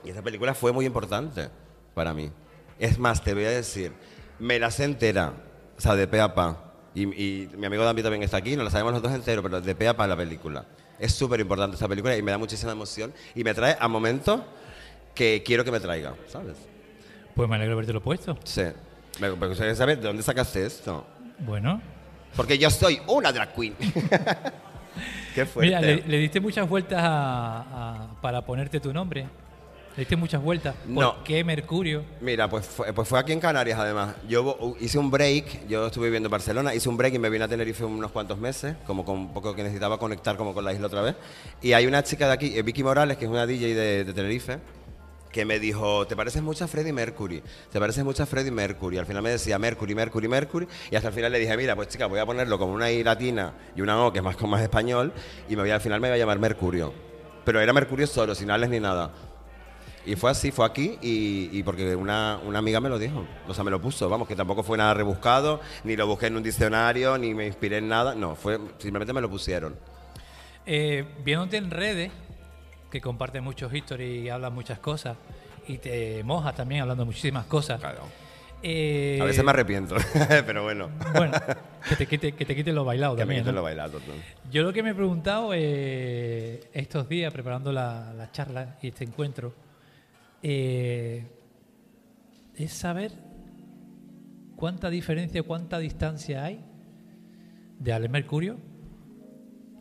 Y 0.05 0.11
esa 0.11 0.23
película 0.23 0.55
fue 0.55 0.73
muy 0.73 0.87
importante 0.87 1.49
para 1.95 2.15
mí. 2.15 2.31
Es 2.79 2.99
más, 2.99 3.25
te 3.25 3.35
voy 3.35 3.45
a 3.45 3.51
decir, 3.51 3.93
me 4.39 4.59
la 4.59 4.71
sé 4.71 4.85
entera, 4.85 5.33
o 5.77 5.81
sea, 5.81 5.95
de 5.95 6.07
pe 6.07 6.21
a 6.21 6.35
pa. 6.35 6.63
Y, 6.95 7.07
mi 7.07 7.67
amigo 7.67 7.85
David 7.85 8.03
también 8.03 8.23
está 8.23 8.39
aquí, 8.39 8.57
no 8.57 8.65
la 8.65 8.71
sabemos 8.71 8.93
los 8.93 9.03
dos 9.03 9.13
enteros, 9.13 9.43
pero 9.43 9.61
de 9.61 9.75
pe 9.75 9.89
a 9.89 9.97
pa 9.97 10.07
la 10.07 10.17
película. 10.17 10.65
Es 10.99 11.13
súper 11.13 11.41
importante 11.41 11.75
esta 11.75 11.89
película 11.89 12.17
y 12.17 12.23
me 12.23 12.31
da 12.31 12.39
muchísima 12.39 12.73
emoción 12.73 13.13
y 13.35 13.45
me 13.45 13.53
trae 13.53 13.77
a 13.79 13.89
momentos 13.89 14.41
que 15.17 15.43
quiero 15.45 15.65
que 15.65 15.73
me 15.73 15.81
traiga, 15.81 16.15
¿sabes? 16.29 16.57
Pues 17.35 17.49
me 17.49 17.57
alegro 17.57 17.71
de 17.71 17.79
haberte 17.79 17.93
lo 17.93 18.01
puesto. 18.03 18.39
Sí. 18.45 18.63
Me 19.21 19.31
me 19.35 19.47
gustaría 19.49 19.75
saber 19.75 19.99
de 19.99 20.07
dónde 20.07 20.23
sacaste 20.23 20.65
esto. 20.65 21.05
Bueno, 21.41 21.81
Porque 22.37 22.57
yo 22.59 22.71
soy 22.71 23.01
una 23.09 23.33
drag 23.33 23.53
queen. 23.55 23.75
Qué 25.35 25.45
fuerte. 25.45 25.67
mira, 25.69 25.81
le, 25.81 26.03
le 26.07 26.19
diste 26.19 26.41
muchas 26.41 26.69
vueltas 26.69 26.99
a- 27.03 27.61
a- 28.13 28.21
para 28.23 28.43
ponerte 28.43 28.81
tu 28.81 28.93
nombre. 28.93 29.23
Le 29.97 30.01
diste 30.03 30.17
muchas 30.17 30.43
vueltas. 30.43 30.75
¿Por 30.77 30.89
No. 30.91 31.25
qué 31.25 31.43
Mercurio? 31.45 32.05
Mira, 32.21 32.49
pues 32.49 32.67
fue, 32.67 32.93
pues 32.93 33.09
fue 33.09 33.19
aquí 33.19 33.33
en 33.33 33.41
Canarias 33.41 33.79
además. 33.79 34.15
Yo 34.29 34.77
hice 34.81 34.99
un 34.99 35.11
break, 35.11 35.67
yo 35.69 35.87
estuve 35.87 36.07
viviendo 36.07 36.27
en 36.27 36.31
Barcelona, 36.31 36.75
hice 36.75 36.89
un 36.91 36.97
break 36.99 37.15
y 37.15 37.19
me 37.19 37.31
vine 37.31 37.45
a 37.45 37.49
Tenerife 37.49 37.85
unos 37.85 38.11
cuantos 38.11 38.37
meses, 38.39 38.77
como 38.87 39.05
con 39.05 39.17
un 39.19 39.33
poco 39.35 39.55
que 39.55 39.63
necesitaba 39.63 39.99
conectar 39.99 40.37
como 40.37 40.53
con 40.53 40.65
la 40.65 40.73
isla 40.75 40.87
otra 40.87 41.01
vez. 41.03 41.17
Y 41.63 41.73
hay 41.73 41.87
una 41.87 42.03
chica 42.03 42.27
de 42.27 42.33
aquí, 42.35 42.59
eh, 42.59 42.63
Vicky 42.63 42.83
Morales, 42.83 43.17
que 43.17 43.25
es 43.25 43.31
una 43.31 43.47
DJ 43.47 43.75
de, 43.75 44.05
de 44.05 44.13
Tenerife, 44.13 44.59
que 45.37 45.45
me 45.45 45.61
dijo, 45.61 46.07
te 46.07 46.17
pareces 46.17 46.43
mucho 46.43 46.65
a 46.65 46.67
Freddie 46.67 46.95
Mercury, 46.95 47.43
te 47.71 47.79
pareces 47.79 48.03
mucho 48.03 48.23
a 48.23 48.27
Freddie 48.27 48.51
Mercury. 48.51 48.97
Al 48.97 49.05
final 49.05 49.21
me 49.23 49.29
decía 49.29 49.59
Mercury, 49.59 49.95
Mercury, 49.95 50.29
Mercury, 50.29 50.67
y 50.91 50.97
hasta 50.97 51.09
el 51.09 51.15
final 51.15 51.31
le 51.31 51.39
dije, 51.39 51.55
mira, 51.59 51.77
pues 51.77 51.89
chica, 51.89 52.07
voy 52.07 52.19
a 52.21 52.25
ponerlo 52.25 52.59
como 52.59 52.73
una 52.73 52.91
I 52.91 53.05
latina 53.05 53.53
y 53.77 53.83
una 53.83 54.03
O, 54.03 54.11
que 54.11 54.21
es 54.21 54.25
más 54.25 54.35
con 54.35 54.49
más 54.49 54.63
español, 54.63 55.13
y 55.47 55.55
me 55.55 55.61
voy, 55.61 55.73
al 55.73 55.83
final 55.83 56.01
me 56.01 56.09
voy 56.09 56.15
a 56.15 56.19
llamar 56.19 56.39
Mercurio. 56.39 56.95
Pero 57.45 57.61
era 57.61 57.71
Mercurio 57.75 58.07
solo, 58.07 58.35
sin 58.35 58.51
ales 58.51 58.71
ni 58.71 58.81
nada. 58.81 59.13
Y 60.07 60.17
fue 60.17 60.31
así, 60.31 60.53
fue 60.53 60.65
aquí 60.65 60.97
y, 61.03 61.63
porque 61.65 61.95
una, 61.95 62.41
una 62.43 62.61
amiga 62.61 62.81
me 62.81 62.89
lo 62.89 62.99
dijo, 62.99 63.27
o 63.47 63.53
sea, 63.53 63.63
me 63.63 63.71
lo 63.71 63.79
puso, 63.79 64.09
vamos, 64.09 64.27
que 64.27 64.37
tampoco 64.37 64.63
fue 64.63 64.79
nada 64.79 64.95
rebuscado, 64.95 65.61
ni 65.85 65.97
lo 65.97 66.07
busqué 66.07 66.29
en 66.29 66.37
un 66.39 66.43
diccionario, 66.43 67.19
ni 67.19 67.35
me 67.35 67.47
inspiré 67.47 67.77
en 67.77 67.89
nada, 67.89 68.15
no, 68.15 68.37
fue 68.37 68.59
simplemente 68.79 69.13
me 69.13 69.21
lo 69.21 69.29
pusieron. 69.29 69.77
Eh, 70.65 71.05
viéndote 71.23 71.59
en 71.59 71.71
redes, 71.71 72.11
que 72.97 73.03
compartes 73.03 73.43
muchos 73.43 73.73
historias 73.75 74.11
y 74.11 74.29
hablas 74.29 74.53
muchas 74.53 74.79
cosas, 74.79 75.17
y 75.69 75.79
te 75.79 76.23
mojas 76.25 76.55
también 76.55 76.83
hablando 76.83 77.05
muchísimas 77.05 77.45
cosas. 77.47 77.81
eh, 78.63 79.19
A 79.21 79.25
veces 79.25 79.45
me 79.45 79.51
arrepiento, 79.51 79.97
pero 80.47 80.63
bueno. 80.63 80.89
Bueno, 81.15 81.33
que 81.89 81.97
te 81.97 82.07
quite, 82.07 82.33
que 82.33 82.45
te 82.47 82.55
quite 82.57 82.73
lo 82.73 82.85
bailado 82.85 83.15
Que 83.15 83.21
me 83.21 83.23
también. 83.25 83.41
quiten 83.43 83.55
¿no? 83.55 83.61
lo 83.61 83.65
bailado. 83.65 83.99
¿no? 83.99 84.51
Yo 84.51 84.63
lo 84.63 84.73
que 84.73 84.83
me 84.83 84.91
he 84.91 84.95
preguntado 84.95 85.51
eh, 85.55 86.69
estos 86.73 87.09
días, 87.09 87.33
preparando 87.33 87.71
la, 87.73 88.13
la 88.15 88.31
charla 88.33 88.77
y 88.83 88.89
este 88.89 89.05
encuentro, 89.05 89.55
eh, 90.43 91.25
es 92.57 92.73
saber 92.73 93.13
cuánta 94.57 94.89
diferencia, 94.89 95.43
cuánta 95.43 95.79
distancia 95.79 96.45
hay 96.45 96.65
de 97.79 97.93
Alex 97.93 98.11
Mercurio 98.11 98.57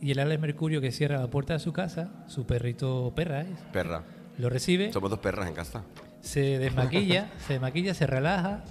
y 0.05 0.11
el 0.11 0.19
Alex 0.19 0.39
Mercurio 0.39 0.81
que 0.81 0.91
cierra 0.91 1.17
la 1.19 1.27
puerta 1.27 1.53
de 1.53 1.59
su 1.59 1.73
casa, 1.73 2.11
su 2.27 2.45
perrito 2.45 3.11
perra 3.15 3.41
es, 3.41 3.47
Perra. 3.73 4.03
lo 4.37 4.49
recibe, 4.49 4.93
Somos 4.93 5.09
dos 5.09 5.17
perras 5.19 5.47
en 5.47 5.55
casa. 5.55 5.83
se 6.21 6.59
desmaquilla, 6.59 7.31
se 7.47 7.53
desmaquilla, 7.53 7.93
se 7.95 8.05
relaja 8.05 8.63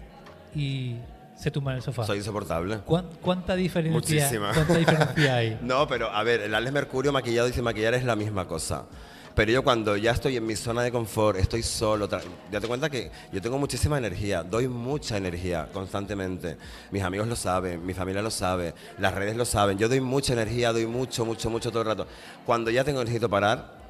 y 0.54 0.96
se 1.36 1.50
tumba 1.50 1.72
en 1.72 1.78
el 1.78 1.82
sofá. 1.82 2.04
Soy 2.04 2.18
insoportable. 2.18 2.78
¿Cuán- 2.86 3.08
¿Cuánta 3.20 3.56
diferencia, 3.56 3.92
Muchísima. 4.00 4.52
¿Cuánta 4.54 4.76
diferencia 4.78 5.34
hay? 5.36 5.58
No, 5.62 5.88
pero 5.88 6.08
a 6.10 6.22
ver, 6.22 6.40
el 6.42 6.54
Alex 6.54 6.72
Mercurio 6.72 7.12
maquillado 7.12 7.48
y 7.48 7.52
sin 7.52 7.64
maquillar 7.64 7.94
es 7.94 8.04
la 8.04 8.14
misma 8.14 8.46
cosa. 8.46 8.86
Pero 9.34 9.50
yo 9.50 9.64
cuando 9.64 9.96
ya 9.96 10.12
estoy 10.12 10.36
en 10.36 10.46
mi 10.46 10.54
zona 10.54 10.82
de 10.82 10.92
confort, 10.92 11.38
estoy 11.38 11.62
solo, 11.64 12.08
tra- 12.08 12.22
date 12.52 12.68
cuenta 12.68 12.88
que 12.88 13.10
yo 13.32 13.42
tengo 13.42 13.58
muchísima 13.58 13.98
energía, 13.98 14.44
doy 14.44 14.68
mucha 14.68 15.16
energía 15.16 15.68
constantemente. 15.72 16.56
Mis 16.92 17.02
amigos 17.02 17.26
lo 17.26 17.34
saben, 17.34 17.84
mi 17.84 17.94
familia 17.94 18.22
lo 18.22 18.30
sabe, 18.30 18.74
las 18.98 19.12
redes 19.12 19.34
lo 19.36 19.44
saben. 19.44 19.76
Yo 19.76 19.88
doy 19.88 20.00
mucha 20.00 20.34
energía, 20.34 20.72
doy 20.72 20.86
mucho, 20.86 21.24
mucho, 21.24 21.50
mucho 21.50 21.70
todo 21.70 21.82
el 21.82 21.88
rato. 21.88 22.06
Cuando 22.46 22.70
ya 22.70 22.84
tengo 22.84 23.00
necesito 23.00 23.28
parar, 23.28 23.82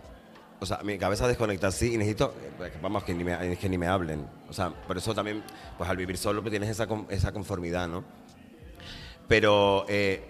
o 0.61 0.65
sea, 0.65 0.79
mi 0.83 0.97
cabeza 0.97 1.29
desconecta 1.29 1.67
así 1.67 1.93
y 1.93 1.99
necesito, 1.99 2.33
eh, 2.63 2.73
vamos, 2.81 3.05
que 3.05 3.13
ni 3.13 3.23
me, 3.23 3.59
que 3.59 3.69
ni 3.69 3.77
me 3.77 3.87
hablen. 3.87 4.27
O 4.49 4.53
sea, 4.55 4.71
por 4.71 4.97
eso 4.97 5.15
también, 5.15 5.43
pues 5.77 5.91
al 5.91 5.97
vivir 5.99 6.17
solo 6.17 6.41
pues 6.41 6.53
tienes 6.53 6.71
esa, 6.71 6.89
esa 7.11 7.33
conformidad, 7.33 7.87
¿no? 7.87 8.03
Pero 9.29 9.85
eh, 9.89 10.23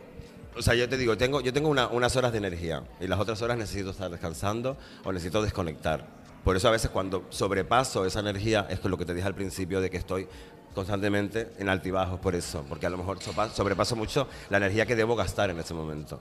O 0.57 0.63
sea, 0.63 0.75
yo 0.75 0.89
te 0.89 0.97
digo, 0.97 1.17
tengo, 1.17 1.41
yo 1.41 1.53
tengo 1.53 1.69
una- 1.69 1.89
unas 1.89 2.15
horas 2.17 2.33
de 2.33 2.39
energía 2.39 2.83
y 3.01 3.07
las 3.07 3.19
otras 3.19 3.43
horas 3.43 3.59
necesito 3.59 3.91
estar 3.91 4.11
descansando 4.11 4.77
o 5.05 5.13
necesito 5.13 5.43
desconectar. 5.43 6.07
Por 6.45 6.57
eso 6.57 6.69
a 6.69 6.71
veces 6.71 6.91
cuando 6.91 7.25
sobrepaso 7.31 8.05
esa 8.07 8.21
energía, 8.21 8.67
es 8.69 8.85
lo 8.85 8.97
que 8.99 9.05
te 9.05 9.15
dije 9.15 9.27
al 9.27 9.35
principio 9.35 9.81
de 9.81 9.91
que 9.91 9.97
estoy 9.97 10.29
constantemente 10.75 11.51
en 11.59 11.69
altibajos 11.69 12.21
por 12.21 12.35
eso, 12.35 12.65
porque 12.69 12.87
a 12.87 12.91
lo 12.91 12.99
mejor 12.99 13.19
sobrepaso 13.55 13.97
mucho 13.97 14.29
la 14.51 14.59
energía 14.59 14.87
que 14.87 14.95
debo 14.97 15.17
gastar 15.17 15.51
en 15.51 15.59
ese 15.59 15.73
momento. 15.75 16.21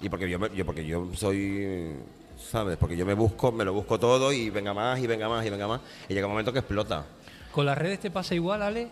Y 0.00 0.08
porque 0.08 0.28
yo, 0.28 0.38
me- 0.38 0.50
yo, 0.54 0.64
porque 0.64 0.84
yo 0.86 1.08
soy, 1.14 1.96
¿sabes? 2.50 2.76
Porque 2.76 2.96
yo 2.96 3.04
me 3.06 3.14
busco, 3.14 3.50
me 3.52 3.64
lo 3.64 3.72
busco 3.72 3.98
todo 3.98 4.32
y 4.32 4.50
venga 4.50 4.72
más 4.74 4.98
y 5.00 5.06
venga 5.06 5.28
más 5.28 5.44
y 5.44 5.50
venga 5.50 5.66
más. 5.68 5.80
Y 6.08 6.14
llega 6.14 6.26
un 6.26 6.32
momento 6.32 6.52
que 6.52 6.58
explota. 6.60 7.04
¿Con 7.52 7.66
las 7.66 7.76
redes 7.78 8.00
te 8.00 8.10
pasa 8.10 8.34
igual, 8.34 8.62
Ale? 8.62 8.88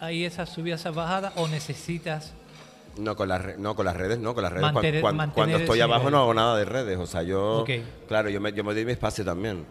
¿Hay 0.00 0.24
esas 0.24 0.48
subidas, 0.48 0.80
esas 0.80 0.94
bajadas 0.94 1.32
o 1.36 1.46
necesitas 1.48 2.32
No 3.00 3.16
con 3.16 3.28
las 3.28 3.58
no 3.58 3.74
con 3.74 3.84
las 3.86 3.96
redes, 3.96 4.18
no 4.18 4.34
con 4.34 4.42
las 4.44 4.52
redes. 4.52 4.62
Mantener- 4.72 5.02
mantener 5.16 5.34
cuando 5.34 5.56
estoy 5.58 5.80
abajo 5.80 6.00
nivel. 6.00 6.12
no 6.14 6.18
hago 6.20 6.34
nada 6.34 6.56
de 6.56 6.64
redes, 6.64 6.98
o 6.98 7.06
sea, 7.06 7.22
yo 7.22 7.60
claro, 8.08 8.28
yo 8.28 8.40
me, 8.40 8.52
yo 8.52 8.62
me 8.64 8.74
doy 8.74 8.84
mi 8.84 8.92
espacio 8.92 9.24
también. 9.24 9.64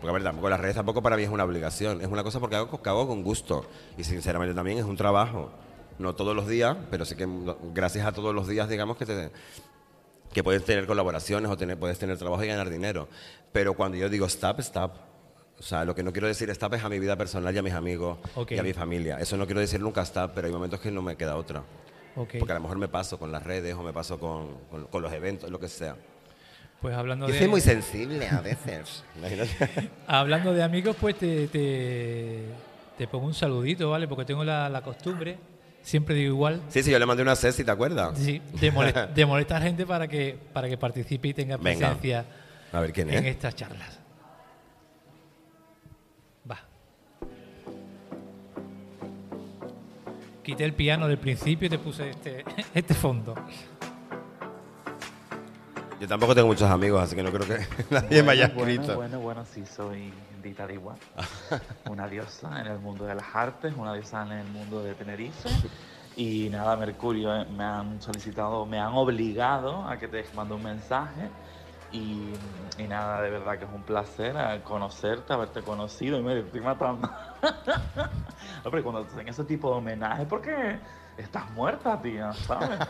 Porque 0.00 0.10
a 0.10 0.12
ver, 0.12 0.22
tampoco 0.22 0.50
las 0.50 0.60
redes 0.60 0.74
tampoco 0.76 1.02
para 1.02 1.16
mí 1.16 1.22
es 1.22 1.30
una 1.30 1.44
obligación, 1.44 2.00
es 2.02 2.08
una 2.08 2.22
cosa 2.22 2.38
porque 2.40 2.56
hago, 2.56 2.82
que 2.82 2.88
hago 2.90 3.06
con 3.08 3.22
gusto 3.22 3.64
y 3.96 4.04
sinceramente 4.04 4.54
también 4.54 4.76
es 4.78 4.84
un 4.84 4.96
trabajo, 4.96 5.50
no 5.98 6.14
todos 6.14 6.36
los 6.36 6.46
días, 6.46 6.76
pero 6.90 7.04
sí 7.06 7.14
que 7.16 7.26
gracias 7.72 8.06
a 8.06 8.12
todos 8.12 8.34
los 8.34 8.46
días 8.46 8.68
digamos 8.68 8.96
que 8.98 9.06
te 9.06 9.30
que 10.32 10.42
puedes 10.42 10.64
tener 10.64 10.86
colaboraciones 10.86 11.50
o 11.50 11.56
tener, 11.56 11.78
puedes 11.78 11.98
tener 11.98 12.18
trabajo 12.18 12.42
y 12.42 12.48
ganar 12.48 12.68
dinero. 12.68 13.08
Pero 13.52 13.74
cuando 13.74 13.96
yo 13.96 14.08
digo 14.08 14.26
stop, 14.26 14.58
stop. 14.60 14.92
O 15.56 15.62
sea, 15.62 15.84
lo 15.84 15.94
que 15.94 16.02
no 16.02 16.12
quiero 16.12 16.26
decir 16.26 16.50
stop 16.50 16.74
es 16.74 16.82
a 16.82 16.88
mi 16.88 16.98
vida 16.98 17.14
personal 17.16 17.54
y 17.54 17.58
a 17.58 17.62
mis 17.62 17.72
amigos 17.72 18.18
y 18.56 18.58
a 18.58 18.62
mi 18.64 18.72
familia. 18.72 19.18
Eso 19.20 19.36
no 19.36 19.46
quiero 19.46 19.60
decir 19.60 19.80
nunca 19.80 20.02
stop, 20.02 20.32
pero 20.34 20.48
hay 20.48 20.52
momentos 20.52 20.80
que 20.80 20.90
no 20.90 21.00
me 21.02 21.14
queda 21.16 21.36
otra. 21.36 21.62
Porque 22.14 22.52
a 22.52 22.54
lo 22.56 22.60
mejor 22.60 22.78
me 22.78 22.88
paso 22.88 23.18
con 23.18 23.32
las 23.32 23.42
redes 23.42 23.74
o 23.74 23.82
me 23.82 23.92
paso 23.92 24.18
con, 24.18 24.58
con- 24.70 24.86
con 24.86 25.02
los 25.02 25.12
eventos, 25.12 25.50
lo 25.50 25.58
que 25.58 25.68
sea. 25.68 25.96
Pues 26.80 26.94
hablando 26.94 27.26
Yo 27.26 27.32
de 27.32 27.38
soy 27.38 27.48
muy 27.48 27.60
sensible 27.60 28.28
a 28.28 28.40
veces. 28.40 29.04
Hablando 30.06 30.52
de 30.52 30.62
amigos, 30.62 30.96
pues 31.00 31.16
te, 31.18 31.48
te, 31.48 32.40
te 32.98 33.08
pongo 33.08 33.26
un 33.26 33.34
saludito, 33.34 33.90
¿vale? 33.90 34.06
Porque 34.06 34.24
tengo 34.26 34.44
la, 34.44 34.68
la 34.68 34.82
costumbre, 34.82 35.38
siempre 35.82 36.14
digo 36.14 36.34
igual, 36.34 36.60
Sí, 36.68 36.82
sí, 36.82 36.90
yo 36.90 36.98
le 36.98 37.06
mandé 37.06 37.22
una 37.22 37.36
Ceci, 37.36 37.64
¿te 37.64 37.70
acuerdas? 37.70 38.18
sí, 38.18 38.42
de, 38.60 38.72
molest- 38.72 39.08
de 39.14 39.26
molestar 39.26 39.62
gente 39.62 39.86
para 39.86 40.06
que, 40.08 40.38
para 40.52 40.68
que 40.68 40.76
participe 40.76 41.28
y 41.28 41.34
tenga 41.34 41.56
Venga. 41.56 41.88
presencia 41.88 42.24
A 42.72 42.80
ver 42.80 42.92
quién 42.92 43.08
en 43.10 43.24
es. 43.24 43.34
estas 43.34 43.54
charlas. 43.54 44.00
Quité 50.44 50.64
el 50.66 50.74
piano 50.74 51.08
del 51.08 51.16
principio 51.16 51.66
y 51.66 51.70
te 51.70 51.78
puse 51.78 52.10
este, 52.10 52.44
este 52.74 52.92
fondo. 52.92 53.34
Yo 55.98 56.06
tampoco 56.06 56.34
tengo 56.34 56.48
muchos 56.48 56.70
amigos, 56.70 57.02
así 57.02 57.16
que 57.16 57.22
no 57.22 57.32
creo 57.32 57.48
que 57.48 57.66
nadie 57.90 58.22
me 58.22 58.32
haya 58.32 58.48
bueno, 58.48 58.70
escrito. 58.70 58.94
Bueno, 58.94 59.20
bueno, 59.20 59.44
sí, 59.46 59.64
soy 59.64 60.12
Dita 60.42 60.66
Diwa, 60.66 60.96
una 61.88 62.06
diosa 62.08 62.60
en 62.60 62.66
el 62.66 62.78
mundo 62.78 63.06
de 63.06 63.14
las 63.14 63.34
artes, 63.34 63.72
una 63.74 63.94
diosa 63.94 64.22
en 64.26 64.32
el 64.32 64.46
mundo 64.48 64.82
de 64.82 64.94
Tenerife. 64.94 65.48
Y 66.16 66.50
nada, 66.50 66.76
Mercurio, 66.76 67.34
eh, 67.34 67.46
me 67.46 67.64
han 67.64 68.02
solicitado, 68.02 68.66
me 68.66 68.78
han 68.78 68.92
obligado 68.92 69.88
a 69.88 69.96
que 69.96 70.08
te 70.08 70.26
mande 70.34 70.54
un 70.54 70.62
mensaje. 70.62 71.30
Y, 71.94 72.32
y 72.76 72.88
nada, 72.88 73.22
de 73.22 73.30
verdad 73.30 73.56
que 73.56 73.66
es 73.66 73.70
un 73.72 73.84
placer 73.84 74.34
eh, 74.36 74.60
conocerte, 74.64 75.32
haberte 75.32 75.62
conocido 75.62 76.18
y 76.18 76.22
me 76.24 76.40
estoy 76.40 76.60
matando. 76.60 77.08
Hombre, 78.64 78.82
cuando 78.82 79.04
te 79.04 79.12
hacen 79.12 79.28
ese 79.28 79.44
tipo 79.44 79.70
de 79.70 79.76
homenaje, 79.76 80.26
porque 80.26 80.80
estás 81.16 81.48
muerta, 81.52 82.02
tía, 82.02 82.32
¿sabes? 82.32 82.78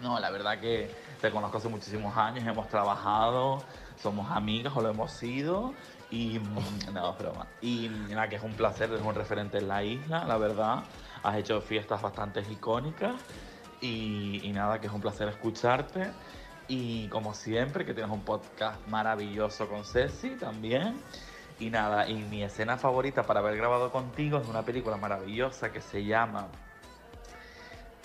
No, 0.00 0.20
la 0.20 0.30
verdad 0.30 0.60
que 0.60 0.94
te 1.20 1.28
conozco 1.32 1.58
hace 1.58 1.68
muchísimos 1.68 2.16
años, 2.16 2.46
hemos 2.46 2.68
trabajado, 2.68 3.64
somos 4.00 4.30
amigas 4.30 4.72
o 4.76 4.80
lo 4.80 4.90
hemos 4.90 5.10
sido. 5.10 5.74
Y 6.08 6.38
mm, 6.38 6.94
no, 6.94 7.10
es 7.10 7.18
broma. 7.18 7.48
Y 7.60 7.90
nada, 8.10 8.28
que 8.28 8.36
es 8.36 8.42
un 8.44 8.52
placer, 8.52 8.88
eres 8.90 9.04
un 9.04 9.16
referente 9.16 9.58
en 9.58 9.66
la 9.66 9.82
isla, 9.82 10.24
la 10.24 10.38
verdad. 10.38 10.84
Has 11.24 11.36
hecho 11.36 11.60
fiestas 11.60 12.00
bastante 12.00 12.42
icónicas. 12.48 13.16
Y, 13.80 14.40
y 14.44 14.52
nada, 14.52 14.80
que 14.80 14.86
es 14.86 14.92
un 14.92 15.00
placer 15.00 15.26
escucharte. 15.26 16.12
Y 16.68 17.08
como 17.08 17.34
siempre, 17.34 17.84
que 17.86 17.94
tienes 17.94 18.12
un 18.12 18.20
podcast 18.22 18.86
maravilloso 18.88 19.68
con 19.68 19.84
Ceci 19.84 20.30
también. 20.36 21.00
Y 21.60 21.70
nada, 21.70 22.08
y 22.08 22.14
mi 22.14 22.42
escena 22.44 22.76
favorita 22.76 23.22
para 23.24 23.40
haber 23.40 23.56
grabado 23.56 23.90
contigo 23.90 24.38
es 24.38 24.46
una 24.46 24.62
película 24.62 24.96
maravillosa 24.96 25.72
que 25.72 25.80
se 25.80 26.04
llama 26.04 26.46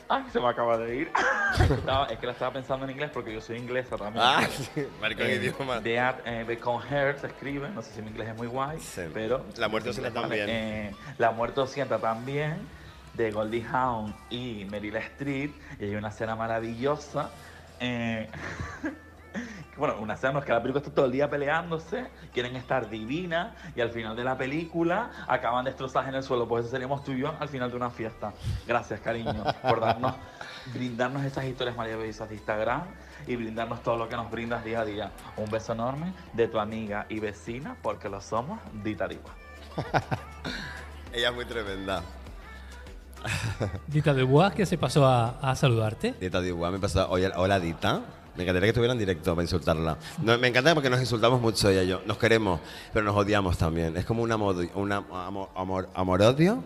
Ay, 0.09 0.23
se 0.31 0.39
me 0.39 0.47
acaba 0.47 0.77
de 0.77 0.95
ir. 0.95 1.11
Es 2.09 2.17
que 2.19 2.25
la 2.25 2.31
estaba 2.33 2.51
pensando 2.51 2.85
en 2.85 2.91
inglés 2.91 3.11
porque 3.13 3.33
yo 3.33 3.39
soy 3.41 3.57
inglesa 3.57 3.95
también. 3.95 4.25
Ah, 4.25 4.41
maricón 5.01 5.27
eh, 5.27 5.35
idioma. 5.35 5.79
de 5.79 5.97
eh, 6.25 6.59
con 6.59 6.81
Her 6.85 7.19
se 7.19 7.27
escribe, 7.27 7.69
no 7.69 7.81
sé 7.81 7.93
si 7.93 8.01
mi 8.01 8.09
inglés 8.09 8.29
es 8.29 8.35
muy 8.35 8.47
guay, 8.47 8.79
Sí. 8.79 9.01
pero... 9.13 9.45
La 9.57 9.67
muerte 9.67 9.91
inglés 9.91 10.13
también. 10.13 10.49
eh, 10.49 10.95
la 11.17 11.31
muerte 11.31 11.61
os 11.61 11.69
sienta 11.69 11.99
también, 11.99 12.57
de 13.13 13.31
Goldie 13.31 13.65
Hawn 13.71 14.15
y 14.31 14.65
Meryl 14.69 14.95
Streep, 14.95 15.53
y 15.79 15.85
hay 15.85 15.95
una 15.95 16.09
escena 16.09 16.35
maravillosa. 16.35 17.29
Eh, 17.83 18.29
bueno, 19.77 19.97
una 19.99 20.13
escena 20.13 20.31
en 20.31 20.39
la 20.39 20.45
que 20.45 20.51
la 20.53 20.61
película 20.61 20.81
está 20.81 20.93
todo 20.93 21.05
el 21.05 21.11
día 21.11 21.29
peleándose, 21.29 22.07
quieren 22.31 22.55
estar 22.55 22.89
divinas 22.89 23.53
y 23.75 23.81
al 23.81 23.89
final 23.89 24.15
de 24.15 24.23
la 24.23 24.37
película 24.37 25.11
acaban 25.27 25.65
destrozadas 25.65 26.07
en 26.07 26.15
el 26.15 26.23
suelo. 26.23 26.47
Pues 26.47 26.63
eso 26.63 26.71
seríamos 26.71 27.03
tú 27.03 27.11
y 27.11 27.19
yo 27.19 27.35
al 27.39 27.49
final 27.49 27.69
de 27.69 27.75
una 27.75 27.89
fiesta. 27.89 28.33
Gracias, 28.65 29.01
cariño, 29.01 29.43
por 29.61 29.81
darnos, 29.81 30.15
brindarnos 30.73 31.25
esas 31.25 31.43
historias 31.43 31.75
maravillosas 31.75 32.29
de 32.29 32.35
Instagram 32.35 32.83
y 33.27 33.35
brindarnos 33.35 33.83
todo 33.83 33.97
lo 33.97 34.07
que 34.07 34.15
nos 34.15 34.31
brindas 34.31 34.63
día 34.63 34.79
a 34.79 34.85
día. 34.85 35.11
Un 35.35 35.49
beso 35.49 35.73
enorme 35.73 36.13
de 36.31 36.47
tu 36.47 36.59
amiga 36.59 37.05
y 37.09 37.19
vecina, 37.19 37.75
porque 37.81 38.07
lo 38.07 38.21
somos, 38.21 38.59
Dita 38.81 39.07
Diva. 39.09 39.31
Ella 41.13 41.29
es 41.29 41.35
muy 41.35 41.45
tremenda. 41.45 42.01
Dita 43.87 44.13
de 44.13 44.23
Bois, 44.23 44.53
que 44.53 44.65
se 44.65 44.77
pasó 44.77 45.05
a, 45.05 45.39
a 45.39 45.55
saludarte. 45.55 46.15
Dita 46.19 46.41
Diwa 46.41 46.71
me 46.71 46.79
pasó, 46.79 47.09
oye, 47.09 47.31
hola 47.35 47.59
Dita. 47.59 48.01
Me 48.35 48.43
encantaría 48.43 48.65
que 48.65 48.69
estuviera 48.69 48.93
en 48.93 48.99
directo 48.99 49.35
para 49.35 49.43
insultarla. 49.43 49.97
No, 50.23 50.37
me 50.39 50.47
encanta 50.47 50.73
porque 50.73 50.89
nos 50.89 50.99
insultamos 50.99 51.39
mucho 51.39 51.69
ella 51.69 51.83
y 51.83 51.87
yo. 51.87 52.01
Nos 52.07 52.17
queremos, 52.17 52.59
pero 52.91 53.05
nos 53.05 53.15
odiamos 53.15 53.57
también. 53.59 53.95
Es 53.95 54.05
como 54.05 54.23
un 54.23 54.31
amor, 54.31 54.55
una 54.73 54.97
amor, 54.97 55.49
amor, 55.55 55.89
amor-odio. 55.93 56.63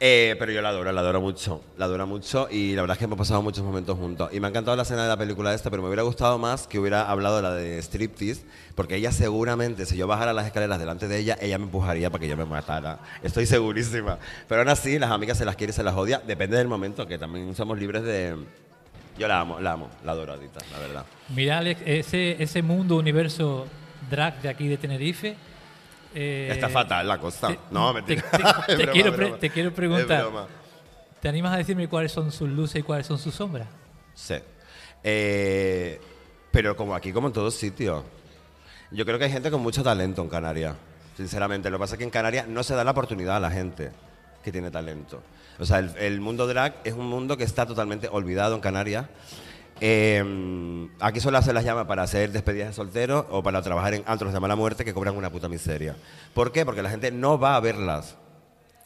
Eh, 0.00 0.34
pero 0.38 0.50
yo 0.50 0.60
la 0.60 0.70
adoro, 0.70 0.90
la 0.90 1.00
adoro 1.00 1.20
mucho. 1.20 1.62
La 1.78 1.84
adoro 1.84 2.06
mucho 2.06 2.48
y 2.50 2.74
la 2.74 2.82
verdad 2.82 2.96
es 2.96 2.98
que 2.98 3.04
hemos 3.04 3.16
pasado 3.16 3.42
muchos 3.42 3.64
momentos 3.64 3.96
juntos. 3.96 4.28
Y 4.32 4.40
me 4.40 4.46
ha 4.46 4.50
encantado 4.50 4.76
la 4.76 4.82
escena 4.82 5.02
de 5.04 5.08
la 5.08 5.16
película 5.16 5.54
esta, 5.54 5.70
pero 5.70 5.82
me 5.82 5.88
hubiera 5.88 6.02
gustado 6.02 6.36
más 6.36 6.66
que 6.66 6.78
hubiera 6.78 7.08
hablado 7.08 7.40
la 7.40 7.52
de 7.54 7.80
Striptease, 7.80 8.44
porque 8.74 8.96
ella 8.96 9.12
seguramente, 9.12 9.86
si 9.86 9.96
yo 9.96 10.06
bajara 10.06 10.32
las 10.32 10.46
escaleras 10.46 10.78
delante 10.78 11.06
de 11.06 11.18
ella, 11.18 11.38
ella 11.40 11.58
me 11.58 11.64
empujaría 11.64 12.10
para 12.10 12.20
que 12.20 12.28
yo 12.28 12.36
me 12.36 12.44
matara. 12.44 12.98
Estoy 13.22 13.46
segurísima. 13.46 14.18
Pero 14.48 14.62
aún 14.62 14.68
así, 14.68 14.98
las 14.98 15.10
amigas 15.10 15.38
se 15.38 15.44
las 15.44 15.56
quiere 15.56 15.70
y 15.70 15.74
se 15.74 15.84
las 15.84 15.94
odia. 15.94 16.20
Depende 16.26 16.56
del 16.56 16.68
momento, 16.68 17.06
que 17.06 17.16
también 17.16 17.54
somos 17.54 17.78
libres 17.78 18.02
de... 18.02 18.36
Yo 19.16 19.28
la 19.28 19.40
amo, 19.40 19.60
la 19.60 19.72
amo, 19.72 19.90
la 20.04 20.10
adoro 20.10 20.32
a 20.32 20.36
Dita, 20.36 20.58
la 20.72 20.78
verdad. 20.80 21.06
Mira, 21.28 21.58
Alex, 21.58 21.80
ese, 21.86 22.42
ese 22.42 22.62
mundo, 22.62 22.96
universo 22.96 23.68
drag 24.10 24.42
de 24.42 24.48
aquí 24.48 24.66
de 24.66 24.76
Tenerife. 24.76 25.36
Eh, 26.14 26.48
Está 26.52 26.68
fatal 26.68 27.06
la 27.08 27.18
cosa. 27.18 27.48
te- 27.48 27.58
no, 27.70 27.92
mentira. 27.92 28.22
te- 28.30 28.36
Es 28.72 28.76
te 28.76 28.76
broma, 28.76 28.92
quiero 28.92 29.12
broma. 29.12 29.38
te 29.38 29.70
preguntar. 29.70 30.26
¿Te 31.20 31.28
animas 31.28 31.54
a 31.54 31.56
decirme 31.56 31.88
cuáles 31.88 32.12
son 32.12 32.30
sus 32.30 32.48
luces 32.48 32.80
y 32.80 32.82
cuáles 32.82 33.06
son 33.06 33.18
sus 33.18 33.34
sombras? 33.34 33.66
Sí. 34.14 34.34
Eh, 35.02 36.00
pero 36.50 36.76
como 36.76 36.94
aquí, 36.94 37.12
como 37.12 37.28
en 37.28 37.32
todos 37.32 37.54
sitios. 37.54 38.04
Yo 38.90 39.04
creo 39.04 39.18
que 39.18 39.24
hay 39.24 39.32
gente 39.32 39.50
con 39.50 39.60
mucho 39.60 39.82
talento 39.82 40.22
en 40.22 40.28
Canarias. 40.28 40.74
Sinceramente, 41.16 41.70
lo 41.70 41.78
que 41.78 41.80
pasa 41.80 41.94
es 41.94 41.98
que 41.98 42.04
en 42.04 42.10
Canarias 42.10 42.46
no 42.48 42.62
se 42.62 42.74
da 42.74 42.84
la 42.84 42.90
oportunidad 42.92 43.36
a 43.36 43.40
la 43.40 43.50
gente 43.50 43.90
que 44.42 44.52
tiene 44.52 44.70
talento. 44.70 45.22
O 45.58 45.64
sea, 45.64 45.78
el, 45.78 45.96
el 45.96 46.20
mundo 46.20 46.46
drag 46.46 46.74
es 46.84 46.92
un 46.94 47.06
mundo 47.06 47.36
que 47.36 47.44
está 47.44 47.66
totalmente 47.66 48.08
olvidado 48.10 48.54
en 48.54 48.60
Canarias. 48.60 49.06
Eh, 49.80 50.88
aquí 51.00 51.20
solo 51.20 51.40
se 51.42 51.52
las 51.52 51.64
llama 51.64 51.86
para 51.86 52.02
hacer 52.02 52.30
despedidas 52.32 52.68
de 52.68 52.74
solteros 52.74 53.26
o 53.30 53.42
para 53.42 53.62
trabajar 53.62 53.94
en 53.94 54.04
antros 54.06 54.32
de 54.32 54.40
mala 54.40 54.56
muerte 54.56 54.84
que 54.84 54.94
cobran 54.94 55.16
una 55.16 55.30
puta 55.30 55.48
miseria. 55.48 55.96
¿Por 56.32 56.52
qué? 56.52 56.64
Porque 56.64 56.82
la 56.82 56.90
gente 56.90 57.10
no 57.10 57.38
va 57.38 57.56
a 57.56 57.60
verlas. 57.60 58.16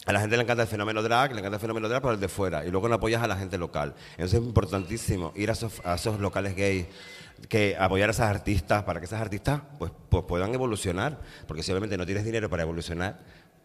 A 0.05 0.13
la 0.13 0.21
gente 0.21 0.37
le 0.37 0.43
encanta 0.43 0.63
el 0.63 0.69
fenómeno 0.69 1.03
drag, 1.03 1.33
le 1.33 1.39
encanta 1.39 1.57
el 1.57 1.61
fenómeno 1.61 1.87
drag, 1.87 2.01
pero 2.01 2.13
el 2.13 2.19
de 2.19 2.29
fuera. 2.29 2.65
Y 2.65 2.71
luego 2.71 2.87
no 2.87 2.95
apoyas 2.95 3.21
a 3.21 3.27
la 3.27 3.35
gente 3.35 3.57
local. 3.57 3.93
Entonces 4.11 4.39
es 4.39 4.45
importantísimo 4.45 5.33
ir 5.35 5.49
a 5.49 5.53
esos, 5.53 5.81
a 5.85 5.95
esos 5.95 6.19
locales 6.19 6.55
gays, 6.55 6.87
que 7.47 7.77
apoyar 7.79 8.09
a 8.09 8.11
esas 8.11 8.29
artistas 8.29 8.83
para 8.83 8.99
que 8.99 9.05
esas 9.05 9.21
artistas 9.21 9.61
pues, 9.77 9.91
pues 10.09 10.23
puedan 10.23 10.53
evolucionar. 10.53 11.19
Porque 11.47 11.63
si 11.63 11.71
obviamente 11.71 11.97
no 11.97 12.05
tienes 12.05 12.25
dinero 12.25 12.49
para 12.49 12.63
evolucionar, 12.63 13.19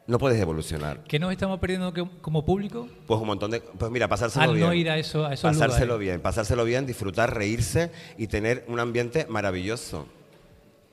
no 0.06 0.18
puedes 0.18 0.40
evolucionar. 0.40 1.02
¿Qué 1.04 1.18
nos 1.18 1.32
estamos 1.32 1.58
perdiendo 1.60 1.92
que- 1.92 2.06
como 2.20 2.44
público? 2.44 2.88
Pues 3.06 3.20
un 3.20 3.26
montón 3.26 3.50
de... 3.50 3.60
Pues 3.60 3.90
mira, 3.90 4.06
pasárselo 4.08 4.44
Al 4.44 4.54
bien. 4.54 4.66
no 4.66 4.74
ir 4.74 4.90
a 4.90 4.98
eso- 4.98 5.24
a 5.24 5.32
esos 5.32 5.50
Pasárselo 5.50 5.86
lugares. 5.94 6.00
bien, 6.08 6.20
pasárselo 6.20 6.64
bien, 6.64 6.86
disfrutar, 6.86 7.34
reírse 7.34 7.90
y 8.18 8.26
tener 8.26 8.64
un 8.68 8.80
ambiente 8.80 9.26
maravilloso. 9.28 10.06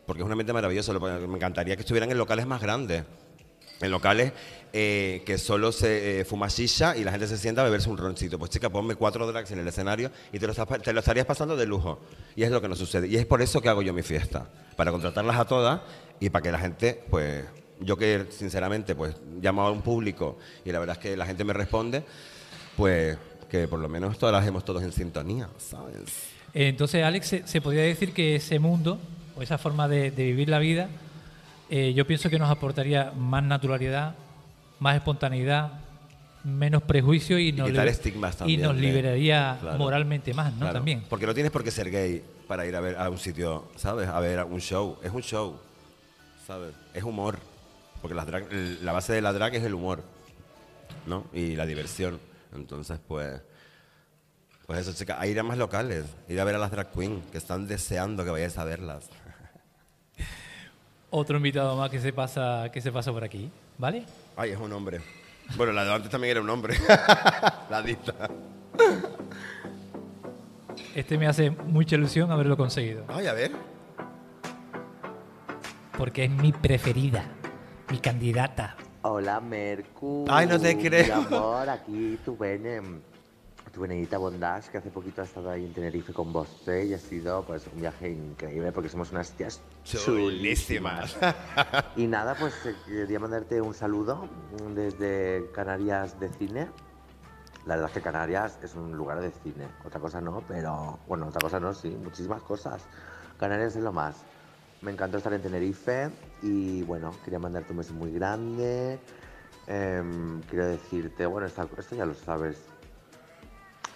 Porque 0.05 0.21
es 0.21 0.25
un 0.25 0.31
ambiente 0.31 0.53
maravilloso. 0.53 0.93
Lo- 0.93 0.99
Me 0.99 1.35
encantaría 1.35 1.75
que 1.75 1.81
estuvieran 1.81 2.09
en 2.11 2.17
locales 2.17 2.45
más 2.47 2.61
grandes. 2.61 3.03
en 3.81 3.89
locales 3.89 4.31
eh, 4.73 5.23
que 5.25 5.39
solo 5.39 5.71
se 5.71 6.19
eh, 6.19 6.23
fuma 6.25 6.47
shisha 6.47 6.95
y 6.95 7.03
la 7.03 7.09
gente 7.11 7.27
se 7.27 7.35
sienta 7.35 7.61
a 7.61 7.63
beberse 7.65 7.89
un 7.89 7.97
roncito. 7.97 8.37
Pues 8.37 8.51
chica, 8.51 8.69
ponme 8.69 8.93
cuatro 8.93 9.25
drags 9.25 9.49
en 9.51 9.57
el 9.57 9.67
escenario 9.67 10.11
y 10.31 10.37
te 10.37 10.45
lo, 10.45 10.53
estás- 10.53 10.81
te 10.83 10.93
lo 10.93 10.99
estarías 10.99 11.25
pasando 11.25 11.57
de 11.57 11.65
lujo. 11.65 11.99
Y 12.35 12.43
es 12.43 12.51
lo 12.51 12.61
que 12.61 12.67
nos 12.69 12.77
sucede. 12.77 13.07
Y 13.07 13.15
es 13.17 13.25
por 13.25 13.41
eso 13.41 13.59
que 13.59 13.69
hago 13.69 13.81
yo 13.81 13.91
mi 13.91 14.03
fiesta. 14.03 14.47
Para 14.77 14.91
contratarlas 14.91 15.35
a 15.35 15.45
todas 15.45 15.81
y 16.19 16.29
para 16.29 16.43
que 16.43 16.51
la 16.51 16.59
gente, 16.59 17.03
pues, 17.09 17.43
yo 17.81 17.97
que 17.97 18.27
sinceramente, 18.29 18.95
pues, 18.95 19.15
llamo 19.41 19.61
a 19.63 19.71
un 19.71 19.81
público 19.81 20.37
y 20.65 20.71
la 20.71 20.79
verdad 20.79 20.97
es 20.97 21.01
que 21.01 21.17
la 21.17 21.25
gente 21.25 21.43
me 21.43 21.53
responde, 21.53 22.03
pues, 22.77 23.17
que 23.49 23.67
por 23.67 23.79
lo 23.79 23.89
menos 23.89 24.17
todas 24.17 24.33
las 24.33 24.47
hemos 24.47 24.63
todos 24.63 24.81
en 24.83 24.91
sintonía, 24.91 25.49
¿sabes? 25.57 25.95
Eh, 26.53 26.67
Entonces, 26.67 27.03
Alex, 27.03 27.27
se, 27.27 27.47
se 27.47 27.61
podría 27.61 27.83
decir 27.83 28.13
que 28.13 28.35
ese 28.35 28.59
mundo 28.59 28.99
o 29.35 29.41
esa 29.41 29.57
forma 29.57 29.87
de, 29.87 30.11
de 30.11 30.23
vivir 30.25 30.49
la 30.49 30.59
vida, 30.59 30.87
eh, 31.69 31.93
yo 31.93 32.05
pienso 32.05 32.29
que 32.29 32.37
nos 32.39 32.49
aportaría 32.49 33.11
más 33.17 33.43
naturalidad, 33.43 34.15
más 34.79 34.95
espontaneidad, 34.95 35.71
menos 36.43 36.81
prejuicio 36.83 37.37
y, 37.39 37.51
nos, 37.51 37.69
quitar 37.69 37.85
liber- 37.85 37.91
estigmas 37.91 38.35
y 38.35 38.37
también, 38.39 38.61
nos 38.63 38.75
¿eh? 38.75 38.79
liberaría 38.79 39.57
Claro. 39.61 39.77
moralmente 39.77 40.33
más, 40.33 40.51
¿no? 40.53 40.59
Claro, 40.61 40.73
También. 40.73 41.03
Porque 41.09 41.25
no 41.27 41.33
tienes 41.33 41.51
por 41.51 41.63
qué 41.63 41.71
ser 41.71 41.89
gay 41.91 42.23
para 42.47 42.65
ir 42.65 42.75
a 42.75 42.79
ver 42.81 42.97
a 42.97 43.09
un 43.09 43.17
sitio, 43.19 43.65
¿sabes? 43.75 44.07
A 44.09 44.19
ver 44.19 44.39
a 44.39 44.45
un 44.45 44.59
show. 44.59 44.97
Es 45.03 45.11
un 45.11 45.21
show, 45.21 45.55
¿sabes? 46.47 46.73
Es 46.93 47.03
humor. 47.03 47.39
Porque 48.01 48.15
las 48.15 48.27
drag- 48.27 48.51
el- 48.51 48.83
la 48.85 48.91
base 48.93 49.13
de 49.13 49.21
la 49.21 49.31
drag 49.33 49.55
es 49.55 49.63
el 49.63 49.73
humor, 49.73 50.03
¿no? 51.05 51.25
Y 51.33 51.55
la 51.55 51.65
diversión. 51.65 52.19
Entonces, 52.53 52.99
pues... 53.07 53.41
Pues 54.67 54.79
eso, 54.87 54.93
chicas, 54.97 55.17
a 55.19 55.27
ir 55.27 55.37
a 55.39 55.43
más 55.43 55.57
locales, 55.57 56.05
ir 56.29 56.39
a 56.39 56.43
ver 56.45 56.55
a 56.55 56.57
las 56.57 56.71
drag 56.71 56.91
queens 56.91 57.25
que 57.31 57.37
están 57.37 57.67
deseando 57.67 58.23
que 58.23 58.29
vayáis 58.29 58.57
a 58.57 58.63
verlas. 58.63 59.09
Otro 61.09 61.37
invitado 61.37 61.75
más 61.75 61.89
que 61.89 61.99
se 61.99 62.13
pasa 62.13 62.69
que 62.71 62.79
se 62.79 62.89
pasa 62.91 63.11
por 63.11 63.23
aquí, 63.23 63.51
¿vale? 63.77 64.05
Ay, 64.37 64.51
es 64.51 64.57
un 64.57 64.71
hombre. 64.71 65.01
Bueno, 65.57 65.73
la 65.73 65.83
de 65.83 65.93
antes 65.93 66.09
también 66.09 66.31
era 66.31 66.41
un 66.41 66.49
hombre. 66.49 66.77
la 67.69 67.81
dita. 67.81 68.29
Este 70.95 71.17
me 71.17 71.27
hace 71.27 71.49
mucha 71.49 71.95
ilusión 71.95 72.31
haberlo 72.31 72.55
conseguido, 72.55 73.03
Ay, 73.09 73.27
a 73.27 73.33
ver. 73.33 73.51
porque 75.97 76.25
es 76.25 76.31
mi 76.31 76.51
preferida, 76.53 77.25
mi 77.91 77.99
candidata. 77.99 78.75
Hola, 79.01 79.41
Mercu. 79.41 80.25
Ay, 80.29 80.47
no 80.47 80.57
te 80.59 80.77
creo. 80.77 81.17
Mi 81.17 81.35
amor, 81.35 81.69
aquí 81.69 82.17
tu 82.23 82.37
bene, 82.37 82.81
tu 83.73 83.81
benedita 83.81 84.17
bondage, 84.17 84.71
que 84.71 84.77
hace 84.77 84.89
poquito 84.89 85.21
ha 85.21 85.25
estado 85.25 85.49
ahí 85.49 85.65
en 85.65 85.73
Tenerife 85.73 86.13
con 86.13 86.31
vos 86.31 86.47
¿eh? 86.67 86.85
y 86.89 86.93
ha 86.93 86.97
sido 86.97 87.43
pues 87.43 87.67
un 87.73 87.81
viaje 87.81 88.09
increíble 88.09 88.71
porque 88.71 88.87
somos 88.87 89.11
unas 89.11 89.31
tías 89.31 89.61
chulísimas. 89.83 91.17
Y 91.97 92.07
nada, 92.07 92.35
pues 92.35 92.53
eh, 92.65 92.75
quería 92.85 93.19
mandarte 93.19 93.59
un 93.59 93.73
saludo 93.73 94.29
desde 94.73 95.51
Canarias 95.53 96.17
de 96.17 96.29
Cine. 96.29 96.69
La 97.65 97.75
verdad 97.75 97.89
es 97.89 97.93
que 97.93 98.01
Canarias 98.01 98.57
es 98.63 98.73
un 98.73 98.95
lugar 98.95 99.19
de 99.19 99.31
cine, 99.43 99.67
otra 99.85 99.99
cosa 99.99 100.19
no, 100.19 100.41
pero 100.47 100.97
bueno, 101.07 101.27
otra 101.27 101.41
cosa 101.41 101.59
no, 101.59 101.73
sí, 101.73 101.89
muchísimas 101.89 102.41
cosas. 102.41 102.81
Canarias 103.37 103.75
es 103.75 103.83
lo 103.83 103.91
más. 103.91 104.15
Me 104.81 104.91
encantó 104.91 105.17
estar 105.17 105.31
en 105.33 105.43
Tenerife 105.43 106.09
y 106.41 106.81
bueno, 106.83 107.11
quería 107.23 107.37
mandarte 107.37 107.71
un 107.71 107.77
beso 107.77 107.93
muy 107.93 108.11
grande. 108.11 108.99
Em, 109.67 110.41
quiero 110.49 110.65
decirte, 110.65 111.27
bueno, 111.27 111.45
esto 111.45 111.95
ya 111.95 112.05
lo 112.05 112.15
sabes. 112.15 112.57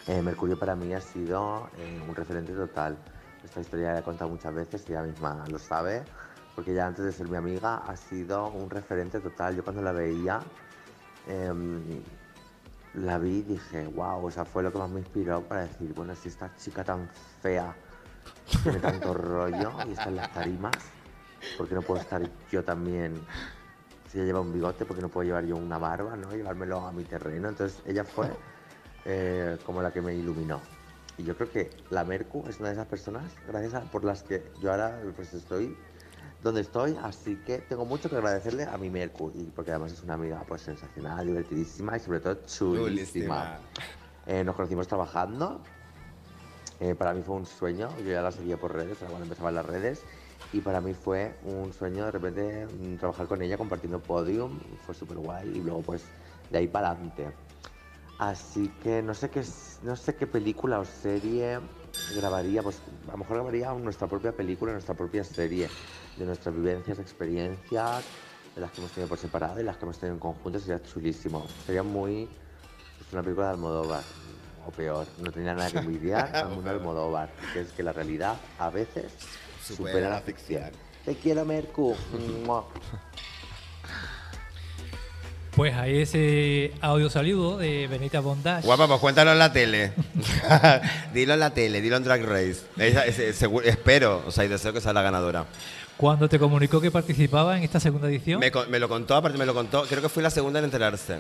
Eh, 0.06 0.21
Mercurio 0.21 0.60
para 0.60 0.76
mí 0.76 0.93
ha 0.93 1.02
sido 1.02 1.71
eh, 1.78 2.02
un 2.08 2.13
referente 2.13 2.54
total. 2.54 2.98
Esta 3.43 3.62
historia 3.62 3.93
la 3.93 4.00
he 4.00 4.04
contado 4.04 4.30
muchas 4.30 4.54
veces 4.54 4.88
ella 4.88 5.02
misma 5.02 5.43
lo 5.50 5.58
sabe, 5.58 6.04
porque 6.54 6.76
ya 6.76 6.86
antes 6.86 7.04
de 7.04 7.12
ser 7.12 7.28
mi 7.28 7.38
amiga 7.38 7.78
ha 7.78 7.98
sido 7.98 8.50
un 8.50 8.69
referente 8.69 9.19
total. 9.19 9.56
Yo 9.56 9.63
cuando 9.63 9.82
la 9.82 9.91
veía, 9.91 10.41
em, 11.26 11.82
la 12.93 13.17
vi 13.17 13.39
y 13.39 13.41
dije, 13.41 13.88
wow, 13.88 14.24
o 14.24 14.30
sea, 14.30 14.45
fue 14.45 14.62
lo 14.62 14.71
que 14.71 14.78
más 14.78 14.89
me 14.91 15.00
inspiró 15.00 15.41
para 15.41 15.62
decir, 15.62 15.93
bueno, 15.95 16.15
si 16.15 16.30
esta 16.30 16.56
chica 16.56 16.84
tan 16.84 17.10
fea 17.41 17.76
tanto 18.81 19.13
rollo 19.13 19.71
y 19.88 19.91
está 19.91 20.09
en 20.09 20.15
las 20.15 20.33
tarimas, 20.33 20.75
¿por 21.57 21.67
qué 21.67 21.75
no 21.75 21.81
puedo 21.81 22.01
estar 22.01 22.21
yo 22.51 22.63
también? 22.63 23.21
Si 24.11 24.17
ella 24.17 24.27
lleva 24.27 24.41
un 24.41 24.53
bigote, 24.53 24.85
¿por 24.85 24.95
qué 24.95 25.01
no 25.01 25.09
puedo 25.09 25.25
llevar 25.25 25.45
yo 25.45 25.57
una 25.57 25.77
barba, 25.77 26.15
no? 26.15 26.31
Llevármelo 26.31 26.85
a 26.85 26.91
mi 26.91 27.03
terreno. 27.03 27.49
Entonces 27.49 27.81
ella 27.85 28.03
fue 28.03 28.29
eh, 29.05 29.57
como 29.65 29.81
la 29.81 29.91
que 29.91 30.01
me 30.01 30.13
iluminó. 30.13 30.61
Y 31.17 31.23
yo 31.23 31.35
creo 31.35 31.51
que 31.51 31.69
la 31.89 32.03
Mercu 32.03 32.43
es 32.47 32.59
una 32.59 32.69
de 32.69 32.75
esas 32.75 32.88
personas, 32.88 33.31
gracias 33.47 33.73
a 33.73 33.81
por 33.81 34.03
las 34.03 34.23
que 34.23 34.51
yo 34.61 34.71
ahora 34.71 35.01
pues 35.15 35.33
estoy 35.33 35.77
donde 36.43 36.61
estoy, 36.61 36.95
así 37.01 37.38
que 37.38 37.57
tengo 37.57 37.85
mucho 37.85 38.07
que 38.07 38.17
agradecerle 38.17 38.65
a 38.65 38.77
mi 38.77 38.89
Mercu, 38.91 39.31
y 39.33 39.45
porque 39.45 39.71
además 39.71 39.93
es 39.93 40.03
una 40.03 40.13
amiga 40.13 40.43
pues 40.47 40.61
sensacional, 40.61 41.25
divertidísima 41.25 41.97
y 41.97 41.99
sobre 41.99 42.19
todo 42.19 42.35
chulísima. 42.45 42.85
Chulísima. 42.85 43.59
Eh, 44.27 44.43
nos 44.43 44.55
conocimos 44.55 44.88
trabajando, 44.88 45.63
eh, 46.79 46.95
para 46.95 47.13
mí 47.13 47.21
fue 47.21 47.35
un 47.35 47.45
sueño, 47.45 47.89
yo 47.99 48.11
ya 48.11 48.21
la 48.21 48.31
seguía 48.31 48.57
por 48.57 48.73
redes, 48.73 48.97
era 49.01 49.09
cuando 49.09 49.23
empezaban 49.23 49.55
las 49.55 49.65
redes, 49.65 50.03
y 50.53 50.61
para 50.61 50.81
mí 50.81 50.93
fue 50.93 51.33
un 51.43 51.73
sueño 51.73 52.05
de 52.05 52.11
repente 52.11 52.67
mm, 52.67 52.95
trabajar 52.97 53.27
con 53.27 53.41
ella 53.41 53.57
compartiendo 53.57 53.99
podium, 53.99 54.59
fue 54.85 54.95
súper 54.95 55.17
guay, 55.17 55.49
y 55.49 55.61
luego 55.61 55.81
pues 55.81 56.03
de 56.51 56.57
ahí 56.59 56.67
para 56.67 56.91
adelante. 56.91 57.27
Así 58.17 58.69
que 58.81 59.01
no 59.01 59.13
sé 59.13 59.29
qué 59.29 59.43
no 59.83 59.95
sé 59.95 60.15
qué 60.15 60.25
película 60.25 60.79
o 60.79 60.85
serie 60.85 61.59
grabaría, 62.15 62.63
pues 62.63 62.81
a 63.07 63.11
lo 63.11 63.17
mejor 63.17 63.35
grabaría 63.38 63.73
nuestra 63.73 64.07
propia 64.07 64.31
película, 64.31 64.71
nuestra 64.71 64.95
propia 64.95 65.23
serie, 65.23 65.67
de 66.17 66.25
nuestras 66.25 66.55
vivencias, 66.55 66.99
experiencias, 66.99 68.05
de 68.55 68.61
las 68.61 68.71
que 68.71 68.79
hemos 68.79 68.91
tenido 68.91 69.09
por 69.09 69.17
separado 69.17 69.59
y 69.59 69.63
las 69.63 69.77
que 69.77 69.83
hemos 69.83 69.97
tenido 69.97 70.15
en 70.15 70.19
conjunto, 70.19 70.59
sería 70.59 70.81
chulísimo. 70.81 71.45
Sería 71.65 71.83
muy 71.83 72.27
pues, 72.97 73.11
una 73.11 73.21
película 73.21 73.47
de 73.47 73.53
Almodóvar, 73.53 74.03
o 74.67 74.71
peor, 74.71 75.06
no 75.19 75.32
tenía 75.32 75.54
nada 75.54 75.69
que 75.71 75.78
envidiar 75.80 76.32
al 76.36 76.49
mundo 76.49 76.63
de 76.69 76.69
Almodóvar, 76.78 77.30
que 77.54 77.62
es 77.62 77.67
que 77.71 77.84
la 77.84 77.93
realidad 77.93 78.36
a 78.60 78.69
veces 78.69 79.06
supera, 79.65 80.10
la 80.10 80.21
ficción. 80.21 80.63
Te 81.06 81.15
quiero, 81.15 81.45
Mercu. 81.45 81.95
Pues 85.51 85.73
ahí 85.75 86.01
ese 86.01 86.73
audio 86.82 87.10
saludo 87.10 87.58
de 87.58 87.88
Benita 87.88 88.19
Bondage. 88.19 88.65
Guapa, 88.65 88.88
pues 88.88 88.99
cuéntalo 88.99 89.32
en 89.32 89.39
la 89.39 89.54
tele. 89.54 89.93
dilo 91.13 91.34
en 91.36 91.39
la 91.39 91.51
tele, 91.51 91.80
dilo 91.80 91.95
en 91.95 92.04
Drag 92.04 92.23
Race. 92.25 92.58
Ella- 92.78 93.06
es- 93.06 93.19
es- 93.19 93.36
seguro- 93.38 93.65
espero, 93.65 94.21
o 94.28 94.32
sea, 94.32 94.43
y 94.43 94.49
deseo 94.49 94.73
que 94.73 94.82
sea 94.82 94.91
la 94.91 95.01
ganadora. 95.01 95.45
Cuando 95.95 96.28
te 96.28 96.38
comunicó 96.39 96.82
que 96.82 96.91
participaba 96.91 97.56
en 97.58 97.63
esta 97.63 97.80
segunda 97.80 98.10
edición, 98.10 98.41
Me, 98.41 98.51
me 98.69 98.80
lo 98.80 98.89
contó, 98.89 99.15
aparte 99.15 99.38
me 99.38 99.45
lo 99.45 99.54
contó, 99.54 99.84
creo 99.88 100.01
que 100.01 100.10
fui 100.10 100.21
la 100.21 100.30
segunda 100.30 100.60
en 100.60 100.65
enterarse. 100.65 101.19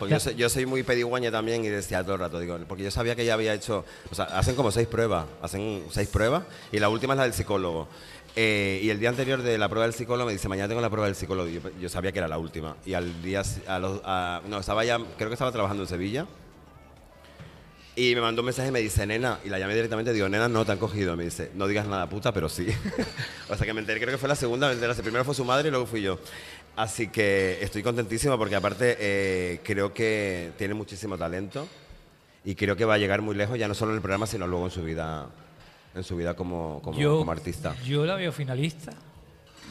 Porque 0.00 0.14
yo 0.14 0.20
soy, 0.20 0.34
yo 0.34 0.48
soy 0.48 0.66
muy 0.66 0.82
pedigüeña 0.82 1.30
también 1.30 1.64
y 1.64 1.68
decía 1.68 2.02
todo 2.02 2.14
el 2.14 2.20
rato, 2.20 2.40
digo, 2.40 2.58
porque 2.66 2.82
yo 2.82 2.90
sabía 2.90 3.14
que 3.14 3.22
ella 3.22 3.34
había 3.34 3.54
hecho, 3.54 3.84
o 4.10 4.14
sea, 4.16 4.24
hacen 4.24 4.56
como 4.56 4.72
seis 4.72 4.88
pruebas, 4.88 5.26
hacen 5.42 5.84
seis 5.90 6.08
pruebas 6.08 6.42
y 6.72 6.80
la 6.80 6.88
última 6.88 7.12
es 7.14 7.18
la 7.18 7.24
del 7.24 7.34
psicólogo. 7.34 7.86
Eh, 8.36 8.80
y 8.82 8.90
el 8.90 8.98
día 9.00 9.08
anterior 9.08 9.42
de 9.42 9.58
la 9.58 9.68
prueba 9.68 9.84
del 9.86 9.94
psicólogo 9.94 10.26
me 10.26 10.32
dice, 10.32 10.48
mañana 10.48 10.68
tengo 10.68 10.80
la 10.80 10.88
prueba 10.90 11.06
del 11.06 11.16
psicólogo. 11.16 11.48
Yo, 11.48 11.60
yo 11.80 11.88
sabía 11.88 12.12
que 12.12 12.18
era 12.20 12.28
la 12.28 12.38
última. 12.38 12.76
Y 12.86 12.94
al 12.94 13.22
día, 13.22 13.42
a 13.66 13.78
los, 13.78 14.00
a- 14.04 14.40
no, 14.48 14.58
estaba 14.60 14.84
ya, 14.84 14.98
creo 15.16 15.28
que 15.28 15.34
estaba 15.34 15.52
trabajando 15.52 15.82
en 15.82 15.88
Sevilla. 15.88 16.26
Y 18.00 18.14
me 18.14 18.22
mandó 18.22 18.40
un 18.40 18.46
mensaje 18.46 18.70
y 18.70 18.72
me 18.72 18.80
dice, 18.80 19.06
nena, 19.06 19.40
y 19.44 19.50
la 19.50 19.58
llamé 19.58 19.74
directamente, 19.74 20.14
digo, 20.14 20.26
nena, 20.26 20.48
no 20.48 20.64
te 20.64 20.72
han 20.72 20.78
cogido. 20.78 21.18
Me 21.18 21.24
dice, 21.24 21.50
no 21.54 21.66
digas 21.66 21.86
nada 21.86 22.08
puta, 22.08 22.32
pero 22.32 22.48
sí. 22.48 22.66
o 23.50 23.54
sea 23.54 23.66
que 23.66 23.74
me 23.74 23.80
enteré, 23.80 24.00
creo 24.00 24.12
que 24.12 24.16
fue 24.16 24.26
la 24.26 24.34
segunda, 24.34 24.68
me 24.68 24.72
enteré, 24.72 24.94
primero 24.94 25.22
fue 25.22 25.34
su 25.34 25.44
madre 25.44 25.68
y 25.68 25.70
luego 25.70 25.84
fui 25.84 26.00
yo. 26.00 26.18
Así 26.76 27.08
que 27.08 27.58
estoy 27.60 27.82
contentísima 27.82 28.38
porque 28.38 28.56
aparte 28.56 28.96
eh, 28.98 29.60
creo 29.62 29.92
que 29.92 30.52
tiene 30.56 30.72
muchísimo 30.72 31.18
talento 31.18 31.68
y 32.42 32.54
creo 32.54 32.74
que 32.74 32.86
va 32.86 32.94
a 32.94 32.98
llegar 32.98 33.20
muy 33.20 33.34
lejos, 33.34 33.58
ya 33.58 33.68
no 33.68 33.74
solo 33.74 33.90
en 33.90 33.96
el 33.96 34.00
programa, 34.00 34.26
sino 34.26 34.46
luego 34.46 34.64
en 34.64 34.70
su 34.70 34.82
vida, 34.82 35.26
en 35.94 36.02
su 36.02 36.16
vida 36.16 36.32
como, 36.32 36.80
como, 36.82 36.98
yo, 36.98 37.18
como 37.18 37.32
artista. 37.32 37.76
yo 37.84 38.06
la 38.06 38.14
veo 38.14 38.32
finalista. 38.32 38.92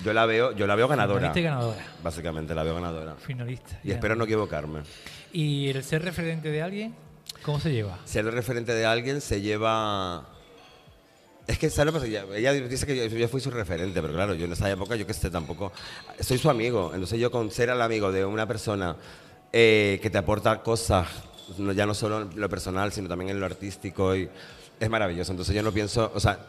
Yo 0.06 0.14
la 0.14 0.28
veo, 0.28 0.52
yo 0.52 0.68
la 0.68 0.76
veo 0.76 0.88
ganadora. 0.88 1.20
Finalista 1.20 1.40
y 1.40 1.44
ganadora. 1.44 1.86
Básicamente 2.04 2.54
la 2.54 2.62
veo 2.62 2.76
ganadora. 2.76 3.16
Finalista. 3.16 3.80
Y 3.84 3.90
espero 3.90 4.16
no 4.16 4.26
equivocarme. 4.26 4.82
¿Y 5.34 5.70
el 5.70 5.84
ser 5.84 6.04
referente 6.04 6.50
de 6.52 6.62
alguien, 6.62 6.96
cómo 7.44 7.60
se 7.60 7.72
lleva? 7.72 8.00
Ser 8.06 8.26
el 8.26 8.32
referente 8.32 8.74
de 8.74 8.86
alguien 8.86 9.22
se 9.22 9.42
lleva. 9.42 10.28
Es 11.48 11.58
que, 11.58 11.70
¿sabes 11.70 11.94
lo 11.94 12.00
que 12.00 12.08
pasa? 12.08 12.36
Ella, 12.36 12.54
dice 12.54 12.86
que 12.86 12.96
yo, 12.96 13.06
yo 13.06 13.28
fui 13.28 13.42
su 13.42 13.50
referente, 13.50 14.02
pero 14.02 14.14
claro, 14.14 14.36
yo 14.36 14.46
en 14.46 14.52
esa 14.52 14.70
época, 14.70 14.96
yo 14.96 15.08
que 15.08 15.14
sé, 15.14 15.32
tampoco. 15.32 15.72
Soy 16.20 16.38
su 16.38 16.50
amigo. 16.50 16.92
Entonces, 16.94 17.20
yo 17.20 17.32
con 17.32 17.50
ser 17.50 17.70
el 17.70 17.82
amigo 17.82 18.12
de 18.12 18.24
una 18.24 18.48
persona 18.48 18.96
eh, 19.52 20.00
que 20.02 20.10
te 20.10 20.18
aporta 20.20 20.62
cosas, 20.62 21.08
ya 21.58 21.86
no 21.86 21.94
solo 21.96 22.22
en 22.22 22.40
lo 22.40 22.50
personal, 22.50 22.92
sino 22.92 23.08
también 23.08 23.32
en 23.32 23.40
lo 23.40 23.48
artístico, 23.48 24.16
y 24.16 24.30
es 24.80 24.90
maravilloso. 24.90 25.32
Entonces, 25.32 25.56
yo 25.56 25.64
no 25.64 25.72
pienso. 25.72 26.12
O 26.14 26.20
sea, 26.20 26.40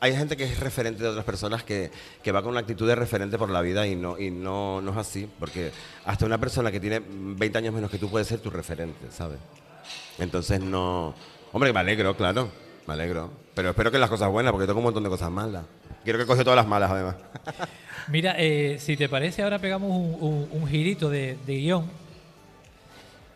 hay 0.00 0.16
gente 0.16 0.36
que 0.36 0.44
es 0.44 0.60
referente 0.60 1.02
de 1.02 1.08
otras 1.08 1.24
personas 1.24 1.62
que, 1.62 1.90
que 2.22 2.32
va 2.32 2.42
con 2.42 2.52
una 2.52 2.60
actitud 2.60 2.86
de 2.86 2.94
referente 2.94 3.38
por 3.38 3.50
la 3.50 3.60
vida 3.60 3.86
y 3.86 3.96
no, 3.96 4.18
y 4.18 4.30
no, 4.30 4.80
no 4.80 4.90
es 4.92 4.96
así, 4.96 5.28
porque 5.38 5.70
hasta 6.04 6.26
una 6.26 6.38
persona 6.38 6.70
que 6.70 6.80
tiene 6.80 7.02
20 7.06 7.58
años 7.58 7.74
menos 7.74 7.90
que 7.90 7.98
tú 7.98 8.10
puede 8.10 8.24
ser 8.24 8.40
tu 8.40 8.50
referente, 8.50 9.10
¿sabes? 9.10 9.38
Entonces 10.18 10.60
no. 10.60 11.14
Hombre, 11.52 11.72
me 11.72 11.80
alegro, 11.80 12.16
claro. 12.16 12.48
Me 12.86 12.94
alegro. 12.94 13.30
Pero 13.54 13.70
espero 13.70 13.90
que 13.90 13.98
las 13.98 14.10
cosas 14.10 14.30
buenas, 14.30 14.52
porque 14.52 14.66
tengo 14.66 14.78
un 14.78 14.84
montón 14.84 15.02
de 15.02 15.08
cosas 15.08 15.30
malas. 15.30 15.64
Quiero 16.04 16.18
que 16.18 16.26
cogió 16.26 16.44
todas 16.44 16.56
las 16.56 16.66
malas, 16.66 16.90
además. 16.90 17.16
Mira, 18.08 18.34
eh, 18.38 18.76
si 18.78 18.96
te 18.96 19.08
parece, 19.08 19.42
ahora 19.42 19.58
pegamos 19.58 19.90
un, 19.90 20.16
un- 20.20 20.48
un 20.52 20.68
girito 20.68 21.10
de, 21.10 21.36
de 21.46 21.56
guion 21.56 21.90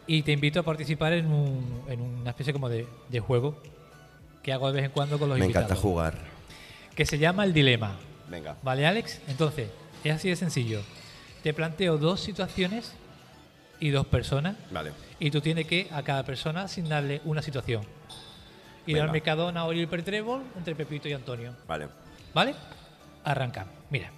y 0.07 0.23
te 0.23 0.33
invito 0.33 0.61
a 0.61 0.63
participar 0.63 1.13
en, 1.13 1.27
un- 1.27 1.83
en 1.89 2.01
una 2.01 2.31
especie 2.31 2.53
como 2.53 2.69
de, 2.69 2.87
de 3.09 3.21
juego 3.21 3.61
que 4.43 4.53
hago 4.53 4.69
de 4.69 4.75
vez 4.77 4.85
en 4.87 4.91
cuando 4.93 5.19
con 5.19 5.29
los 5.29 5.39
Me 5.39 5.45
invitados. 5.45 5.67
encanta 5.71 5.83
jugar. 5.83 6.15
Que 6.95 7.05
se 7.07 7.19
llama 7.19 7.45
El 7.45 7.53
Dilema. 7.53 7.97
Venga. 8.29 8.57
¿Vale, 8.63 8.87
Alex? 8.87 9.21
Entonces, 9.29 9.69
es 10.05 10.15
así 10.15 10.29
de 10.29 10.37
sencillo. 10.37 10.81
Te 11.43 11.53
planteo 11.55 11.99
dos 11.99 12.21
situaciones 12.21 12.93
y 13.81 13.91
dos 13.91 14.07
personas 14.07 14.57
Vale. 14.71 14.93
Y 15.21 15.31
tú 15.31 15.41
tienes 15.41 15.67
que 15.67 15.87
a 15.93 16.03
cada 16.03 16.25
persona 16.25 16.63
asignarle 16.63 17.21
una 17.25 17.43
situación. 17.43 17.83
Ir 18.87 18.95
Venga. 18.95 19.05
al 19.05 19.13
Mercadona 19.13 19.67
o 19.67 19.73
ir 19.73 19.87
per 19.87 20.03
Trébol 20.03 20.43
entre 20.57 20.75
Pepito 20.75 21.09
y 21.09 21.13
Antonio. 21.13 21.55
Vale. 21.69 21.89
¿Vale? 22.33 22.55
Arrancamos. 23.23 23.75
Mira. 23.91 24.11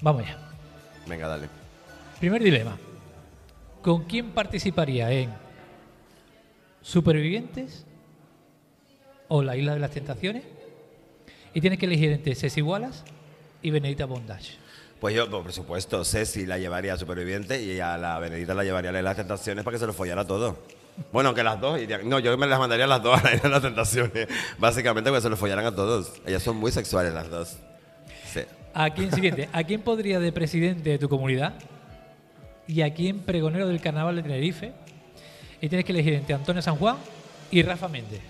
Vamos 0.00 0.26
ya. 0.26 0.38
Venga, 1.06 1.28
dale. 1.28 1.48
Primer 2.18 2.42
dilema. 2.42 2.76
¿Con 3.82 4.04
quién 4.04 4.30
participaría 4.30 5.10
en 5.12 5.30
Supervivientes 6.80 7.84
o 9.28 9.42
La 9.42 9.56
Isla 9.56 9.74
de 9.74 9.80
las 9.80 9.90
Tentaciones? 9.90 10.44
Y 11.52 11.60
tienes 11.60 11.78
que 11.78 11.86
elegir 11.86 12.10
entre 12.10 12.34
Ceci 12.34 12.62
Wallace 12.62 13.04
y 13.62 13.70
Benedita 13.70 14.06
Bondage. 14.06 14.65
Pues 15.00 15.14
yo, 15.14 15.28
por 15.30 15.52
supuesto, 15.52 16.04
Ceci 16.04 16.46
la 16.46 16.58
llevaría 16.58 16.94
a 16.94 16.96
Superviviente 16.96 17.62
y 17.62 17.78
a 17.80 17.98
la 17.98 18.18
Benedita 18.18 18.54
la 18.54 18.64
llevaría 18.64 18.90
a 18.90 18.92
la 18.94 18.98
Isla 19.00 19.10
de 19.10 19.14
las 19.14 19.16
Tentaciones 19.16 19.64
para 19.64 19.74
que 19.74 19.78
se 19.80 19.86
lo 19.86 19.92
follara 19.92 20.26
todo. 20.26 20.56
Bueno, 21.12 21.34
que 21.34 21.42
las 21.42 21.60
dos 21.60 21.78
irían- 21.80 22.08
No, 22.08 22.18
yo 22.18 22.36
me 22.38 22.46
las 22.46 22.58
mandaría 22.58 22.86
a 22.86 22.88
las 22.88 23.02
dos 23.02 23.18
a 23.20 23.22
la 23.22 23.34
Isla 23.34 23.42
de 23.42 23.48
las 23.50 23.62
Tentaciones. 23.62 24.26
Básicamente 24.58 25.10
porque 25.10 25.20
se 25.22 25.28
lo 25.28 25.36
follaran 25.36 25.66
a 25.66 25.74
todos. 25.74 26.12
Ellas 26.26 26.42
son 26.42 26.56
muy 26.56 26.72
sexuales 26.72 27.12
las 27.12 27.28
dos. 27.28 27.56
Sí. 28.32 28.40
¿A 28.72 28.88
quién 28.90 29.12
siguiente? 29.12 29.48
¿A 29.52 29.64
quién 29.64 29.82
podría 29.82 30.18
de 30.18 30.32
presidente 30.32 30.88
de 30.90 30.98
tu 30.98 31.08
comunidad? 31.10 31.52
¿Y 32.66 32.80
a 32.80 32.92
quién 32.94 33.18
pregonero 33.20 33.68
del 33.68 33.80
carnaval 33.82 34.16
de 34.16 34.22
Tenerife? 34.22 34.72
Y 35.60 35.68
tienes 35.68 35.84
que 35.84 35.92
elegir 35.92 36.14
entre 36.14 36.34
Antonio 36.34 36.62
San 36.62 36.76
Juan 36.76 36.96
y 37.50 37.62
Rafa 37.62 37.88
Méndez. 37.88 38.20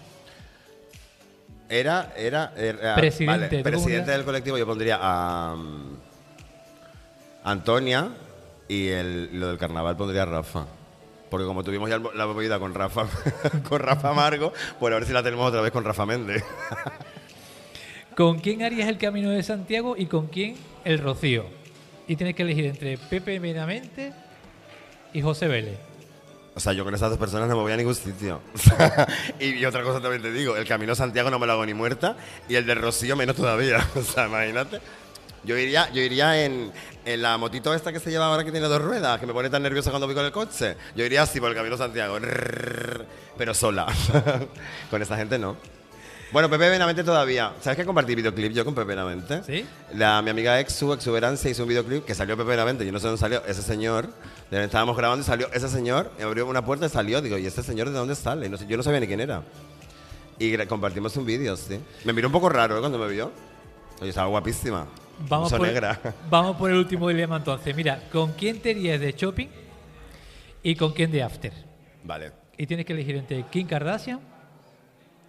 Era, 1.68 2.12
era, 2.16 2.52
era- 2.57 2.94
Presidente 2.94 3.57
vale, 3.57 3.62
presidente 3.62 4.11
del 4.12 4.24
colectivo 4.24 4.57
yo 4.59 4.66
pondría 4.66 4.98
a 5.00 5.55
um, 5.55 5.96
Antonia 7.46 8.09
y 8.66 8.88
el, 8.88 9.38
lo 9.38 9.46
del 9.46 9.56
carnaval 9.56 9.96
pondría 9.96 10.24
Rafa. 10.24 10.66
Porque 11.30 11.46
como 11.46 11.62
tuvimos 11.62 11.88
ya 11.88 11.98
la 11.98 12.26
movida 12.26 12.59
con 12.59 12.74
Rafa, 12.74 13.06
con 13.68 13.80
Rafa 13.80 14.11
Amargo, 14.11 14.52
pues 14.80 14.92
a 14.92 14.96
ver 14.96 15.06
si 15.06 15.12
la 15.12 15.22
tenemos 15.22 15.48
otra 15.48 15.61
vez 15.61 15.70
con 15.70 15.85
Rafa 15.85 16.04
Méndez. 16.06 16.42
¿Con 18.16 18.40
quién 18.40 18.62
harías 18.62 18.88
el 18.88 18.98
Camino 18.98 19.30
de 19.30 19.42
Santiago 19.44 19.94
y 19.96 20.06
con 20.06 20.26
quién 20.26 20.56
el 20.85 20.98
Rocío? 20.98 21.44
Y 22.09 22.16
tienes 22.16 22.35
que 22.35 22.42
elegir 22.42 22.64
entre 22.64 22.98
Pepe 22.98 23.38
Benavente 23.38 24.12
y 25.12 25.22
José 25.22 25.46
Vélez. 25.46 25.78
O 26.54 26.61
sea, 26.61 26.72
yo 26.72 26.82
con 26.82 26.94
esas 26.94 27.11
dos 27.11 27.18
personas 27.18 27.48
no 27.48 27.54
me 27.56 27.62
voy 27.62 27.72
a 27.72 27.76
ningún 27.76 27.94
sitio. 27.94 28.40
y, 29.38 29.62
otra 29.66 29.82
cosa 29.82 30.00
también 30.00 30.22
te 30.22 30.32
digo, 30.32 30.56
el 30.56 30.66
Camino 30.66 30.94
a 30.94 30.96
Santiago 30.96 31.30
no 31.30 31.38
me 31.38 31.46
lo 31.46 31.52
hago 31.52 31.66
ni 31.66 31.74
muerta 31.74 32.16
y 32.48 32.54
el 32.54 32.66
de 32.66 32.74
Rocío 32.74 33.14
menos 33.14 33.37
todavía. 33.37 33.87
O 33.94 34.02
sea, 34.02 34.26
imagínate. 34.26 34.80
Yo 35.46 35.56
iría, 35.56 35.88
yo 35.92 36.02
iría 36.02 36.44
en, 36.44 36.72
en 37.04 37.22
la 37.22 37.38
motito 37.38 37.72
esta 37.72 37.92
que 37.92 38.00
se 38.00 38.11
lleva 38.11 38.26
ahora 38.26 38.44
que 38.44 38.50
tiene 38.50 38.66
dos 38.66 38.82
ruedas, 38.82 39.18
que 39.20 39.26
me 39.26 39.32
pone 39.32 39.48
tan 39.48 39.62
nerviosa 39.62 39.90
cuando 39.90 40.06
voy 40.06 40.14
con 40.16 40.24
el 40.24 40.32
coche. 40.32 40.76
Yo 40.96 41.04
iría 41.04 41.22
así 41.22 41.40
por 41.40 41.48
el 41.50 41.54
Camino 41.56 41.76
a 41.76 41.78
Santiago, 41.78 42.18
pero 43.38 43.54
sola. 43.54 43.87
con 44.90 45.00
esa 45.00 45.16
gente 45.16 45.38
no. 45.38 45.56
Bueno, 46.32 46.50
Pepe 46.50 46.68
Benavente 46.68 47.04
todavía. 47.04 47.52
¿Sabes 47.61 47.76
que 47.76 47.85
compartí 47.87 48.16
videoclip 48.16 48.52
yo 48.52 48.64
con 48.64 48.74
Pepe 48.74 48.88
Benavente? 48.88 49.42
¿Sí? 49.46 49.64
La, 49.94 50.20
mi 50.22 50.30
amiga 50.30 50.59
Exu, 50.59 50.92
Exuberancia, 50.92 51.48
hizo 51.48 51.62
un 51.62 51.68
videoclip 51.68 52.04
que 52.04 52.14
salió 52.16 52.37
Pepe 52.37 52.50
Benavente. 52.50 52.85
Yo 52.85 52.90
no 52.90 52.98
sé 52.98 53.06
dónde 53.06 53.20
salió 53.20 53.44
ese 53.46 53.62
señor. 53.62 54.09
De- 54.50 54.64
Estábamos 54.64 54.96
grabando 54.96 55.22
y 55.22 55.26
salió 55.26 55.48
ese 55.52 55.68
señor. 55.68 56.11
Y 56.18 56.22
abrió 56.22 56.44
una 56.46 56.64
puerta 56.64 56.87
y 56.87 56.88
salió. 56.88 57.22
Digo, 57.22 57.38
¿y 57.38 57.46
este 57.46 57.62
señor 57.62 57.88
de 57.90 57.94
dónde 57.96 58.16
sale? 58.16 58.48
No 58.48 58.56
sé, 58.59 58.66
yo 58.66 58.76
no 58.76 58.82
sabía 58.82 58.98
ni 58.98 59.06
quién 59.06 59.20
era. 59.20 59.42
Y 60.40 60.56
compartimos 60.66 61.16
un 61.16 61.24
vídeo, 61.24 61.56
sí. 61.56 61.78
Me 62.04 62.12
miró 62.12 62.26
un 62.26 62.32
poco 62.32 62.48
raro 62.48 62.76
¿eh? 62.76 62.80
cuando 62.80 62.98
me 62.98 63.06
vio. 63.09 63.30
Oye, 64.00 64.09
estaba 64.11 64.26
guapísima. 64.26 64.85
Vamos 65.29 65.52
por, 65.52 65.68
vamos 66.29 66.57
por 66.57 66.70
el 66.70 66.76
último 66.76 67.09
dilema 67.09 67.37
entonces. 67.37 67.74
Mira, 67.74 68.02
¿con 68.12 68.33
quién 68.33 68.61
te 68.61 68.72
irías 68.72 69.00
de 69.00 69.12
shopping 69.12 69.48
y 70.62 70.76
con 70.76 70.92
quién 70.92 71.11
de 71.11 71.22
after? 71.22 71.52
Vale. 72.05 72.33
Y 72.59 72.66
tienes 72.66 72.87
que 72.87 72.92
elegir 72.92 73.16
entre 73.16 73.42
Kim 73.44 73.66
Kardashian 73.66 74.20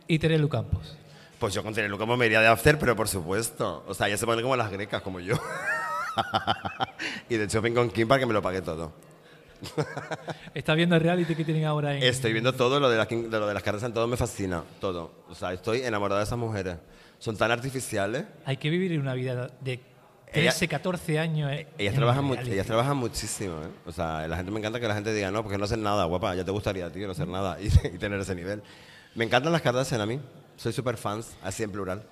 y 0.07 0.19
Terelu 0.19 0.49
Campos. 0.49 0.97
Pues 1.39 1.53
yo 1.53 1.63
con 1.63 1.73
Terelu 1.73 1.97
como 1.97 2.17
me 2.17 2.25
iría 2.25 2.41
de 2.41 2.47
after, 2.47 2.77
pero 2.79 2.95
por 2.95 3.07
supuesto. 3.07 3.83
O 3.87 3.93
sea, 3.93 4.07
ella 4.07 4.17
se 4.17 4.25
pone 4.25 4.41
como 4.41 4.55
las 4.55 4.71
grecas, 4.71 5.01
como 5.01 5.19
yo. 5.19 5.35
y 7.29 7.35
de 7.35 7.47
shopping 7.47 7.73
con 7.73 7.89
Kim 7.89 8.07
para 8.07 8.19
que 8.19 8.25
me 8.25 8.33
lo 8.33 8.41
pague 8.41 8.61
todo. 8.61 8.93
¿Estás 10.53 10.75
viendo 10.75 10.95
el 10.95 11.01
reality 11.01 11.33
que 11.33 11.43
tienen 11.43 11.65
ahora 11.65 11.95
en...? 11.95 12.03
Estoy 12.03 12.31
viendo 12.31 12.53
todo 12.53 12.79
lo 12.79 12.89
de, 12.89 12.97
las, 12.97 13.09
de 13.09 13.27
lo 13.27 13.47
de 13.47 13.53
las 13.53 13.63
Kardashian, 13.63 13.93
todo 13.93 14.07
me 14.07 14.17
fascina, 14.17 14.63
todo. 14.79 15.23
O 15.29 15.35
sea, 15.35 15.53
estoy 15.53 15.81
enamorado 15.81 16.19
de 16.19 16.25
esas 16.25 16.37
mujeres. 16.37 16.77
Son 17.19 17.35
tan 17.37 17.51
artificiales. 17.51 18.25
Hay 18.45 18.57
que 18.57 18.69
vivir 18.69 18.99
una 18.99 19.13
vida 19.13 19.49
de 19.61 19.79
13, 20.33 20.67
14 20.67 21.19
años. 21.19 21.51
eh, 21.51 21.67
Ellas 21.77 21.93
en 21.93 21.97
trabajan, 21.99 22.23
un 22.23 22.27
mu- 22.27 22.33
reality. 22.33 22.53
ellas 22.53 22.67
trabajan 22.67 22.97
muchísimo, 22.97 23.55
¿eh? 23.63 23.67
O 23.85 23.91
sea, 23.91 24.27
la 24.27 24.35
gente 24.35 24.51
me 24.51 24.59
encanta 24.59 24.79
que 24.79 24.87
la 24.87 24.93
gente 24.93 25.13
diga, 25.13 25.31
no, 25.31 25.41
porque 25.41 25.57
no 25.57 25.65
hacen 25.65 25.81
nada, 25.81 26.05
guapa, 26.05 26.35
ya 26.35 26.43
te 26.45 26.51
gustaría, 26.51 26.89
tío, 26.91 27.05
no 27.07 27.13
hacer 27.13 27.27
nada 27.27 27.57
y, 27.61 27.67
y 27.95 27.97
tener 27.97 28.19
ese 28.19 28.35
nivel. 28.35 28.61
Me 29.15 29.25
encantan 29.25 29.51
las 29.51 29.61
Kardashian 29.61 30.01
a 30.01 30.05
mí. 30.05 30.19
Soy 30.57 30.73
súper 30.73 30.97
fans, 30.97 31.35
así 31.43 31.63
en 31.63 31.71
plural. 31.71 32.03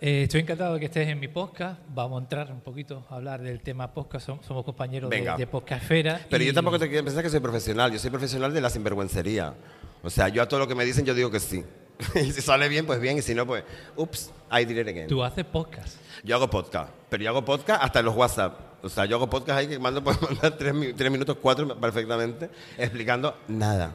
Eh, 0.00 0.24
estoy 0.24 0.40
encantado 0.40 0.74
de 0.74 0.80
que 0.80 0.86
estés 0.86 1.06
en 1.08 1.18
mi 1.20 1.28
podcast. 1.28 1.80
Vamos 1.94 2.18
a 2.20 2.22
entrar 2.24 2.50
un 2.50 2.60
poquito 2.60 3.04
a 3.08 3.14
hablar 3.16 3.40
del 3.40 3.60
tema 3.60 3.92
podcast. 3.94 4.28
Som- 4.28 4.42
Somos 4.42 4.64
compañeros 4.64 5.08
de, 5.08 5.32
de 5.38 5.46
Podcastfera. 5.46 6.20
Pero 6.28 6.42
y- 6.42 6.48
yo 6.48 6.54
tampoco 6.54 6.78
te 6.78 6.88
quiero 6.88 7.04
pensar 7.04 7.22
que 7.22 7.30
soy 7.30 7.38
profesional, 7.40 7.92
yo 7.92 7.98
soy 8.00 8.10
profesional 8.10 8.52
de 8.52 8.60
la 8.60 8.68
sinvergüencería. 8.70 9.54
O 10.02 10.10
sea, 10.10 10.28
yo 10.28 10.42
a 10.42 10.48
todo 10.48 10.58
lo 10.60 10.66
que 10.68 10.74
me 10.74 10.84
dicen 10.84 11.04
yo 11.04 11.14
digo 11.14 11.30
que 11.30 11.38
sí. 11.40 11.64
y 12.16 12.32
si 12.32 12.40
sale 12.42 12.68
bien, 12.68 12.84
pues 12.84 13.00
bien, 13.00 13.18
y 13.18 13.22
si 13.22 13.32
no, 13.34 13.46
pues, 13.46 13.62
ups, 13.94 14.32
I 14.52 14.64
did 14.64 14.78
it 14.78 14.88
again. 14.88 15.08
Tú 15.08 15.22
haces 15.24 15.44
podcast. 15.44 15.96
Yo 16.22 16.36
hago 16.36 16.48
podcast, 16.50 16.92
pero 17.08 17.22
yo 17.22 17.30
hago 17.30 17.44
podcast 17.44 17.82
hasta 17.82 18.00
en 18.00 18.04
los 18.04 18.14
WhatsApp. 18.14 18.84
O 18.84 18.88
sea, 18.88 19.06
yo 19.06 19.16
hago 19.16 19.30
podcast 19.30 19.58
ahí 19.58 19.68
que 19.68 19.78
mando, 19.78 20.04
puedo 20.04 20.20
mandar 20.28 20.56
tres 20.56 21.10
minutos, 21.10 21.36
cuatro 21.40 21.68
perfectamente, 21.80 22.50
explicando 22.76 23.36
nada. 23.48 23.92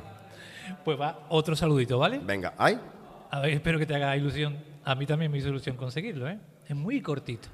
Pues 0.84 1.00
va 1.00 1.20
otro 1.30 1.56
saludito, 1.56 2.00
¿vale? 2.00 2.20
Venga, 2.24 2.54
ay, 2.58 2.80
A 3.30 3.40
ver, 3.42 3.52
espero 3.52 3.78
que 3.78 3.86
te 3.86 3.96
haga 3.96 4.16
ilusión. 4.18 4.58
A 4.84 4.96
mí 4.96 5.06
también 5.06 5.32
me 5.32 5.38
hizo 5.38 5.50
ilusión 5.50 5.76
conseguirlo, 5.78 6.28
¿eh? 6.28 6.40
Es 6.68 6.76
muy 6.76 7.02
cortito. 7.02 7.50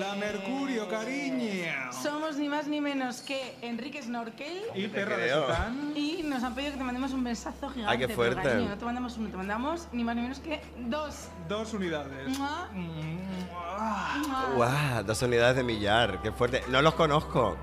La 0.00 0.14
Mercurio, 0.16 0.88
cariño. 0.88 1.92
Somos 2.02 2.36
ni 2.36 2.48
más 2.48 2.66
ni 2.66 2.80
menos 2.80 3.20
que 3.20 3.54
Enrique 3.62 4.02
Snorkel. 4.02 4.62
Y 4.74 4.88
perra 4.88 5.16
de. 5.16 5.98
Y 5.98 6.22
nos 6.24 6.42
han 6.42 6.54
pedido 6.54 6.72
que 6.72 6.78
te 6.78 6.84
mandemos 6.84 7.12
un 7.12 7.24
besazo 7.24 7.68
gigante. 7.70 7.92
Ay, 7.92 7.98
qué 7.98 8.06
pero, 8.08 8.16
fuerte. 8.16 8.42
cariño, 8.42 8.68
no 8.68 8.78
te 8.78 8.84
mandamos 8.84 9.16
uno, 9.16 9.28
te 9.30 9.36
mandamos 9.36 9.88
ni 9.92 10.04
más 10.04 10.16
ni 10.16 10.22
menos 10.22 10.40
que 10.40 10.60
dos. 10.78 11.28
Dos 11.48 11.72
unidades. 11.74 12.38
Mua, 12.38 12.68
Mua. 12.72 14.16
mua. 14.28 14.44
guau, 14.54 15.04
dos 15.04 15.22
unidades 15.22 15.56
de 15.56 15.62
millar, 15.62 16.20
qué 16.22 16.32
fuerte. 16.32 16.62
No 16.68 16.82
los 16.82 16.94
conozco, 16.94 17.56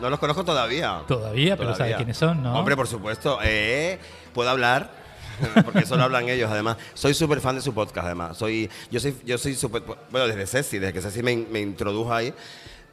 no 0.00 0.10
los 0.10 0.18
conozco 0.18 0.44
todavía. 0.44 1.02
Todavía, 1.06 1.56
pero 1.56 1.74
sabes 1.74 1.96
quiénes 1.96 2.16
son, 2.16 2.42
¿no? 2.42 2.58
Hombre, 2.58 2.76
por 2.76 2.86
supuesto. 2.86 3.38
Eh, 3.42 3.98
¿Puedo 4.32 4.50
hablar? 4.50 4.99
Porque 5.64 5.86
solo 5.86 6.04
hablan 6.04 6.28
ellos, 6.28 6.50
además. 6.50 6.76
Soy 6.94 7.14
súper 7.14 7.40
fan 7.40 7.56
de 7.56 7.62
su 7.62 7.74
podcast, 7.74 8.06
además. 8.06 8.36
Soy, 8.36 8.68
yo 8.90 9.00
soy, 9.00 9.14
yo 9.24 9.38
soy 9.38 9.54
súper... 9.54 9.82
Bueno, 10.10 10.26
desde 10.26 10.46
Ceci, 10.46 10.78
desde 10.78 10.92
que 10.92 11.00
Ceci 11.00 11.22
me, 11.22 11.36
me 11.36 11.60
introdujo 11.60 12.12
ahí. 12.12 12.32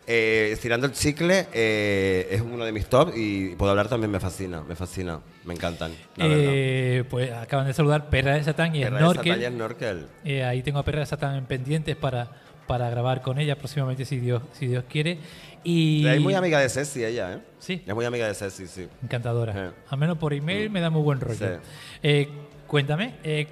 Eh, 0.10 0.52
estirando 0.54 0.88
el 0.88 0.94
chicle 0.94 1.48
eh, 1.52 2.30
es 2.32 2.40
uno 2.40 2.64
de 2.64 2.72
mis 2.72 2.86
top 2.86 3.12
y 3.14 3.50
puedo 3.56 3.72
hablar 3.72 3.90
también 3.90 4.10
me 4.10 4.22
fascina, 4.22 4.62
me 4.62 4.74
fascina, 4.74 5.20
me 5.44 5.54
encantan. 5.54 5.92
La. 6.16 6.26
Eh, 6.30 7.04
pues 7.10 7.30
acaban 7.34 7.68
de 7.68 7.74
saludar 7.74 8.10
Perra 8.10 8.36
de 8.36 8.44
Satán 8.46 8.74
y 8.74 8.84
Perra 8.84 9.00
de 9.00 9.16
Satán 9.16 9.42
y 9.42 9.46
Snorkel. 9.48 10.08
Ahí 10.46 10.62
tengo 10.64 10.80
a 10.80 10.84
Perra 10.84 11.02
de 11.02 11.08
Satán 11.08 11.36
en 11.36 11.46
pendientes 11.46 11.98
para, 11.98 12.30
para 12.68 12.90
grabar 12.90 13.22
con 13.22 13.40
ella 13.40 13.56
próximamente, 13.56 14.06
si 14.06 14.20
Dios, 14.20 14.44
si 14.54 14.68
Dios 14.68 14.84
quiere. 14.90 15.18
Y 15.64 16.06
Es 16.06 16.22
muy 16.22 16.34
amiga 16.34 16.60
de 16.60 16.70
Ceci 16.70 17.04
ella, 17.04 17.34
¿eh? 17.34 17.40
Sí. 17.60 17.84
Es 17.86 17.96
muy 17.96 18.06
amiga 18.06 18.28
de 18.28 18.34
Ceci, 18.36 18.68
sí. 18.68 18.88
Encantadora. 19.02 19.54
Sí. 19.54 19.76
Al 19.90 19.98
menos 19.98 20.18
por 20.18 20.34
email 20.34 20.70
me 20.70 20.80
da 20.82 20.90
muy 20.90 21.02
buen 21.02 21.20
rollo. 21.20 21.36
Sí. 21.38 21.70
Eh, 22.04 22.30
cuéntame, 22.68 23.16
eh, 23.24 23.48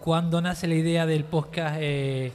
¿cuándo 0.00 0.40
nace 0.40 0.66
la 0.66 0.74
idea 0.74 1.06
del 1.06 1.24
podcast 1.24 1.76
eh, 1.80 2.32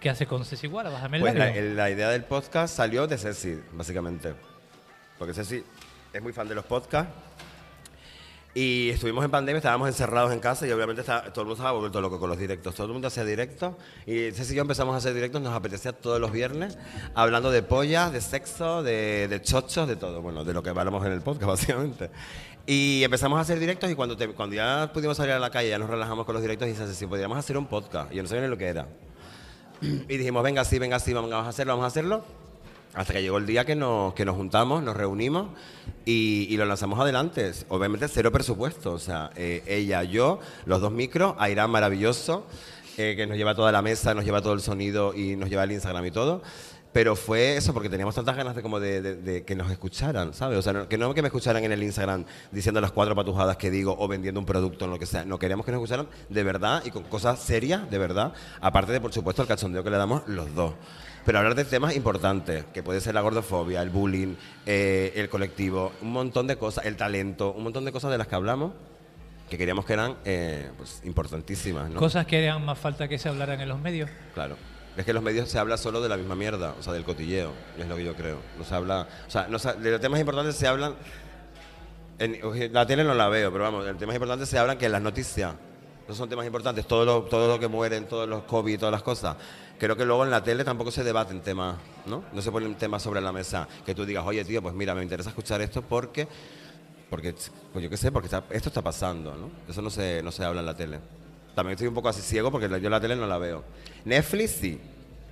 que 0.00 0.10
hace 0.10 0.26
con 0.26 0.44
Ceci 0.44 0.66
Guara? 0.66 0.90
Bájame 0.90 1.18
el 1.18 1.22
Pues 1.22 1.34
la, 1.34 1.50
la 1.52 1.90
idea 1.90 2.08
del 2.08 2.24
podcast 2.24 2.76
salió 2.76 3.06
de 3.06 3.18
Ceci, 3.18 3.58
básicamente. 3.72 4.32
Porque 5.18 5.34
Ceci 5.34 5.62
es 6.12 6.22
muy 6.22 6.32
fan 6.32 6.48
de 6.48 6.54
los 6.54 6.64
podcasts. 6.64 7.12
Y 8.56 8.90
estuvimos 8.90 9.24
en 9.24 9.32
pandemia, 9.32 9.58
estábamos 9.58 9.88
encerrados 9.88 10.32
en 10.32 10.38
casa 10.38 10.64
y 10.64 10.70
obviamente 10.70 11.02
todo 11.02 11.16
el 11.40 11.46
mundo 11.46 11.54
estaba 11.54 11.72
vuelto 11.72 12.00
loco 12.00 12.20
con 12.20 12.30
los 12.30 12.38
directos. 12.38 12.72
Todo 12.76 12.86
el 12.86 12.92
mundo 12.92 13.08
hacía 13.08 13.24
directos 13.24 13.74
y 14.06 14.30
Ceci 14.30 14.54
y 14.54 14.58
empezamos 14.60 14.94
a 14.94 14.98
hacer 14.98 15.12
directos, 15.12 15.42
nos 15.42 15.52
apetecía 15.54 15.92
todos 15.92 16.20
los 16.20 16.30
viernes, 16.30 16.78
hablando 17.16 17.50
de 17.50 17.64
pollas, 17.64 18.12
de 18.12 18.20
sexo, 18.20 18.84
de, 18.84 19.26
de 19.26 19.42
chochos, 19.42 19.88
de 19.88 19.96
todo. 19.96 20.22
Bueno, 20.22 20.44
de 20.44 20.54
lo 20.54 20.62
que 20.62 20.70
hablamos 20.70 21.04
en 21.04 21.10
el 21.12 21.20
podcast, 21.20 21.46
básicamente. 21.48 22.10
Y 22.64 23.02
empezamos 23.02 23.38
a 23.38 23.40
hacer 23.42 23.58
directos 23.58 23.90
y 23.90 23.96
cuando, 23.96 24.16
te- 24.16 24.28
cuando 24.28 24.54
ya 24.54 24.88
pudimos 24.94 25.16
salir 25.16 25.32
a 25.32 25.40
la 25.40 25.50
calle, 25.50 25.70
ya 25.70 25.78
nos 25.80 25.90
relajamos 25.90 26.24
con 26.24 26.34
los 26.34 26.42
directos 26.42 26.68
y 26.68 26.74
Ceci, 26.74 27.06
podríamos 27.08 27.36
hacer 27.36 27.58
un 27.58 27.66
podcast. 27.66 28.12
Y 28.12 28.16
yo 28.16 28.22
no 28.22 28.28
sabía 28.28 28.44
ni 28.44 28.48
lo 28.50 28.56
que 28.56 28.66
era. 28.68 28.86
Y 29.82 30.16
dijimos, 30.16 30.44
venga, 30.44 30.64
sí, 30.64 30.78
venga, 30.78 31.00
sí, 31.00 31.12
vamos 31.12 31.32
a 31.32 31.48
hacerlo, 31.48 31.72
vamos 31.72 31.84
a 31.84 31.88
hacerlo. 31.88 32.24
Hasta 32.94 33.12
que 33.12 33.22
llegó 33.22 33.38
el 33.38 33.46
día 33.46 33.64
que 33.64 33.74
nos, 33.74 34.14
que 34.14 34.24
nos 34.24 34.36
juntamos, 34.36 34.82
nos 34.82 34.96
reunimos 34.96 35.48
y, 36.04 36.46
y 36.48 36.56
lo 36.56 36.64
lanzamos 36.64 36.98
adelante. 37.00 37.50
Obviamente 37.68 38.06
cero 38.08 38.30
presupuesto. 38.30 38.92
O 38.92 38.98
sea, 38.98 39.30
eh, 39.36 39.62
ella, 39.66 40.04
yo, 40.04 40.38
los 40.64 40.80
dos 40.80 40.92
micros, 40.92 41.34
Airán 41.38 41.70
maravilloso, 41.70 42.46
eh, 42.96 43.14
que 43.16 43.26
nos 43.26 43.36
lleva 43.36 43.56
toda 43.56 43.72
la 43.72 43.82
mesa, 43.82 44.14
nos 44.14 44.24
lleva 44.24 44.40
todo 44.40 44.52
el 44.52 44.60
sonido 44.60 45.12
y 45.14 45.34
nos 45.34 45.50
lleva 45.50 45.64
el 45.64 45.72
Instagram 45.72 46.06
y 46.06 46.10
todo. 46.12 46.42
Pero 46.94 47.16
fue 47.16 47.56
eso, 47.56 47.74
porque 47.74 47.90
teníamos 47.90 48.14
tantas 48.14 48.36
ganas 48.36 48.54
de, 48.54 48.62
como 48.62 48.78
de, 48.80 49.02
de- 49.02 49.16
de 49.16 49.44
que 49.44 49.54
nos 49.56 49.70
escucharan, 49.70 50.32
¿sabes? 50.32 50.56
O 50.58 50.62
sea, 50.62 50.72
no- 50.72 50.88
que 50.88 50.96
no 50.96 51.12
que 51.12 51.20
me 51.22 51.28
escucharan 51.28 51.62
en 51.64 51.72
el 51.72 51.82
Instagram 51.82 52.24
diciendo 52.52 52.80
las 52.80 52.92
cuatro 52.92 53.14
patujadas 53.16 53.56
que 53.56 53.68
digo 53.70 53.96
o 53.98 54.06
vendiendo 54.08 54.38
un 54.40 54.46
producto 54.46 54.84
o 54.84 54.88
lo 54.88 54.98
que 54.98 55.04
sea. 55.04 55.24
No, 55.24 55.38
queríamos 55.38 55.66
que 55.66 55.72
nos 55.72 55.80
escucharan 55.82 56.06
de 56.28 56.42
verdad 56.44 56.82
y 56.86 56.90
con 56.92 57.02
cosas 57.02 57.40
serias, 57.40 57.90
de 57.90 57.98
verdad. 57.98 58.32
Aparte 58.60 58.92
de, 58.92 59.00
por 59.00 59.12
supuesto, 59.12 59.42
el 59.42 59.48
cachondeo 59.48 59.82
que 59.82 59.90
le 59.90 59.96
damos 59.96 60.22
los 60.28 60.54
dos. 60.54 60.74
Pero 61.26 61.38
hablar 61.38 61.56
de 61.56 61.64
temas 61.64 61.96
importantes, 61.96 62.64
que 62.72 62.82
puede 62.84 63.00
ser 63.00 63.14
la 63.14 63.22
gordofobia, 63.22 63.82
el 63.82 63.90
bullying, 63.90 64.36
eh, 64.64 65.12
el 65.16 65.28
colectivo, 65.28 65.90
un 66.00 66.12
montón 66.12 66.46
de 66.46 66.56
cosas, 66.56 66.84
el 66.86 66.96
talento, 66.96 67.52
un 67.54 67.64
montón 67.64 67.84
de 67.84 67.90
cosas 67.92 68.12
de 68.12 68.18
las 68.18 68.28
que 68.28 68.36
hablamos 68.36 68.72
que 69.50 69.58
queríamos 69.58 69.84
que 69.84 69.92
eran 69.94 70.16
eh, 70.24 70.70
pues, 70.78 71.00
importantísimas, 71.04 71.90
¿no? 71.90 71.98
Cosas 71.98 72.24
que 72.26 72.36
harían 72.38 72.64
más 72.64 72.78
falta 72.78 73.08
que 73.08 73.18
se 73.18 73.28
hablaran 73.28 73.60
en 73.60 73.68
los 73.68 73.78
medios. 73.80 74.08
Claro. 74.32 74.56
Es 74.96 75.04
que 75.04 75.12
los 75.12 75.22
medios 75.22 75.48
se 75.48 75.58
habla 75.58 75.76
solo 75.76 76.00
de 76.00 76.08
la 76.08 76.16
misma 76.16 76.36
mierda, 76.36 76.74
o 76.78 76.82
sea, 76.82 76.92
del 76.92 77.04
cotilleo, 77.04 77.52
es 77.78 77.86
lo 77.88 77.96
que 77.96 78.04
yo 78.04 78.14
creo. 78.14 78.38
No 78.58 78.64
se 78.64 78.74
habla, 78.74 79.08
o 79.26 79.30
sea, 79.30 79.48
no 79.48 79.58
se- 79.58 79.72
de 79.74 79.90
los 79.90 80.00
temas 80.00 80.20
importantes 80.20 80.54
se 80.56 80.68
hablan, 80.68 80.94
en, 82.18 82.72
la 82.72 82.86
tele 82.86 83.02
no 83.04 83.14
la 83.14 83.28
veo, 83.28 83.50
pero 83.50 83.64
vamos, 83.64 83.84
de 83.84 83.94
temas 83.94 84.14
importantes 84.14 84.48
se 84.48 84.58
hablan 84.58 84.78
que 84.78 84.88
las 84.88 85.02
noticias, 85.02 85.54
no 86.06 86.14
son 86.14 86.28
temas 86.28 86.46
importantes, 86.46 86.86
todo 86.86 87.04
lo, 87.04 87.22
todo 87.24 87.48
lo 87.48 87.58
que 87.58 87.66
mueren, 87.66 88.06
todos 88.06 88.28
los 88.28 88.44
COVID, 88.44 88.78
todas 88.78 88.92
las 88.92 89.02
cosas. 89.02 89.36
Creo 89.78 89.96
que 89.96 90.04
luego 90.04 90.22
en 90.24 90.30
la 90.30 90.42
tele 90.44 90.62
tampoco 90.62 90.90
se 90.92 91.02
debaten 91.02 91.40
temas, 91.40 91.76
¿no? 92.06 92.22
No 92.32 92.40
se 92.42 92.52
ponen 92.52 92.74
temas 92.76 93.02
sobre 93.02 93.20
la 93.20 93.32
mesa 93.32 93.66
que 93.84 93.94
tú 93.94 94.04
digas, 94.06 94.24
oye, 94.24 94.44
tío, 94.44 94.62
pues 94.62 94.74
mira, 94.74 94.94
me 94.94 95.02
interesa 95.02 95.30
escuchar 95.30 95.60
esto 95.62 95.82
porque, 95.82 96.28
porque 97.10 97.34
pues 97.72 97.82
yo 97.82 97.90
qué 97.90 97.96
sé, 97.96 98.12
porque 98.12 98.28
esto 98.50 98.68
está 98.68 98.82
pasando, 98.82 99.34
¿no? 99.34 99.50
Eso 99.68 99.82
no 99.82 99.90
se, 99.90 100.22
no 100.22 100.30
se 100.30 100.44
habla 100.44 100.60
en 100.60 100.66
la 100.66 100.76
tele. 100.76 101.00
También 101.56 101.72
estoy 101.72 101.88
un 101.88 101.94
poco 101.94 102.08
así 102.08 102.20
ciego 102.20 102.50
porque 102.52 102.68
yo 102.80 102.90
la 102.90 103.00
tele 103.00 103.16
no 103.16 103.26
la 103.26 103.38
veo. 103.38 103.64
Netflix 104.04 104.50
sí. 104.52 104.80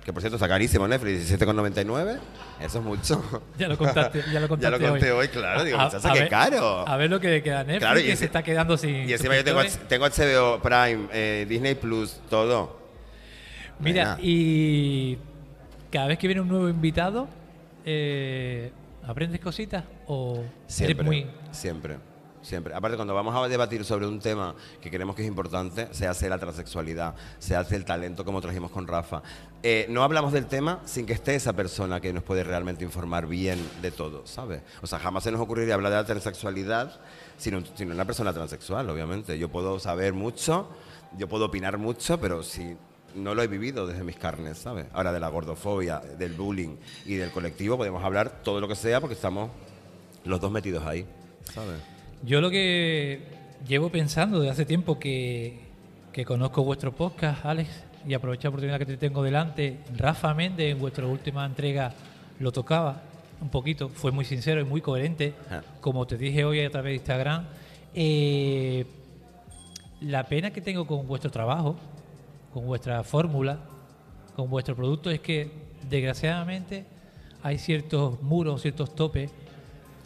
Que 0.05 0.11
por 0.11 0.21
cierto 0.21 0.35
está 0.35 0.49
carísimo 0.49 0.85
Netflix, 0.87 1.31
17,99. 1.39 2.19
Eso 2.61 2.79
es 2.79 2.83
mucho. 2.83 3.23
Ya 3.57 3.67
lo 3.69 3.77
contaste, 3.77 4.21
ya 4.33 4.39
lo 4.41 4.47
contaste 4.49 4.77
Ya 4.79 4.85
lo 4.87 4.91
conté 4.91 5.11
hoy. 5.11 5.19
hoy, 5.19 5.27
claro. 5.29 5.63
Digo, 5.63 5.79
A- 5.79 5.85
muchacha, 5.85 6.09
a 6.09 6.13
qué 6.13 6.19
ver- 6.19 6.29
caro. 6.29 6.87
A 6.87 6.97
ver 6.97 7.09
lo 7.09 7.19
que 7.21 7.41
queda 7.41 7.59
Netflix, 7.63 7.79
Claro, 7.79 7.99
y 7.99 8.03
que 8.03 8.09
ese- 8.11 8.19
se 8.19 8.25
está 8.25 8.43
quedando 8.43 8.75
sin 8.77 9.07
Y 9.09 9.13
encima 9.13 9.35
yo 9.35 9.43
tengo, 9.45 9.61
tengo 9.87 10.05
HBO 10.05 10.59
Prime, 10.61 11.07
eh, 11.13 11.45
Disney 11.47 11.75
Plus, 11.75 12.19
todo. 12.29 12.81
Mira, 13.79 14.17
y 14.21 15.17
cada 15.91 16.07
vez 16.07 16.17
que 16.19 16.27
viene 16.27 16.41
un 16.41 16.47
nuevo 16.49 16.67
invitado, 16.69 17.27
eh, 17.85 18.71
¿aprendes 19.05 19.39
cositas 19.41 19.83
o 20.07 20.43
Siempre, 20.67 20.93
eres 20.93 21.05
muy... 21.05 21.27
siempre, 21.51 21.97
siempre. 22.43 22.75
Aparte, 22.75 22.95
cuando 22.95 23.15
vamos 23.15 23.35
a 23.35 23.47
debatir 23.47 23.83
sobre 23.83 24.05
un 24.05 24.19
tema 24.19 24.55
que 24.81 24.91
creemos 24.91 25.15
que 25.15 25.23
es 25.23 25.27
importante, 25.27 25.87
se 25.91 26.07
hace 26.07 26.29
la 26.29 26.37
transexualidad, 26.37 27.15
se 27.39 27.55
hace 27.55 27.75
el 27.75 27.85
talento, 27.85 28.23
como 28.23 28.41
trajimos 28.41 28.69
con 28.69 28.87
Rafa. 28.87 29.23
Eh, 29.63 29.87
no 29.89 30.03
hablamos 30.03 30.33
del 30.33 30.45
tema 30.45 30.81
sin 30.85 31.05
que 31.05 31.13
esté 31.13 31.35
esa 31.35 31.53
persona 31.53 31.99
que 31.99 32.13
nos 32.13 32.23
puede 32.23 32.43
realmente 32.43 32.83
informar 32.83 33.25
bien 33.27 33.59
de 33.81 33.91
todo, 33.91 34.27
¿sabes? 34.27 34.61
O 34.81 34.87
sea, 34.87 34.99
jamás 34.99 35.23
se 35.23 35.31
nos 35.31 35.41
ocurriría 35.41 35.73
hablar 35.73 35.91
de 35.91 35.97
la 35.97 36.05
transexualidad 36.05 36.99
sin, 37.37 37.65
sin 37.75 37.91
una 37.91 38.05
persona 38.05 38.33
transexual, 38.33 38.89
obviamente. 38.89 39.39
Yo 39.39 39.49
puedo 39.49 39.79
saber 39.79 40.13
mucho, 40.13 40.69
yo 41.17 41.27
puedo 41.27 41.45
opinar 41.45 41.77
mucho, 41.77 42.19
pero 42.19 42.43
si 42.43 42.75
no 43.15 43.35
lo 43.35 43.43
he 43.43 43.47
vivido 43.47 43.87
desde 43.87 44.03
mis 44.03 44.17
carnes, 44.17 44.57
¿sabes? 44.57 44.87
Ahora 44.93 45.11
de 45.13 45.19
la 45.19 45.29
gordofobia, 45.29 45.99
del 45.99 46.33
bullying 46.33 46.75
y 47.05 47.15
del 47.15 47.31
colectivo 47.31 47.77
podemos 47.77 48.03
hablar 48.03 48.41
todo 48.43 48.59
lo 48.59 48.67
que 48.67 48.75
sea 48.75 48.99
porque 48.99 49.15
estamos 49.15 49.49
los 50.25 50.39
dos 50.39 50.51
metidos 50.51 50.85
ahí, 50.85 51.05
¿sabes? 51.53 51.92
Yo 52.25 52.39
lo 52.39 52.49
que 52.49 53.19
llevo 53.67 53.89
pensando 53.89 54.39
desde 54.39 54.51
hace 54.51 54.65
tiempo 54.65 54.97
que, 54.97 55.59
que 56.13 56.23
conozco 56.23 56.63
vuestro 56.63 56.93
podcast, 56.93 57.45
Alex, 57.45 57.83
y 58.07 58.13
aprovecho 58.13 58.43
la 58.43 58.49
oportunidad 58.49 58.79
que 58.79 58.85
te 58.85 58.95
tengo 58.95 59.23
delante. 59.23 59.79
Rafa 59.97 60.33
Méndez 60.33 60.71
en 60.71 60.79
vuestra 60.79 61.05
última 61.05 61.45
entrega 61.45 61.93
lo 62.39 62.53
tocaba 62.53 63.01
un 63.41 63.49
poquito, 63.49 63.89
fue 63.89 64.13
muy 64.13 64.23
sincero 64.23 64.61
y 64.61 64.63
muy 64.63 64.79
coherente, 64.79 65.33
como 65.81 66.07
te 66.07 66.17
dije 66.17 66.45
hoy 66.45 66.61
a 66.61 66.69
través 66.69 66.91
de 66.91 66.95
Instagram. 66.95 67.45
Eh, 67.93 68.85
la 69.99 70.23
pena 70.23 70.51
que 70.51 70.61
tengo 70.61 70.87
con 70.87 71.05
vuestro 71.05 71.29
trabajo, 71.29 71.75
con 72.53 72.65
vuestra 72.65 73.03
fórmula, 73.03 73.59
con 74.33 74.49
vuestro 74.49 74.77
producto 74.77 75.11
es 75.11 75.19
que 75.19 75.51
desgraciadamente 75.89 76.85
hay 77.41 77.57
ciertos 77.57 78.21
muros, 78.21 78.61
ciertos 78.61 78.95
topes 78.95 79.29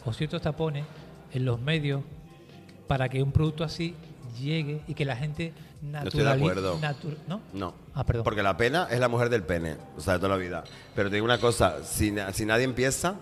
o 0.04 0.12
ciertos 0.12 0.42
tapones 0.42 0.84
en 1.32 1.44
los 1.44 1.60
medios 1.60 2.02
para 2.86 3.08
que 3.08 3.22
un 3.22 3.32
producto 3.32 3.64
así 3.64 3.94
llegue 4.40 4.80
y 4.88 4.94
que 4.94 5.04
la 5.04 5.16
gente 5.16 5.52
No 5.82 6.00
estoy 6.02 6.22
de 6.22 6.30
acuerdo. 6.30 6.78
natu- 6.80 7.16
¿No? 7.26 7.40
No. 7.52 7.74
Ah, 7.94 8.04
perdón. 8.04 8.24
Porque 8.24 8.42
la 8.42 8.56
pena 8.56 8.88
es 8.90 8.98
la 9.00 9.08
mujer 9.08 9.28
del 9.30 9.42
pene, 9.42 9.76
o 9.96 10.00
sea, 10.00 10.14
de 10.14 10.18
toda 10.20 10.30
la 10.30 10.36
vida. 10.36 10.64
Pero 10.94 11.08
te 11.10 11.16
digo 11.16 11.24
una 11.24 11.38
cosa, 11.38 11.82
si, 11.84 12.14
si 12.32 12.46
nadie 12.46 12.64
empieza, 12.64 13.16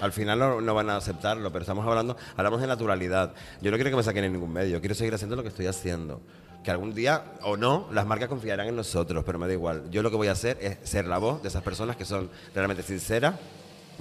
al 0.00 0.12
final 0.12 0.38
no, 0.38 0.60
no 0.60 0.74
van 0.74 0.90
a 0.90 0.96
aceptarlo, 0.96 1.50
pero 1.52 1.62
estamos 1.62 1.86
hablando, 1.86 2.16
hablamos 2.36 2.60
de 2.60 2.66
naturalidad. 2.66 3.32
Yo 3.60 3.70
no 3.70 3.76
quiero 3.76 3.90
que 3.90 3.96
me 3.96 4.02
saquen 4.02 4.24
en 4.24 4.32
ningún 4.32 4.52
medio, 4.52 4.78
quiero 4.80 4.94
seguir 4.94 5.14
haciendo 5.14 5.34
lo 5.36 5.42
que 5.42 5.48
estoy 5.48 5.66
haciendo. 5.66 6.20
Que 6.62 6.70
algún 6.70 6.92
día, 6.94 7.24
o 7.42 7.56
no, 7.56 7.88
las 7.92 8.04
marcas 8.06 8.28
confiarán 8.28 8.66
en 8.68 8.76
nosotros, 8.76 9.22
pero 9.24 9.38
me 9.38 9.46
da 9.46 9.52
igual. 9.52 9.84
Yo 9.90 10.02
lo 10.02 10.10
que 10.10 10.16
voy 10.16 10.28
a 10.28 10.32
hacer 10.32 10.58
es 10.60 10.78
ser 10.88 11.06
la 11.06 11.18
voz 11.18 11.40
de 11.42 11.48
esas 11.48 11.62
personas 11.62 11.96
que 11.96 12.04
son 12.04 12.30
realmente 12.54 12.82
sinceras 12.82 13.34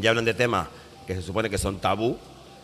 y 0.01 0.05
hablan 0.07 0.25
de 0.25 0.33
temas 0.33 0.67
que 1.05 1.15
se 1.15 1.21
supone 1.21 1.49
que 1.49 1.57
son 1.57 1.79
tabú. 1.79 2.17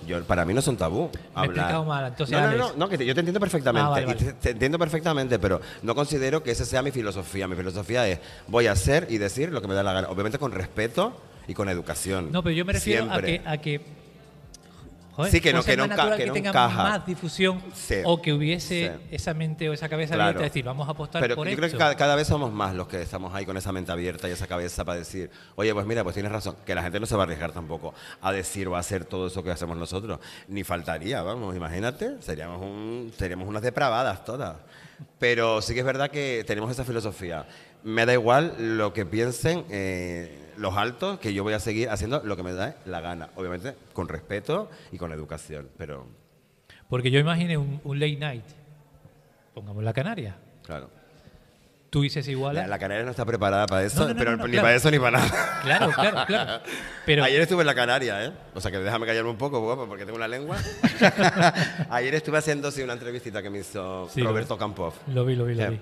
Yo, 0.08 0.24
para 0.24 0.46
mí 0.46 0.54
no 0.54 0.62
son 0.62 0.78
tabú. 0.78 1.10
Me 1.14 1.20
he 1.20 1.30
hablar. 1.34 1.46
explicado 1.56 1.86
mal, 1.86 2.08
entonces, 2.08 2.38
no, 2.40 2.52
no, 2.52 2.58
no, 2.58 2.74
no, 2.76 2.90
que 2.90 2.98
te- 2.98 3.06
yo 3.06 3.14
te 3.14 3.22
entiendo 3.22 3.40
perfectamente. 3.40 3.86
Ah, 3.86 3.90
vale, 3.90 4.04
y 4.04 4.06
vale. 4.08 4.20
te- 4.20 4.34
te 4.34 4.50
entiendo 4.52 4.78
perfectamente, 4.80 5.40
pero 5.40 5.62
no 5.82 5.96
considero 5.96 6.44
que 6.44 6.52
esa 6.52 6.66
sea 6.66 6.82
mi 6.82 6.92
filosofía. 6.92 7.48
Mi 7.48 7.56
filosofía 7.56 8.08
es 8.08 8.20
voy 8.48 8.68
a 8.68 8.72
hacer 8.74 9.08
y 9.10 9.18
decir 9.18 9.52
lo 9.52 9.62
que 9.62 9.68
me 9.68 9.74
da 9.74 9.84
la 9.84 9.94
gana. 9.94 10.10
Obviamente 10.10 10.38
con 10.40 10.52
respeto 10.52 11.14
y 11.48 11.54
con 11.54 11.68
educación. 11.70 12.32
No, 12.32 12.42
pero 12.44 12.56
yo 12.56 12.66
me 12.66 12.74
refiero 12.74 13.06
Siempre. 13.06 13.36
a 13.38 13.42
que, 13.44 13.50
a 13.50 13.58
que 13.58 14.03
joder, 15.16 15.32
Sí, 15.32 15.42
que 15.42 15.54
no- 15.54 15.64
que 15.64 15.78
no 15.78 15.84
que 15.88 16.18
que, 16.18 16.26
no 16.28 16.34
tenga 16.34 16.50
encaja. 16.50 16.84
más 16.84 17.06
difusión 17.06 17.62
Sí. 17.74 17.96
o 18.04 18.22
que 18.22 18.34
hubiese 18.34 18.92
Sí. 19.00 19.08
esa 19.16 19.34
mente 19.34 19.70
o 19.70 19.74
esa 19.74 19.88
cabeza 19.90 20.16
Claro. 20.16 20.24
abierta 20.30 20.40
de 20.44 20.50
decir, 20.50 20.66
vamos 20.66 20.88
a 20.88 20.92
apostar 20.92 21.22
Pero 21.22 21.36
por 21.36 21.46
yo 21.48 21.52
esto. 21.52 21.62
creo 21.62 21.72
que 21.72 21.78
cada, 21.78 21.96
cada 21.96 22.16
vez 22.16 22.28
somos 22.28 22.52
más 22.52 22.74
los 22.76 22.88
que 22.88 23.02
estamos 23.02 23.34
ahí 23.34 23.46
con 23.46 23.56
esa 23.58 23.72
mente 23.72 23.92
abierta 23.92 24.28
y 24.28 24.32
esa 24.32 24.48
cabeza 24.48 24.84
para 24.84 25.00
decir, 25.00 25.30
oye, 25.56 25.74
pues 25.74 25.86
mira, 25.86 26.04
pues 26.04 26.14
tienes 26.16 26.32
razón, 26.32 26.56
que 26.66 26.76
la 26.76 26.84
gente 26.84 27.00
no 27.00 27.06
se 27.06 27.16
va 27.16 27.22
a 27.22 27.26
arriesgar 27.26 27.52
tampoco 27.52 27.94
a 28.22 28.32
decir 28.32 28.68
o 28.68 28.76
a 28.76 28.80
hacer 28.80 29.06
todo 29.06 29.28
eso 29.28 29.44
que 29.44 29.52
hacemos 29.52 29.78
nosotros. 29.78 30.20
Ni 30.48 30.64
faltaría, 30.64 31.22
vamos, 31.22 31.56
imagínate, 31.56 32.16
seríamos, 32.22 32.62
un, 32.62 33.12
seríamos 33.18 33.48
unas 33.48 33.62
depravadas 33.62 34.26
todas. 34.26 34.56
Pero 35.20 35.62
sí 35.62 35.74
que 35.74 35.82
es 35.82 35.86
verdad 35.86 36.10
que 36.10 36.44
tenemos 36.48 36.72
esa 36.72 36.84
filosofía. 36.86 37.46
Me 37.84 38.06
da 38.06 38.14
igual 38.14 38.56
lo 38.78 38.94
que 38.94 39.06
piensen 39.06 39.66
eh, 39.70 40.40
los 40.58 40.76
altos, 40.78 41.20
que 41.20 41.34
yo 41.34 41.44
voy 41.44 41.54
a 41.54 41.60
seguir 41.60 41.90
haciendo 41.90 42.22
lo 42.24 42.36
que 42.36 42.44
me 42.44 42.54
da 42.54 42.76
la 42.86 43.02
gana. 43.02 43.30
Obviamente 43.36 43.76
con 43.94 44.08
respeto 44.08 44.70
y 44.92 44.98
con 44.98 45.12
educación, 45.12 45.70
pero 45.78 46.08
Porque 46.90 47.12
yo 47.12 47.20
imaginé 47.20 47.58
un, 47.58 47.80
un 47.84 48.00
late 48.00 48.18
night, 48.18 48.46
pongamos 49.54 49.84
la 49.84 49.94
Canaria. 49.94 50.36
claro. 50.66 50.90
Tú 51.90 52.02
dices 52.02 52.28
igual. 52.28 52.56
La, 52.56 52.66
la 52.66 52.80
Canaria 52.80 53.04
no 53.06 53.12
está 53.12 53.24
preparada 53.24 53.68
para 53.68 53.84
eso, 53.84 54.00
No, 54.00 54.08
no, 54.08 54.14
no, 54.16 54.18
pero 54.20 54.32
ni 54.38 54.44
claro. 54.54 54.62
para 54.64 54.76
eso 54.76 54.90
ni 54.90 54.98
para 54.98 55.20
nada. 55.20 55.60
Claro, 55.62 55.92
claro, 55.92 56.26
claro. 56.26 56.64
Pero 57.06 57.24
Ayer 57.24 57.40
estuve 57.42 57.62
en 57.62 57.68
la 57.68 57.76
Canaria, 57.76 58.26
¿eh? 58.26 58.32
O 58.56 58.60
sea 58.62 58.72
que 58.72 58.80
déjame 58.80 59.06
callarme 59.06 59.30
un 59.30 59.38
poco, 59.38 59.60
guapo, 59.62 59.86
porque 59.88 60.04
tengo 60.04 60.18
una 60.18 60.28
lengua. 60.28 60.58
Ayer 61.92 62.16
estuve 62.16 62.40
haciendo 62.40 62.72
sí, 62.72 62.82
una 62.82 62.94
entrevistita 62.94 63.44
que 63.44 63.52
me 63.52 63.60
hizo 63.60 64.10
Sí, 64.10 64.24
Roberto 64.24 64.58
Campos. 64.58 64.96
lo 65.14 65.24
vi, 65.24 65.36
lo 65.36 65.46
vi, 65.46 65.54
lo 65.54 65.70
vi. 65.70 65.80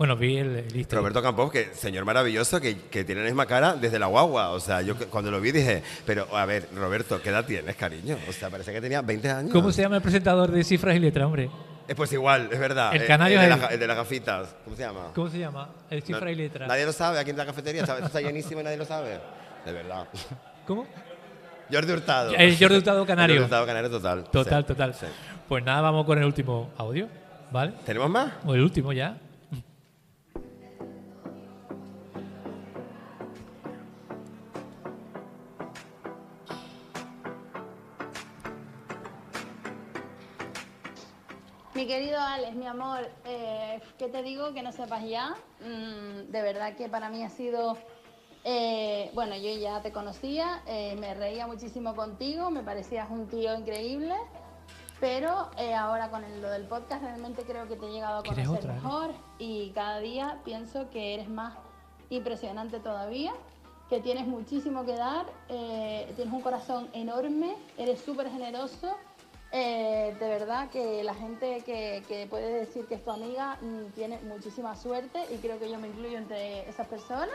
Bueno, 0.00 0.16
vi 0.16 0.38
el, 0.38 0.56
el. 0.56 0.86
Roberto 0.90 1.20
Campos, 1.22 1.52
que 1.52 1.74
señor 1.74 2.06
maravilloso, 2.06 2.58
que, 2.58 2.74
que 2.90 3.04
tiene 3.04 3.20
la 3.20 3.26
misma 3.26 3.44
cara 3.44 3.74
desde 3.74 3.98
la 3.98 4.06
guagua. 4.06 4.48
O 4.52 4.58
sea, 4.58 4.80
yo 4.80 4.96
cuando 5.10 5.30
lo 5.30 5.42
vi 5.42 5.52
dije, 5.52 5.82
pero 6.06 6.26
a 6.34 6.46
ver, 6.46 6.68
Roberto, 6.74 7.20
¿qué 7.22 7.28
edad 7.28 7.44
tienes, 7.44 7.76
cariño? 7.76 8.16
O 8.26 8.32
sea, 8.32 8.48
parece 8.48 8.72
que 8.72 8.80
tenía 8.80 9.02
20 9.02 9.30
años. 9.30 9.52
¿Cómo 9.52 9.70
se 9.70 9.82
llama 9.82 9.96
el 9.96 10.02
presentador 10.02 10.50
de 10.50 10.64
cifras 10.64 10.96
y 10.96 11.00
letras, 11.00 11.26
hombre? 11.26 11.50
Eh, 11.86 11.94
pues 11.94 12.10
igual, 12.14 12.48
es 12.50 12.58
verdad. 12.58 12.94
El 12.96 13.02
Eh, 13.02 13.06
canario 13.06 13.36
el, 13.38 13.42
de 13.44 13.48
las 13.50 13.58
el- 13.58 13.64
ga- 13.66 13.72
el 13.74 13.78
de 13.80 13.86
las 13.86 13.96
gafitas. 13.98 14.56
¿Cómo 14.64 14.74
se 14.74 14.82
llama? 14.82 15.00
¿Cómo 15.14 15.28
se 15.28 15.38
llama? 15.38 15.68
El 15.90 16.02
cifra 16.02 16.24
No- 16.24 16.30
y 16.30 16.34
letras. 16.34 16.66
Nadie 16.66 16.86
lo 16.86 16.92
sabe 16.94 17.18
aquí 17.18 17.28
en 17.30 17.36
la 17.36 17.44
cafetería. 17.44 17.82
Está, 17.82 17.94
esto 17.96 18.06
está 18.06 18.20
llenísimo 18.22 18.62
y 18.62 18.64
nadie 18.64 18.78
lo 18.78 18.86
sabe. 18.86 19.20
De 19.66 19.72
verdad. 19.72 20.08
¿Cómo? 20.66 20.86
Jordi 21.70 21.92
Hurtado. 21.92 22.34
El 22.36 22.56
Jordi 22.58 22.76
Hurtado 22.76 23.04
canario. 23.04 23.34
Jordi 23.36 23.44
Hurtado 23.44 23.66
canario 23.66 23.90
total. 23.90 24.24
Total, 24.24 24.62
Sí, 24.62 24.66
total. 24.68 24.94
sí. 24.94 25.06
Pues 25.46 25.62
nada, 25.62 25.82
vamos 25.82 26.06
con 26.06 26.16
el 26.16 26.24
último 26.24 26.70
audio, 26.78 27.06
¿vale? 27.52 27.72
¿Tenemos 27.84 28.08
más? 28.08 28.32
O 28.46 28.54
el 28.54 28.62
último 28.62 28.94
ya. 28.94 29.14
Querido 41.90 42.20
Alex, 42.20 42.54
mi 42.54 42.68
amor, 42.68 43.00
eh, 43.24 43.80
¿qué 43.98 44.06
te 44.06 44.22
digo 44.22 44.54
que 44.54 44.62
no 44.62 44.70
sepas 44.70 45.02
ya? 45.08 45.34
Mm, 45.60 46.30
de 46.30 46.42
verdad 46.42 46.76
que 46.76 46.88
para 46.88 47.08
mí 47.08 47.24
ha 47.24 47.28
sido, 47.28 47.76
eh, 48.44 49.10
bueno, 49.12 49.34
yo 49.34 49.50
ya 49.58 49.82
te 49.82 49.90
conocía, 49.90 50.62
eh, 50.68 50.94
me 51.00 51.14
reía 51.14 51.48
muchísimo 51.48 51.96
contigo, 51.96 52.48
me 52.52 52.62
parecías 52.62 53.10
un 53.10 53.26
tío 53.26 53.58
increíble, 53.58 54.14
pero 55.00 55.50
eh, 55.58 55.74
ahora 55.74 56.10
con 56.12 56.22
el- 56.22 56.40
lo 56.40 56.48
del 56.50 56.62
podcast 56.68 57.02
realmente 57.02 57.42
creo 57.42 57.66
que 57.66 57.74
te 57.74 57.86
he 57.86 57.90
llegado 57.90 58.20
a 58.20 58.22
¿Quieres 58.22 58.46
conocer 58.46 58.70
otra, 58.70 58.80
mejor 58.82 59.10
y 59.40 59.70
cada 59.70 59.98
día 59.98 60.38
pienso 60.44 60.90
que 60.90 61.14
eres 61.14 61.28
más 61.28 61.54
impresionante 62.08 62.78
todavía, 62.78 63.32
que 63.88 64.00
tienes 64.00 64.28
muchísimo 64.28 64.84
que 64.84 64.94
dar, 64.94 65.26
tienes 65.48 66.32
un 66.32 66.40
corazón 66.40 66.88
enorme, 66.92 67.56
eres 67.76 68.00
súper 68.00 68.30
generoso. 68.30 68.96
Eh, 69.52 70.14
de 70.20 70.28
verdad 70.28 70.70
que 70.70 71.02
la 71.02 71.14
gente 71.14 71.62
que, 71.66 72.04
que 72.06 72.26
puede 72.28 72.52
decir 72.60 72.86
que 72.86 72.94
es 72.94 73.04
tu 73.04 73.10
amiga 73.10 73.58
mm, 73.60 73.86
tiene 73.94 74.18
muchísima 74.20 74.76
suerte 74.76 75.24
y 75.32 75.38
creo 75.38 75.58
que 75.58 75.68
yo 75.68 75.78
me 75.78 75.88
incluyo 75.88 76.18
entre 76.18 76.68
esas 76.68 76.86
personas. 76.86 77.34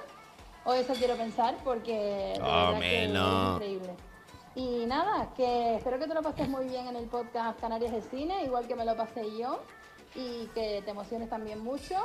O 0.64 0.74
eso 0.74 0.94
quiero 0.94 1.16
pensar 1.16 1.56
porque 1.64 2.34
de 2.36 2.40
Oh, 2.42 2.72
verdad 2.72 2.80
que 2.80 3.08
no. 3.10 3.48
es 3.50 3.54
increíble. 3.56 3.96
Y 4.56 4.86
nada, 4.86 5.34
que 5.36 5.76
espero 5.76 6.00
que 6.00 6.08
te 6.08 6.14
lo 6.14 6.22
pases 6.24 6.48
muy 6.48 6.66
bien 6.66 6.88
en 6.88 6.96
el 6.96 7.06
podcast 7.08 7.60
Canarias 7.60 7.92
de 7.92 8.02
Cine, 8.02 8.44
igual 8.46 8.66
que 8.68 8.76
me 8.76 8.86
lo 8.86 8.96
pasé 8.96 9.36
yo, 9.38 9.60
y 10.16 10.46
que 10.56 10.82
te 10.84 10.92
emociones 10.92 11.30
también 11.30 11.60
mucho 11.62 11.96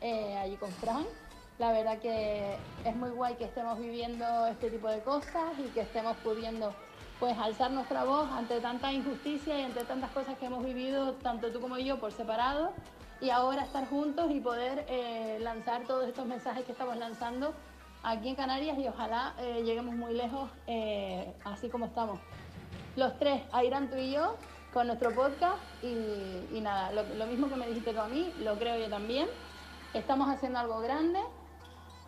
eh, 0.00 0.36
allí 0.38 0.54
con 0.56 0.70
Fran. 0.70 1.04
La 1.58 1.72
verdad 1.72 1.98
que 1.98 2.54
es 2.84 2.94
muy 2.94 3.10
guay 3.10 3.34
que 3.34 3.44
estemos 3.44 3.76
viviendo 3.80 4.46
este 4.46 4.70
tipo 4.70 4.88
de 4.88 5.00
cosas 5.00 5.52
y 5.58 5.64
que 5.70 5.80
estemos 5.80 6.16
pudiendo 6.18 6.72
pues 7.18 7.36
alzar 7.38 7.70
nuestra 7.70 8.04
voz 8.04 8.30
ante 8.30 8.60
tanta 8.60 8.92
injusticia 8.92 9.58
y 9.58 9.62
ante 9.64 9.84
tantas 9.84 10.10
cosas 10.10 10.38
que 10.38 10.46
hemos 10.46 10.64
vivido, 10.64 11.14
tanto 11.14 11.50
tú 11.50 11.60
como 11.60 11.78
yo, 11.78 11.98
por 11.98 12.12
separado, 12.12 12.72
y 13.20 13.30
ahora 13.30 13.64
estar 13.64 13.88
juntos 13.88 14.30
y 14.30 14.40
poder 14.40 14.86
eh, 14.88 15.38
lanzar 15.40 15.82
todos 15.82 16.06
estos 16.06 16.26
mensajes 16.26 16.64
que 16.64 16.72
estamos 16.72 16.96
lanzando 16.96 17.52
aquí 18.04 18.28
en 18.28 18.36
Canarias 18.36 18.78
y 18.78 18.86
ojalá 18.86 19.34
eh, 19.40 19.62
lleguemos 19.64 19.94
muy 19.96 20.14
lejos 20.14 20.48
eh, 20.68 21.34
así 21.44 21.68
como 21.68 21.86
estamos. 21.86 22.20
Los 22.94 23.18
tres, 23.18 23.42
Airan, 23.52 23.90
tú 23.90 23.96
y 23.96 24.12
yo, 24.12 24.36
con 24.72 24.86
nuestro 24.86 25.12
podcast 25.12 25.58
y, 25.82 26.60
nada, 26.60 26.92
lo 26.92 27.26
mismo 27.26 27.48
que 27.48 27.56
me 27.56 27.66
dijiste 27.66 27.92
tú 27.92 28.00
a 28.00 28.08
mí, 28.08 28.32
lo 28.40 28.56
creo 28.58 28.78
yo 28.78 28.88
también. 28.88 29.28
Estamos 29.94 30.28
haciendo 30.28 30.58
algo 30.58 30.80
grande 30.80 31.20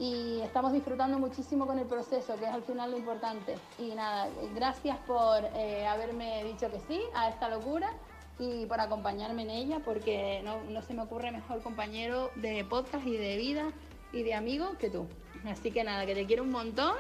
y 0.01 0.41
estamos 0.41 0.73
disfrutando 0.73 1.19
muchísimo 1.19 1.67
con 1.67 1.79
el 1.79 1.85
proceso, 1.85 2.35
que 2.37 2.47
es 2.47 2.51
al 2.51 2.63
final 2.63 2.91
lo 2.91 2.97
importante. 2.97 3.57
Y 3.79 3.91
nada, 3.95 4.29
gracias 4.55 4.97
por 5.07 5.45
eh, 5.55 5.87
haberme 5.87 6.43
dicho 6.45 6.71
que 6.71 6.81
sí 6.89 7.03
a 7.15 7.29
esta 7.29 7.51
locura 7.51 7.93
y 8.39 8.65
por 8.65 8.81
acompañarme 8.81 9.43
en 9.43 9.51
ella, 9.51 9.81
porque 9.85 10.41
no, 10.43 10.63
no 10.71 10.81
se 10.81 10.95
me 10.95 11.03
ocurre 11.03 11.31
mejor 11.31 11.63
compañero 11.63 12.31
de 12.37 12.65
podcast 12.65 13.07
y 13.07 13.15
de 13.19 13.37
vida 13.37 13.73
y 14.15 14.23
de 14.23 14.33
amigo 14.33 14.79
que 14.79 14.89
tú. 14.89 15.07
Así 15.45 15.71
que 15.71 15.85
nada, 15.85 16.07
que 16.07 16.15
te 16.15 16.25
quiero 16.25 16.45
un 16.45 16.51
montón 16.51 16.97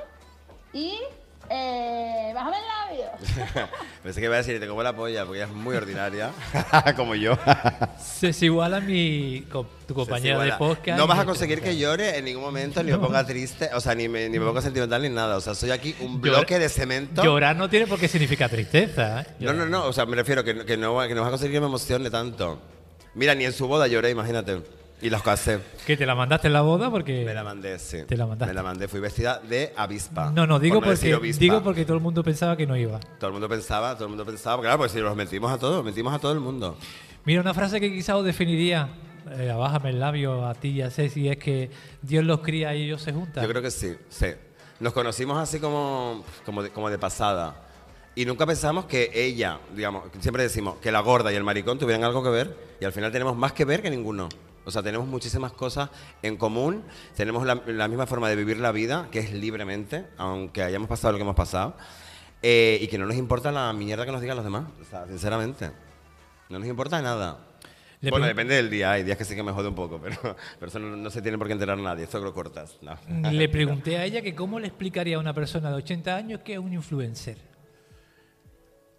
y 0.74 0.98
eh, 1.48 2.32
bájame 2.34 2.56
el 2.58 2.62
labio. 2.66 3.10
Pensé 4.02 4.20
que 4.20 4.26
iba 4.26 4.34
a 4.34 4.38
decir, 4.38 4.58
te 4.60 4.66
como 4.66 4.82
la 4.82 4.94
polla, 4.94 5.24
porque 5.24 5.38
ella 5.40 5.46
es 5.48 5.52
muy 5.54 5.74
ordinaria, 5.76 6.30
como 6.96 7.14
yo. 7.14 7.36
Se 8.02 8.28
es 8.30 8.42
igual 8.42 8.74
a 8.74 8.80
mi 8.80 9.42
co- 9.50 9.66
tu 9.86 9.94
compañero 9.94 10.40
de 10.40 10.52
podcast. 10.52 10.98
No 10.98 11.06
vas 11.06 11.18
a 11.18 11.24
conseguir 11.24 11.60
que 11.60 11.76
llore 11.76 12.16
en 12.18 12.24
ningún 12.24 12.42
momento, 12.42 12.82
ni 12.82 12.92
me 12.92 12.98
ponga 12.98 13.24
triste, 13.26 13.70
o 13.74 13.80
sea, 13.80 13.94
ni 13.94 14.08
me, 14.08 14.28
ni 14.28 14.38
me 14.38 14.46
ponga 14.46 14.62
sentimental 14.62 15.02
ni 15.02 15.08
nada. 15.10 15.36
O 15.36 15.40
sea, 15.40 15.54
soy 15.54 15.70
aquí 15.70 15.94
un 16.00 16.20
bloque 16.20 16.58
de 16.58 16.68
cemento. 16.68 17.22
Llorar 17.22 17.56
no 17.56 17.68
tiene 17.68 17.86
por 17.86 17.98
qué 17.98 18.08
significar 18.08 18.48
tristeza. 18.50 19.22
¿eh? 19.22 19.26
No, 19.40 19.52
no, 19.52 19.66
no, 19.66 19.86
o 19.86 19.92
sea, 19.92 20.06
me 20.06 20.16
refiero 20.16 20.42
que, 20.44 20.64
que, 20.64 20.76
no, 20.76 20.98
que 21.06 21.14
no 21.14 21.20
vas 21.22 21.28
a 21.28 21.30
conseguir 21.32 21.54
que 21.56 21.60
me 21.60 21.66
emocione 21.66 22.10
tanto. 22.10 22.60
Mira, 23.14 23.34
ni 23.34 23.44
en 23.44 23.52
su 23.52 23.66
boda 23.66 23.86
lloré, 23.86 24.10
imagínate. 24.10 24.62
Y 25.02 25.08
los 25.08 25.22
casé. 25.22 25.60
Que 25.86 25.96
te 25.96 26.04
la 26.04 26.14
mandaste 26.14 26.48
en 26.48 26.52
la 26.52 26.60
boda 26.60 26.90
porque. 26.90 27.24
Me 27.24 27.32
la 27.32 27.42
mandé, 27.42 27.78
sí. 27.78 28.02
Te 28.06 28.16
la 28.16 28.26
mandaste. 28.26 28.52
Me 28.52 28.54
la 28.54 28.62
mandé, 28.62 28.88
fui 28.88 29.00
vestida 29.00 29.38
de 29.38 29.72
avispa. 29.76 30.30
No, 30.30 30.46
no, 30.46 30.58
digo 30.58 30.80
Por 30.80 30.94
porque 30.94 31.32
digo 31.38 31.62
porque 31.62 31.84
todo 31.84 31.96
el 31.96 32.02
mundo 32.02 32.22
pensaba 32.22 32.56
que 32.56 32.66
no 32.66 32.76
iba. 32.76 33.00
Todo 33.18 33.28
el 33.28 33.32
mundo 33.32 33.48
pensaba, 33.48 33.94
todo 33.94 34.04
el 34.04 34.10
mundo 34.10 34.26
pensaba, 34.26 34.60
claro, 34.60 34.78
pues 34.78 34.92
si 34.92 34.98
los 34.98 35.16
mentimos 35.16 35.50
a 35.50 35.58
todos, 35.58 35.84
mentimos 35.84 36.12
a 36.12 36.18
todo 36.18 36.32
el 36.32 36.40
mundo. 36.40 36.76
Mira, 37.24 37.40
una 37.40 37.54
frase 37.54 37.80
que 37.80 37.90
quizá 37.90 38.16
os 38.16 38.24
definiría, 38.24 38.88
eh, 39.30 39.54
bájame 39.56 39.90
el 39.90 40.00
labio 40.00 40.46
a 40.46 40.54
ti 40.54 40.68
y 40.68 40.82
a 40.82 40.90
Ceci, 40.90 41.28
es 41.28 41.38
que 41.38 41.70
Dios 42.02 42.24
los 42.24 42.40
cría 42.40 42.74
y 42.74 42.84
ellos 42.84 43.02
se 43.02 43.12
juntan. 43.12 43.42
Yo 43.42 43.48
creo 43.48 43.62
que 43.62 43.70
sí, 43.70 43.94
sí. 44.08 44.26
Nos 44.80 44.92
conocimos 44.92 45.38
así 45.38 45.60
como, 45.60 46.24
como, 46.44 46.62
de, 46.62 46.70
como 46.70 46.88
de 46.88 46.98
pasada. 46.98 47.54
Y 48.14 48.24
nunca 48.24 48.46
pensamos 48.46 48.86
que 48.86 49.10
ella, 49.14 49.60
digamos, 49.74 50.04
siempre 50.20 50.42
decimos 50.42 50.78
que 50.78 50.90
la 50.90 51.00
gorda 51.00 51.32
y 51.32 51.36
el 51.36 51.44
maricón 51.44 51.78
tuvieran 51.78 52.04
algo 52.04 52.22
que 52.22 52.30
ver. 52.30 52.56
Y 52.80 52.84
al 52.84 52.92
final 52.92 53.12
tenemos 53.12 53.36
más 53.36 53.52
que 53.52 53.64
ver 53.64 53.82
que 53.82 53.90
ninguno. 53.90 54.28
O 54.64 54.70
sea, 54.70 54.82
tenemos 54.82 55.06
muchísimas 55.06 55.52
cosas 55.52 55.90
en 56.22 56.36
común. 56.36 56.82
Tenemos 57.16 57.46
la, 57.46 57.62
la 57.66 57.88
misma 57.88 58.06
forma 58.06 58.28
de 58.28 58.36
vivir 58.36 58.58
la 58.58 58.72
vida, 58.72 59.08
que 59.10 59.20
es 59.20 59.32
libremente, 59.32 60.06
aunque 60.16 60.62
hayamos 60.62 60.88
pasado 60.88 61.12
lo 61.12 61.18
que 61.18 61.22
hemos 61.22 61.36
pasado. 61.36 61.74
Eh, 62.42 62.78
y 62.80 62.86
que 62.86 62.96
no 62.96 63.06
nos 63.06 63.16
importa 63.16 63.52
la 63.52 63.72
mierda 63.72 64.06
que 64.06 64.12
nos 64.12 64.20
digan 64.20 64.36
los 64.36 64.44
demás. 64.44 64.64
O 64.80 64.84
sea, 64.84 65.06
sinceramente. 65.06 65.70
No 66.48 66.58
nos 66.58 66.68
importa 66.68 67.00
nada. 67.00 67.38
Le 68.00 68.10
bueno, 68.10 68.26
depende 68.26 68.54
del 68.54 68.70
día. 68.70 68.92
Hay 68.92 69.02
días 69.02 69.18
que 69.18 69.24
sí 69.24 69.34
que 69.34 69.42
me 69.42 69.52
jode 69.52 69.68
un 69.68 69.74
poco, 69.74 70.00
pero, 70.00 70.16
pero 70.58 70.68
eso 70.68 70.78
no, 70.78 70.96
no 70.96 71.10
se 71.10 71.20
tiene 71.20 71.36
por 71.36 71.46
qué 71.46 71.52
enterar 71.52 71.78
nadie. 71.78 72.04
Esto 72.04 72.18
lo 72.20 72.32
cortas. 72.32 72.78
No. 72.80 72.96
Le 73.30 73.48
pregunté 73.50 73.98
a 73.98 74.04
ella 74.04 74.22
que 74.22 74.34
cómo 74.34 74.58
le 74.58 74.68
explicaría 74.68 75.16
a 75.16 75.20
una 75.20 75.34
persona 75.34 75.70
de 75.70 75.76
80 75.76 76.16
años 76.16 76.40
que 76.40 76.54
es 76.54 76.58
un 76.58 76.72
influencer. 76.72 77.49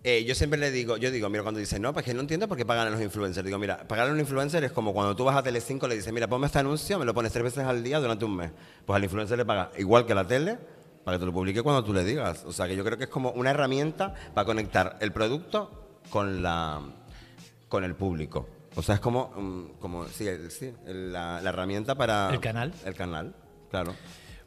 Eh, 0.03 0.23
yo 0.25 0.33
siempre 0.33 0.59
le 0.59 0.71
digo, 0.71 0.97
yo 0.97 1.11
digo, 1.11 1.29
mira, 1.29 1.43
cuando 1.43 1.59
dicen, 1.59 1.81
no, 1.81 1.93
pues 1.93 2.03
que 2.03 2.13
no 2.13 2.21
entiendo 2.21 2.47
por 2.47 2.57
qué 2.57 2.65
pagan 2.65 2.87
a 2.87 2.89
los 2.89 3.01
influencers. 3.01 3.45
Digo, 3.45 3.59
mira, 3.59 3.87
pagar 3.87 4.07
a 4.09 4.11
un 4.11 4.19
influencer 4.19 4.63
es 4.63 4.71
como 4.71 4.93
cuando 4.93 5.15
tú 5.15 5.23
vas 5.23 5.35
a 5.35 5.43
Telecinco 5.43 5.85
y 5.85 5.89
le 5.89 5.95
dices, 5.95 6.11
mira, 6.11 6.27
ponme 6.27 6.47
este 6.47 6.57
anuncio, 6.57 6.97
me 6.97 7.05
lo 7.05 7.13
pones 7.13 7.31
tres 7.31 7.43
veces 7.43 7.63
al 7.65 7.83
día 7.83 7.99
durante 7.99 8.25
un 8.25 8.35
mes. 8.35 8.51
Pues 8.85 8.97
al 8.97 9.03
influencer 9.03 9.37
le 9.37 9.45
paga 9.45 9.71
igual 9.77 10.07
que 10.07 10.13
a 10.13 10.15
la 10.15 10.25
tele 10.25 10.57
para 11.03 11.17
que 11.17 11.19
te 11.19 11.25
lo 11.25 11.33
publique 11.33 11.61
cuando 11.61 11.83
tú 11.83 11.93
le 11.93 12.03
digas. 12.03 12.43
O 12.45 12.51
sea, 12.51 12.67
que 12.67 12.75
yo 12.75 12.83
creo 12.83 12.97
que 12.97 13.03
es 13.03 13.09
como 13.09 13.31
una 13.31 13.51
herramienta 13.51 14.15
para 14.33 14.45
conectar 14.45 14.97
el 15.01 15.11
producto 15.11 15.99
con 16.09 16.41
la 16.41 16.81
con 17.69 17.83
el 17.83 17.95
público. 17.95 18.49
O 18.75 18.81
sea, 18.81 18.95
es 18.95 19.01
como, 19.01 19.31
mm, 19.35 19.79
como 19.79 20.07
sí, 20.07 20.27
sí, 20.49 20.73
la, 20.85 21.41
la 21.41 21.49
herramienta 21.49 21.95
para... 21.95 22.29
El 22.33 22.39
canal. 22.39 22.73
El 22.85 22.95
canal, 22.95 23.35
claro. 23.69 23.93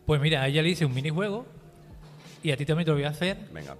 Pues 0.07 0.21
mira, 0.21 0.43
a 0.43 0.49
ella 0.49 0.63
le 0.63 0.71
hice 0.71 0.85
un 0.85 0.95
minijuego 0.95 1.47
y 2.43 2.51
a 2.51 2.57
ti 2.57 2.67
también 2.67 2.85
te 2.85 2.91
lo 2.91 2.97
voy 2.97 3.05
a 3.05 3.11
hacer 3.11 3.39
Venga. 3.53 3.77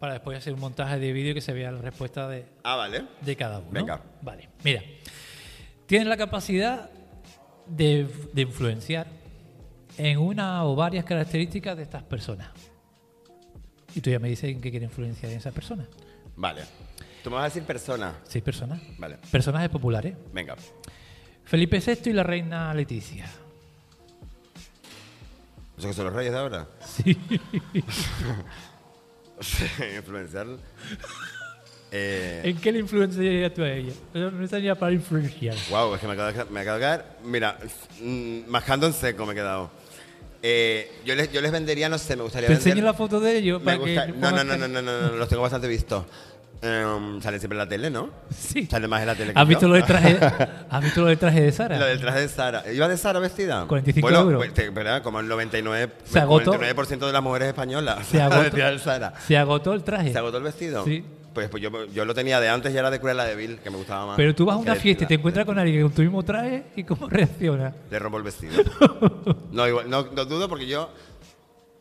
Para 0.00 0.14
después 0.14 0.36
hacer 0.38 0.54
un 0.54 0.60
montaje 0.60 0.98
de 0.98 1.12
vídeo 1.12 1.34
que 1.34 1.40
se 1.42 1.52
vea 1.52 1.70
la 1.70 1.80
respuesta 1.80 2.26
de, 2.28 2.46
Ah, 2.64 2.74
vale. 2.76 3.04
de 3.20 3.36
cada 3.36 3.58
uno. 3.60 3.68
Venga. 3.70 4.00
Vale, 4.22 4.48
mira. 4.64 4.82
Tienes 5.86 6.08
la 6.08 6.16
capacidad 6.16 6.88
de, 7.66 8.08
de 8.32 8.42
influenciar 8.42 9.06
en 9.98 10.18
una 10.18 10.64
o 10.64 10.74
varias 10.74 11.04
características 11.04 11.76
de 11.76 11.82
estas 11.82 12.02
personas. 12.02 12.48
Y 13.94 14.00
tú 14.00 14.08
ya 14.10 14.18
me 14.18 14.28
dices 14.28 14.50
en 14.50 14.60
qué 14.60 14.70
quiere 14.70 14.86
influenciar 14.86 15.30
en 15.32 15.38
esas 15.38 15.52
personas. 15.52 15.86
Vale. 16.36 16.62
Tú 17.22 17.28
me 17.28 17.36
vas 17.36 17.42
a 17.42 17.48
decir 17.48 17.64
persona. 17.64 18.14
Seis 18.24 18.42
personas. 18.42 18.80
Vale. 18.98 19.18
Personajes 19.30 19.68
populares. 19.68 20.14
Venga. 20.32 20.56
Felipe 21.44 21.78
VI 21.84 22.10
y 22.10 22.12
la 22.14 22.22
reina 22.22 22.72
Leticia. 22.72 23.26
¿Eso 25.76 25.88
que 25.88 25.92
son 25.94 26.04
los 26.06 26.14
reyes 26.14 26.32
de 26.32 26.38
ahora? 26.38 26.66
Sí. 26.86 27.18
Influenciar. 29.96 30.46
Eh, 31.92 32.42
¿En 32.44 32.56
qué 32.60 32.70
le 32.70 32.78
influenciarías 32.78 33.52
tú 33.52 33.62
a 33.62 33.70
ella? 33.72 33.92
No 34.14 34.44
estaría 34.44 34.74
para 34.76 34.92
influenciar. 34.92 35.56
wow, 35.70 35.94
es 35.94 36.00
que 36.00 36.06
me 36.06 36.12
acabo 36.12 36.32
de, 36.32 36.44
me 36.50 36.60
acabo 36.60 36.76
de 36.78 36.80
quedar. 36.82 37.18
Mira, 37.24 37.58
mm, 38.00 38.40
majando 38.48 38.86
en 38.86 38.92
seco 38.92 39.26
me 39.26 39.32
he 39.32 39.34
quedado. 39.36 39.70
Eh, 40.42 40.90
yo, 41.04 41.14
les, 41.16 41.30
yo 41.32 41.40
les 41.40 41.50
vendería, 41.52 41.88
no 41.88 41.98
sé, 41.98 42.16
me 42.16 42.22
gustaría 42.22 42.46
Te 42.48 42.54
vender. 42.54 42.68
enseño 42.68 42.84
la 42.86 42.94
foto 42.94 43.18
de 43.20 43.36
ellos 43.38 43.60
Me 43.60 43.64
para 43.64 43.76
gusta- 43.78 44.06
que. 44.06 44.12
no, 44.12 44.30
no, 44.30 44.44
no, 44.44 44.56
no, 44.56 44.68
no, 44.68 44.80
no, 44.82 45.00
no, 45.02 45.16
los 45.16 45.28
tengo 45.28 45.42
bastante 45.42 45.66
vistos. 45.68 46.04
Em, 46.62 47.22
salen 47.22 47.40
siempre 47.40 47.54
en 47.56 47.58
la 47.58 47.68
tele, 47.68 47.88
¿no? 47.90 48.10
Sí. 48.36 48.66
Salen 48.66 48.90
más 48.90 49.00
en 49.00 49.06
la 49.06 49.14
tele 49.14 49.32
que 49.32 49.38
¿Has 49.38 49.44
yo. 49.44 49.48
visto 49.48 49.66
lo 49.68 49.74
del 49.74 49.84
traje? 49.84 50.18
¿Has 50.70 50.82
visto 50.84 51.00
lo 51.00 51.06
del 51.06 51.18
traje 51.18 51.40
de 51.40 51.52
Sara? 51.52 51.78
Lo 51.78 51.86
del 51.86 52.00
traje 52.00 52.20
de 52.20 52.28
Sara. 52.28 52.70
¿Iba 52.70 52.86
de 52.86 52.96
Sara 52.98 53.18
vestida? 53.18 53.64
45 53.66 54.04
bueno, 54.06 54.20
euros. 54.20 54.38
Pues, 54.40 54.52
te- 54.52 54.68
¿verdad? 54.68 55.02
Como 55.02 55.20
el 55.20 55.26
99%, 55.28 55.90
Se 56.04 56.18
agotó. 56.20 56.52
99 56.58 57.06
de 57.06 57.12
las 57.12 57.22
mujeres 57.22 57.48
españolas. 57.48 58.06
Se 58.06 58.20
agotó, 58.22 58.56
de 58.56 58.78
Sara. 58.78 59.14
se 59.26 59.36
agotó 59.38 59.72
el 59.72 59.82
traje. 59.84 60.12
¿Se 60.12 60.18
agotó 60.18 60.36
el 60.36 60.42
vestido? 60.42 60.84
Sí. 60.84 61.02
Pues, 61.32 61.48
pues 61.48 61.62
yo, 61.62 61.70
yo 61.86 62.04
lo 62.04 62.12
tenía 62.12 62.40
de 62.40 62.48
antes 62.48 62.74
y 62.74 62.76
era 62.76 62.90
de 62.90 62.98
Cruella 63.00 63.24
de 63.24 63.36
Vil, 63.36 63.58
que 63.60 63.70
me 63.70 63.76
gustaba 63.78 64.04
más. 64.04 64.16
Pero 64.16 64.34
tú 64.34 64.44
vas 64.44 64.56
a 64.56 64.58
una 64.58 64.74
fiesta 64.74 65.04
y 65.04 65.06
te 65.06 65.14
encuentras 65.14 65.46
con 65.46 65.58
alguien 65.58 65.82
con 65.84 65.92
tu 65.92 66.02
mismo 66.02 66.22
traje 66.24 66.64
y 66.76 66.84
cómo 66.84 67.08
reacciona. 67.08 67.72
Le 67.90 67.98
rompo 67.98 68.18
el 68.18 68.24
vestido. 68.24 68.52
no, 69.52 69.66
igual, 69.66 69.88
no, 69.88 70.08
no 70.14 70.24
dudo 70.26 70.48
porque 70.48 70.66
yo... 70.66 70.90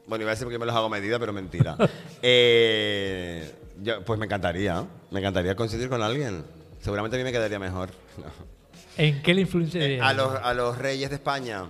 Bueno, 0.07 0.23
iba 0.23 0.31
a 0.31 0.33
decir 0.33 0.45
porque 0.45 0.57
me 0.57 0.65
los 0.65 0.75
hago 0.75 0.87
medida, 0.89 1.19
pero 1.19 1.33
mentira. 1.33 1.75
Eh, 2.21 3.51
yo- 3.81 4.03
pues 4.03 4.19
me 4.19 4.25
encantaría, 4.25 4.85
me 5.11 5.19
encantaría 5.19 5.55
coincidir 5.55 5.89
con 5.89 6.01
alguien. 6.01 6.43
Seguramente 6.81 7.17
a 7.17 7.19
mí 7.19 7.23
me 7.23 7.31
quedaría 7.31 7.59
mejor. 7.59 7.89
¿En 8.97 9.21
qué 9.21 9.33
le 9.33 9.41
influencia? 9.41 9.81
A 10.07 10.13
los, 10.13 10.33
a 10.35 10.53
los 10.53 10.77
reyes 10.77 11.09
de 11.09 11.15
España. 11.15 11.63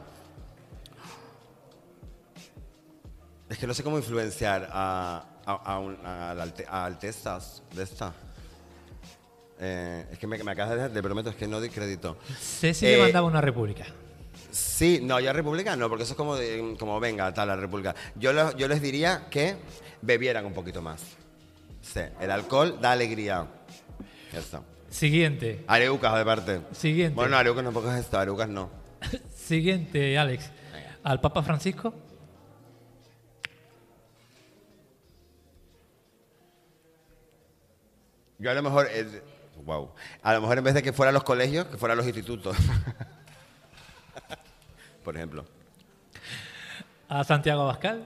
Es 3.49 3.57
que 3.57 3.66
no 3.68 3.74
sé 3.74 3.84
cómo 3.84 3.97
influenciar 3.97 4.70
a, 4.72 5.26
a, 5.45 5.53
a, 5.53 5.80
un- 5.80 5.97
a 6.05 6.32
a 6.70 6.86
altezas 6.86 7.64
de 7.74 7.84
esta. 7.84 8.14
Eh, 9.60 10.05
es 10.12 10.20
que 10.20 10.28
me, 10.28 10.41
me 10.43 10.51
acabas 10.51 10.70
de 10.72 10.76
dejar, 10.78 10.91
te 10.91 11.01
prometo, 11.01 11.30
es 11.32 11.36
que 11.36 11.47
no 11.47 11.60
doy 11.60 11.70
crédito. 11.70 12.18
Sé 12.39 12.74
si 12.74 12.86
Eh, 12.86 12.91
le 12.97 13.03
mandaba 13.03 13.28
una 13.28 13.41
república. 13.41 13.86
Sí, 14.51 14.99
no, 15.03 15.20
ya 15.20 15.34
República 15.34 15.76
no, 15.76 15.89
porque 15.89 16.03
eso 16.03 16.14
es 16.14 16.18
como, 16.18 16.36
de- 16.36 16.76
como 16.80 16.99
venga, 16.99 17.34
tal, 17.34 17.47
la 17.49 17.55
República. 17.55 17.93
Yo, 18.16 18.32
lo- 18.34 18.55
yo 18.55 18.68
les 18.68 18.82
diría 18.82 19.28
que 19.30 19.57
bebieran 20.01 20.45
un 20.45 20.53
poquito 20.53 20.82
más. 20.82 21.01
Sí, 21.93 22.01
el 22.19 22.29
alcohol 22.29 22.79
da 22.79 22.91
alegría. 22.91 23.47
Está. 24.31 24.61
Siguiente. 24.89 25.63
Areucas, 25.67 26.15
de 26.15 26.25
parte. 26.25 26.61
Siguiente. 26.71 27.15
Bueno, 27.15 27.35
Areucas 27.35 27.63
tampoco 27.63 27.91
es 27.91 27.99
esto, 27.99 28.19
Areucas 28.19 28.47
no. 28.47 28.69
Siguiente, 29.35 30.17
Alex. 30.17 30.51
Al 31.03 31.19
Papa 31.19 31.41
Francisco. 31.41 31.93
Yo 38.37 38.51
a 38.51 38.53
lo 38.53 38.61
mejor, 38.61 38.87
wow, 39.65 39.91
a 40.21 40.33
lo 40.33 40.41
mejor 40.41 40.59
en 40.59 40.63
vez 40.63 40.73
de 40.75 40.83
que 40.83 40.93
fuera 40.93 41.09
a 41.09 41.13
los 41.13 41.23
colegios, 41.23 41.65
que 41.65 41.77
fuera 41.77 41.93
a 41.93 41.95
los 41.95 42.05
institutos. 42.05 42.55
Por 45.03 45.17
ejemplo. 45.17 45.43
A 47.09 47.23
Santiago 47.23 47.63
Abascal. 47.63 48.03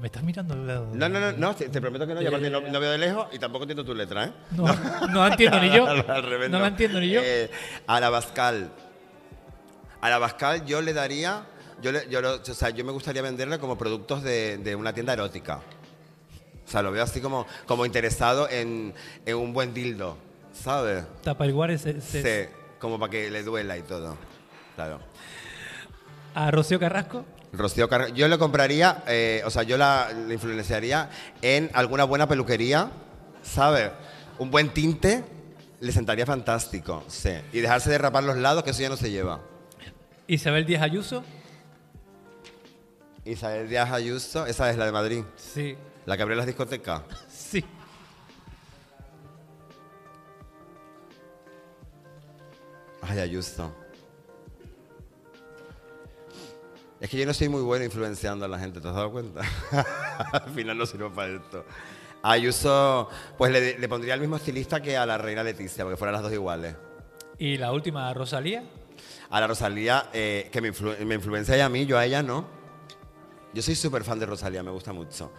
Me 0.00 0.06
estás 0.06 0.22
mirando 0.22 0.54
al 0.54 0.66
lado. 0.66 0.88
No, 0.92 1.08
no, 1.08 1.20
no, 1.20 1.32
no, 1.32 1.54
te, 1.54 1.68
te 1.68 1.80
prometo 1.80 2.06
que 2.06 2.14
no, 2.14 2.20
yo 2.22 2.28
aparte 2.28 2.50
no, 2.50 2.60
no 2.60 2.80
veo 2.80 2.90
de 2.90 2.98
lejos 2.98 3.28
y 3.32 3.38
tampoco 3.38 3.64
entiendo 3.64 3.84
tu 3.84 3.94
letra, 3.94 4.24
¿eh? 4.24 4.32
No, 4.52 4.64
no 5.08 5.20
la 5.22 5.28
entiendo 5.28 5.60
ni 5.60 5.70
yo. 5.70 5.86
Al 5.86 6.22
revés, 6.22 6.50
No 6.50 6.58
la 6.58 6.68
entiendo 6.68 7.00
ni 7.00 7.10
yo. 7.10 7.20
Eh, 7.24 7.50
a 7.86 8.00
la 8.00 8.10
Bascal. 8.10 8.70
A 10.00 10.10
la 10.10 10.18
Bascal 10.18 10.64
yo 10.66 10.80
le 10.82 10.92
daría, 10.92 11.44
yo, 11.80 11.92
le- 11.92 12.08
yo, 12.10 12.20
lo- 12.20 12.36
o 12.36 12.44
sea, 12.44 12.70
yo 12.70 12.84
me 12.84 12.92
gustaría 12.92 13.22
venderle 13.22 13.58
como 13.58 13.78
productos 13.78 14.22
de, 14.22 14.58
de 14.58 14.74
una 14.74 14.92
tienda 14.92 15.12
erótica. 15.12 15.60
O 16.66 16.70
sea, 16.70 16.82
lo 16.82 16.90
veo 16.90 17.02
así 17.04 17.20
como, 17.20 17.46
como 17.66 17.86
interesado 17.86 18.48
en, 18.50 18.94
en 19.26 19.36
un 19.36 19.52
buen 19.52 19.72
dildo, 19.74 20.16
¿sabes? 20.52 21.04
Tapaiguares. 21.22 21.82
se- 21.82 22.00
se- 22.00 22.22
Sí, 22.46 22.50
como 22.80 22.98
para 22.98 23.10
que 23.10 23.30
le 23.30 23.42
duela 23.42 23.76
y 23.78 23.82
todo. 23.82 24.16
Claro. 24.74 24.98
A 26.34 26.50
Rocío 26.50 26.78
Carrasco. 26.80 27.24
Rocío 27.52 27.88
Car- 27.88 28.12
Yo 28.12 28.26
le 28.28 28.36
compraría, 28.38 29.04
eh, 29.06 29.42
o 29.46 29.50
sea, 29.50 29.62
yo 29.62 29.76
la, 29.78 30.08
la 30.26 30.34
influenciaría 30.34 31.08
en 31.42 31.70
alguna 31.74 32.04
buena 32.04 32.26
peluquería, 32.26 32.90
¿sabes? 33.42 33.90
Un 34.38 34.50
buen 34.50 34.70
tinte 34.70 35.22
le 35.80 35.92
sentaría 35.92 36.26
fantástico, 36.26 37.04
sí. 37.06 37.30
Y 37.52 37.60
dejarse 37.60 37.90
de 37.90 37.98
rapar 37.98 38.24
los 38.24 38.36
lados, 38.36 38.64
que 38.64 38.70
eso 38.70 38.82
ya 38.82 38.88
no 38.88 38.96
se 38.96 39.10
lleva. 39.10 39.40
Isabel 40.26 40.66
Díaz 40.66 40.82
Ayuso. 40.82 41.22
Isabel 43.24 43.68
Díaz 43.68 43.92
Ayuso, 43.92 44.46
esa 44.46 44.68
es 44.70 44.76
la 44.76 44.86
de 44.86 44.92
Madrid. 44.92 45.22
Sí. 45.36 45.76
La 46.06 46.16
que 46.16 46.22
abrió 46.22 46.36
las 46.36 46.46
discotecas. 46.46 47.02
Sí. 47.30 47.64
Ay, 53.02 53.18
Ayuso. 53.20 53.72
Es 57.04 57.10
que 57.10 57.18
yo 57.18 57.26
no 57.26 57.34
soy 57.34 57.50
muy 57.50 57.60
bueno 57.60 57.84
influenciando 57.84 58.46
a 58.46 58.48
la 58.48 58.58
gente, 58.58 58.80
¿te 58.80 58.88
has 58.88 58.94
dado 58.94 59.12
cuenta? 59.12 59.42
Al 60.32 60.50
final 60.54 60.78
no 60.78 60.86
sirvo 60.86 61.10
para 61.12 61.34
esto. 61.34 61.62
Ayuso, 62.22 63.10
pues 63.36 63.52
le, 63.52 63.78
le 63.78 63.88
pondría 63.90 64.14
el 64.14 64.20
mismo 64.20 64.36
estilista 64.36 64.80
que 64.80 64.96
a 64.96 65.04
la 65.04 65.18
reina 65.18 65.42
Leticia, 65.42 65.84
porque 65.84 65.98
fueran 65.98 66.14
las 66.14 66.22
dos 66.22 66.32
iguales. 66.32 66.74
Y 67.38 67.58
la 67.58 67.72
última, 67.72 68.08
a 68.08 68.14
Rosalía. 68.14 68.64
A 69.28 69.38
la 69.38 69.46
Rosalía, 69.46 70.08
eh, 70.14 70.48
que 70.50 70.62
me, 70.62 70.72
influ- 70.72 70.98
me 71.04 71.16
influencia 71.16 71.54
ella 71.54 71.66
a 71.66 71.68
mí, 71.68 71.84
yo 71.84 71.98
a 71.98 72.06
ella 72.06 72.22
no. 72.22 72.46
Yo 73.52 73.60
soy 73.60 73.74
súper 73.74 74.02
fan 74.02 74.18
de 74.18 74.24
Rosalía, 74.24 74.62
me 74.62 74.70
gusta 74.70 74.94
mucho. 74.94 75.30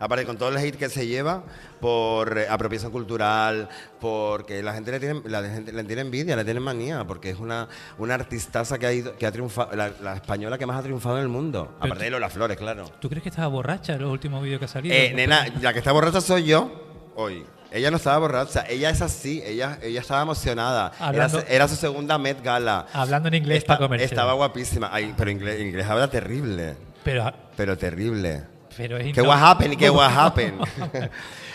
Aparte, 0.00 0.26
con 0.26 0.36
todo 0.36 0.48
el 0.50 0.56
hate 0.58 0.76
que 0.76 0.88
se 0.88 1.06
lleva 1.06 1.42
por 1.80 2.36
eh, 2.38 2.46
apropiación 2.48 2.90
cultural, 2.92 3.68
porque 4.00 4.62
la 4.62 4.74
gente 4.74 4.90
le 4.90 5.00
tiene, 5.00 5.20
la 5.26 5.42
gente 5.42 5.72
le 5.72 5.84
tiene 5.84 6.02
envidia, 6.02 6.36
le 6.36 6.44
tiene 6.44 6.60
manía, 6.60 7.04
porque 7.04 7.30
es 7.30 7.38
una, 7.38 7.68
una 7.98 8.14
artistaza 8.14 8.78
que 8.78 8.86
ha, 8.86 8.92
ido, 8.92 9.16
que 9.16 9.26
ha 9.26 9.32
triunfado, 9.32 9.74
la, 9.76 9.90
la 10.02 10.14
española 10.14 10.58
que 10.58 10.66
más 10.66 10.78
ha 10.78 10.82
triunfado 10.82 11.16
en 11.16 11.22
el 11.22 11.28
mundo. 11.28 11.74
Pero 11.80 11.86
Aparte 11.92 12.04
de 12.04 12.10
Lola 12.10 12.28
Flores, 12.28 12.56
claro. 12.56 12.84
¿Tú 13.00 13.08
crees 13.08 13.22
que 13.22 13.28
estaba 13.28 13.48
borracha 13.48 13.94
en 13.94 14.02
los 14.02 14.10
últimos 14.12 14.42
vídeos 14.42 14.58
que 14.58 14.64
ha 14.66 14.68
salido? 14.68 14.94
Eh, 14.94 15.12
nena, 15.14 15.46
la 15.60 15.72
que 15.72 15.78
está 15.78 15.92
borracha 15.92 16.20
soy 16.20 16.44
yo 16.44 17.12
hoy. 17.16 17.44
Ella 17.70 17.90
no 17.90 17.96
estaba 17.96 18.18
borracha, 18.18 18.64
ella 18.68 18.90
es 18.90 19.02
así, 19.02 19.42
ella, 19.44 19.78
ella 19.82 20.00
estaba 20.00 20.22
emocionada. 20.22 20.92
Era, 20.96 21.06
Hablando- 21.08 21.40
su- 21.40 21.46
era 21.48 21.66
su 21.68 21.74
segunda 21.76 22.18
Met 22.18 22.40
Gala. 22.42 22.86
Hablando 22.92 23.28
en 23.28 23.34
inglés 23.34 23.58
Esta- 23.58 23.74
para 23.74 23.86
comercial. 23.86 24.10
Estaba 24.10 24.32
guapísima. 24.34 24.90
Ay, 24.92 25.12
pero 25.16 25.30
inglés, 25.30 25.60
inglés 25.60 25.84
habla 25.86 26.08
terrible. 26.08 26.76
Pero, 27.02 27.32
Pero 27.56 27.76
terrible. 27.76 28.44
Pero 28.76 28.98
¿Qué 28.98 29.12
no- 29.22 29.28
what 29.28 29.38
happened? 29.42 29.76
¿Qué 29.78 29.90
what 29.90 30.10
happened? 30.16 30.60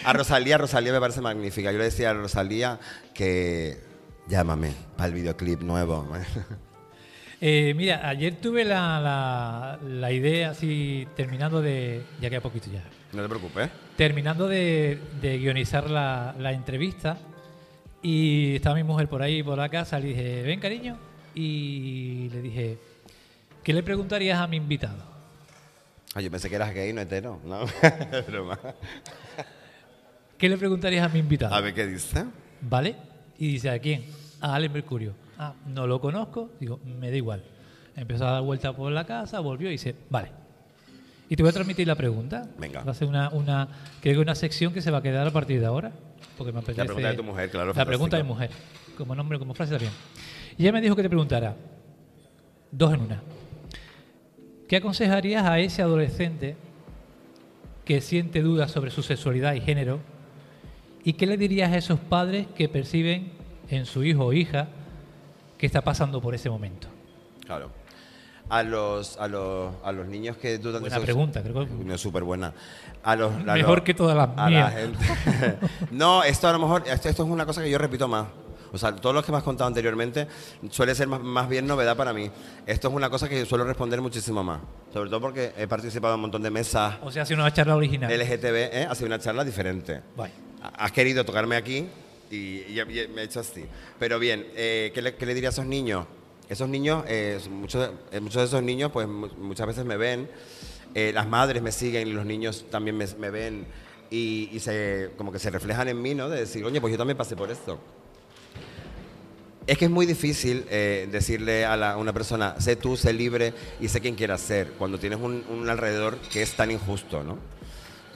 a 0.06 0.14
Rosalía, 0.14 0.58
Rosalía 0.58 0.92
me 0.94 1.00
parece 1.00 1.22
magnífica. 1.22 1.72
Yo 1.72 1.78
le 1.78 1.86
decía 1.86 2.12
a 2.12 2.14
Rosalía 2.14 2.80
que 3.14 3.78
llámame 4.28 4.74
para 4.98 5.08
el 5.08 5.14
videoclip 5.14 5.62
nuevo. 5.62 6.08
Eh, 7.42 7.74
mira, 7.74 8.06
ayer 8.10 8.36
tuve 8.36 8.66
la, 8.66 9.00
la- 9.00 9.80
la 9.88 10.12
idea, 10.12 10.50
así, 10.50 11.08
terminando 11.16 11.62
de. 11.62 12.04
Ya 12.20 12.30
queda 12.30 12.42
poquito 12.42 12.70
ya. 12.70 12.84
no 13.14 13.22
te 13.24 13.30
preocupes. 13.30 13.70
Terminando 13.96 14.46
de, 14.50 15.00
de 15.22 15.38
guionizar 15.38 15.90
la, 15.90 16.36
la 16.38 16.52
entrevista, 16.52 17.18
y 18.02 18.56
estaba 18.58 18.76
mi 18.76 18.84
mujer 18.84 19.08
por 19.08 19.22
ahí, 19.22 19.42
por 19.42 19.58
la 19.58 19.70
casa, 19.70 20.00
le 20.00 20.08
dije, 20.10 20.42
ven 20.44 20.60
cariño, 20.60 20.98
y 21.34 22.28
le 22.34 22.42
dije, 22.42 22.78
¿qué 23.64 23.72
le 23.72 23.84
preguntarías 23.84 24.38
a 24.40 24.46
mi 24.48 24.58
invitado? 24.58 25.02
Ay, 26.16 26.24
yo 26.24 26.32
pensé 26.32 26.50
que 26.50 26.56
eras 26.56 26.74
gay, 26.74 26.92
no 26.92 27.02
hetero. 27.02 27.40
No, 27.44 27.66
broma. 28.28 28.60
¿Qué 30.38 30.50
le 30.50 30.58
preguntarías 30.58 31.06
a 31.06 31.10
mi 31.10 31.20
invitado? 31.20 31.54
A 31.54 31.62
ver 31.62 31.74
qué 31.74 31.86
dice. 31.86 32.26
¿Vale? 32.62 32.96
Y 33.38 33.54
dice, 33.54 33.70
¿a 33.70 33.80
quién? 33.80 34.06
A 34.42 34.56
Alex 34.56 34.74
Mercurio. 34.74 35.14
Ah, 35.38 35.54
no 35.68 35.86
lo 35.86 36.02
conozco. 36.02 36.52
Digo, 36.60 36.80
me 36.86 37.12
da 37.12 37.18
igual. 37.18 37.44
Empezó 37.96 38.28
a 38.28 38.32
dar 38.32 38.42
vuelta 38.42 38.74
por 38.74 38.92
la 38.92 39.06
casa, 39.06 39.40
volvió 39.40 39.68
y 39.70 39.74
dice, 39.74 39.96
vale. 40.10 40.32
Y 41.30 41.36
te 41.36 41.44
voy 41.44 41.50
a 41.50 41.54
transmitir 41.54 41.86
la 41.88 41.96
pregunta. 41.96 42.48
Venga. 42.58 42.84
Va 42.84 42.92
a 42.92 42.96
ser 42.96 43.08
una, 43.08 43.30
una, 43.30 43.68
creo 44.02 44.16
que 44.16 44.20
una 44.22 44.36
sección 44.36 44.74
que 44.74 44.82
se 44.82 44.90
va 44.90 45.00
a 45.00 45.02
quedar 45.02 45.28
a 45.28 45.32
partir 45.32 45.60
de 45.60 45.66
ahora. 45.66 45.92
Porque 46.38 46.52
me 46.52 46.60
apetece. 46.60 46.86
pregunta 46.86 47.10
de 47.10 47.18
tu 47.18 47.24
mujer, 47.24 47.52
claro, 47.52 47.74
La 47.74 47.86
pregunta 47.86 48.18
de 48.18 48.24
mujer. 48.24 48.50
Como 48.98 49.14
nombre, 49.14 49.38
como 49.38 49.54
frase 49.54 49.74
también. 49.74 49.92
Y 50.58 50.64
ella 50.64 50.72
me 50.72 50.82
dijo 50.82 50.96
que 50.96 51.04
te 51.04 51.10
preguntara. 51.10 51.56
Dos 52.72 52.94
en 52.94 53.02
una. 53.02 53.22
¿Qué 54.70 54.78
aconsejarías 54.78 55.46
a 55.46 55.60
ese 55.60 55.82
adolescente 55.82 56.56
que 57.86 58.00
siente 58.02 58.42
dudas 58.42 58.72
sobre 58.72 58.92
su 58.92 59.02
sexualidad 59.04 59.54
y 59.56 59.62
género? 59.62 60.00
¿Y 61.04 61.14
qué 61.14 61.26
le 61.26 61.38
dirías 61.38 61.72
a 61.72 61.78
esos 61.78 62.00
padres 62.00 62.46
que 62.56 62.70
perciben 62.70 63.32
en 63.70 63.86
su 63.86 64.04
hijo 64.04 64.26
o 64.28 64.34
hija 64.34 64.68
que 65.58 65.66
está 65.66 65.82
pasando 65.82 66.22
por 66.22 66.36
ese 66.36 66.50
momento? 66.52 66.88
Claro. 67.46 67.72
A 68.50 68.64
los, 68.64 69.18
a 69.18 69.28
los, 69.28 69.74
a 69.84 69.92
los 69.92 70.08
niños 70.08 70.38
que 70.38 70.58
dudan 70.60 70.82
Buena 70.82 70.98
su- 70.98 71.04
pregunta, 71.04 71.42
creo 71.44 71.66
que- 71.68 71.74
No, 71.84 71.98
súper 71.98 72.24
buena. 72.24 72.54
A 73.04 73.16
los, 73.16 73.32
a 73.34 73.38
Mejor 73.56 73.80
los- 73.80 73.86
que 73.86 73.94
todas 73.94 74.16
las 74.16 74.30
a 74.38 74.48
mías. 74.50 74.74
la 74.74 74.80
gente. 74.82 75.58
no, 75.92 76.24
esto 76.24 76.48
a 76.48 76.54
lo 76.54 76.60
mejor, 76.60 76.84
esto, 76.88 77.10
esto 77.10 77.24
es 77.24 77.30
una 77.30 77.46
cosa 77.46 77.62
que 77.64 77.70
yo 77.72 77.78
repito 77.80 78.08
más. 78.08 78.28
O 78.72 78.78
sea, 78.78 78.96
todo 78.96 79.14
lo 79.14 79.24
que 79.24 79.32
me 79.32 79.38
has 79.38 79.44
contado 79.44 79.68
anteriormente 79.68 80.28
suele 80.70 80.94
ser 80.96 81.08
más, 81.08 81.22
más 81.22 81.50
bien 81.50 81.66
novedad 81.68 81.96
para 81.98 82.14
mí. 82.14 82.30
Esto 82.68 82.88
es 82.90 82.94
una 82.94 83.10
cosa 83.10 83.28
que 83.30 83.46
suelo 83.46 83.64
responder 83.64 84.02
muchísimo 84.02 84.44
más. 84.44 84.60
Sobre 84.94 85.10
todo 85.10 85.22
porque 85.22 85.54
he 85.58 85.68
participado 85.68 86.14
en 86.14 86.18
un 86.20 86.22
montón 86.22 86.44
de 86.44 86.50
mesas 86.52 86.96
O 87.02 87.12
sea, 87.12 87.26
si 87.26 87.34
una 87.34 87.52
charla 87.54 87.76
original. 87.76 88.12
LGTB, 88.12 88.56
¿eh? 88.56 88.88
ha 88.90 88.96
sido 88.96 89.08
una 89.08 89.20
charla 89.20 89.44
diferente. 89.44 90.02
Vale. 90.16 90.34
Has 90.78 90.92
querido 90.92 91.24
tocarme 91.26 91.56
aquí 91.56 91.88
y, 92.30 92.36
y- 92.36 92.80
y 92.80 93.08
me 93.14 93.22
he 93.22 93.24
hecho 93.26 93.40
así. 93.40 93.66
Pero 93.98 94.20
bien, 94.20 94.46
eh, 94.56 94.92
¿qué, 94.94 95.02
le, 95.02 95.16
qué 95.16 95.26
le 95.26 95.34
diría 95.34 95.50
a 95.50 95.52
esos 95.52 95.66
niños? 95.66 96.06
Esos 96.50 96.68
niños, 96.68 97.04
eh, 97.08 97.40
muchos, 97.50 97.92
eh, 98.12 98.20
muchos 98.20 98.42
de 98.42 98.46
esos 98.48 98.64
niños, 98.64 98.92
pues 98.92 99.08
mu- 99.08 99.28
muchas 99.38 99.68
veces 99.68 99.86
me 99.86 99.98
ven, 99.98 100.30
eh, 100.96 101.12
las 101.14 101.28
madres 101.28 101.62
me 101.62 101.72
siguen 101.72 102.14
los 102.16 102.26
niños 102.26 102.66
también 102.72 102.98
me, 102.98 103.06
me 103.20 103.30
ven 103.30 103.68
y, 104.10 104.50
y 104.52 104.60
se, 104.60 105.12
como 105.16 105.32
que 105.32 105.38
se 105.38 105.52
reflejan 105.52 105.88
en 105.90 106.02
mí, 106.02 106.16
¿no? 106.16 106.28
De 106.28 106.40
decir, 106.40 106.66
oye, 106.66 106.82
pues 106.82 106.92
yo 106.92 106.98
también 106.98 107.16
pasé 107.18 107.36
por 107.36 107.52
esto. 107.52 107.80
Es 109.70 109.78
que 109.78 109.86
es 109.86 109.92
muy 109.92 110.06
difícil 110.08 110.66
eh, 110.70 111.08
decirle 111.12 111.64
a, 111.66 111.78
la- 111.78 111.98
una 111.98 112.12
persona, 112.12 112.56
sé 112.60 112.76
tú, 112.76 112.98
sé 112.98 113.14
libre 113.14 113.54
y 113.80 113.88
sé 113.88 114.02
quién 114.02 114.16
quieras 114.16 114.42
ser, 114.42 114.72
cuando 114.80 114.98
tienes 114.98 115.20
un, 115.20 115.44
un 115.50 115.70
alrededor 115.70 116.18
que 116.32 116.42
es 116.42 116.54
tan 116.56 116.72
injusto, 116.72 117.24
¿no? 117.24 117.38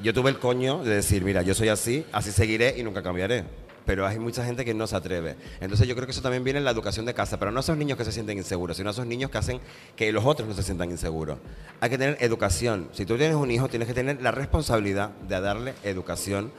Yo 0.02 0.14
tuve 0.14 0.32
el 0.32 0.40
coño 0.40 0.84
de 0.84 0.96
decir, 0.96 1.24
mira, 1.24 1.44
yo 1.44 1.54
soy 1.54 1.70
así, 1.70 2.06
así 2.12 2.32
seguiré 2.32 2.74
y 2.78 2.84
nunca 2.84 3.04
cambiaré. 3.04 3.44
pero 3.86 4.08
hay 4.08 4.18
mucha 4.18 4.44
gente 4.46 4.64
que 4.66 4.74
no 4.74 4.88
se 4.88 4.96
atreve. 4.96 5.36
Entonces 5.62 5.88
yo 5.88 5.94
creo 5.94 6.08
que 6.08 6.12
eso 6.12 6.22
también 6.22 6.44
viene 6.44 6.58
en 6.60 6.66
la 6.66 6.72
educación 6.72 7.06
de 7.06 7.14
casa, 7.14 7.38
pero 7.38 7.52
no 7.52 7.60
a 7.60 7.62
esos 7.62 7.78
niños 7.78 7.98
que 7.98 8.06
se 8.06 8.12
sienten 8.14 8.38
inseguros, 8.38 8.78
sino 8.78 8.90
a 8.90 8.92
esos 8.94 9.06
niños 9.06 9.30
que 9.30 9.38
hacen 9.38 9.60
que 9.98 10.12
los 10.14 10.26
otros 10.26 10.48
no 10.48 10.56
se 10.56 10.64
sientan 10.64 10.90
inseguros. 10.90 11.38
Hay 11.82 11.90
que 11.90 11.98
tener 11.98 12.18
educación. 12.22 12.88
Si 12.94 13.06
tú 13.06 13.18
tienes 13.18 13.36
un 13.36 13.52
hijo, 13.52 13.68
tienes 13.68 13.88
que 13.88 13.94
tener 13.94 14.22
la 14.22 14.32
responsabilidad 14.32 15.10
de 15.28 15.40
darle 15.40 15.74
educación 15.84 16.52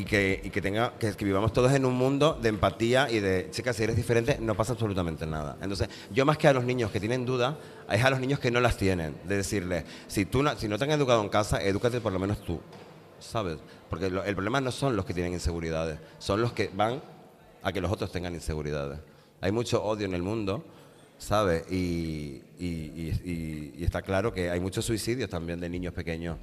y 0.00 0.04
que, 0.04 0.40
y 0.44 0.50
que 0.50 0.62
tenga 0.62 0.96
que, 0.96 1.12
que 1.12 1.24
vivamos 1.24 1.52
todos 1.52 1.72
en 1.72 1.84
un 1.84 1.94
mundo 1.94 2.38
de 2.40 2.48
empatía 2.50 3.10
y 3.10 3.18
de 3.18 3.48
chicas 3.50 3.74
si 3.76 3.82
eres 3.82 3.96
diferente 3.96 4.38
no 4.40 4.54
pasa 4.54 4.72
absolutamente 4.74 5.26
nada 5.26 5.56
entonces 5.60 5.88
yo 6.12 6.24
más 6.24 6.38
que 6.38 6.46
a 6.46 6.52
los 6.52 6.62
niños 6.64 6.92
que 6.92 7.00
tienen 7.00 7.26
dudas 7.26 7.56
es 7.90 8.04
a 8.04 8.08
los 8.10 8.20
niños 8.20 8.38
que 8.38 8.50
no 8.52 8.60
las 8.60 8.76
tienen 8.76 9.16
de 9.24 9.36
decirles 9.36 9.84
si 10.06 10.24
tú 10.24 10.42
no, 10.42 10.56
si 10.56 10.68
no 10.68 10.78
te 10.78 10.84
han 10.84 10.92
educado 10.92 11.20
en 11.20 11.28
casa 11.28 11.60
edúcate 11.62 12.00
por 12.00 12.12
lo 12.12 12.20
menos 12.20 12.40
tú 12.44 12.60
sabes 13.18 13.58
porque 13.90 14.08
lo- 14.08 14.22
el 14.22 14.34
problema 14.34 14.60
no 14.60 14.70
son 14.70 14.94
los 14.94 15.04
que 15.04 15.14
tienen 15.14 15.32
inseguridades 15.32 15.98
son 16.20 16.40
los 16.40 16.52
que 16.52 16.70
van 16.72 17.02
a 17.64 17.72
que 17.72 17.80
los 17.80 17.90
otros 17.90 18.12
tengan 18.12 18.34
inseguridades 18.34 19.00
hay 19.40 19.50
mucho 19.50 19.82
odio 19.82 20.06
en 20.06 20.14
el 20.14 20.22
mundo 20.22 20.64
¿sabes? 21.20 21.64
Y, 21.72 22.40
y- 22.60 23.72
y- 23.76 23.82
está 23.82 24.02
claro 24.02 24.32
que 24.32 24.48
hay 24.50 24.60
muchos 24.60 24.84
suicidios 24.84 25.28
también 25.28 25.58
de 25.58 25.68
niños 25.68 25.92
pequeños 25.92 26.36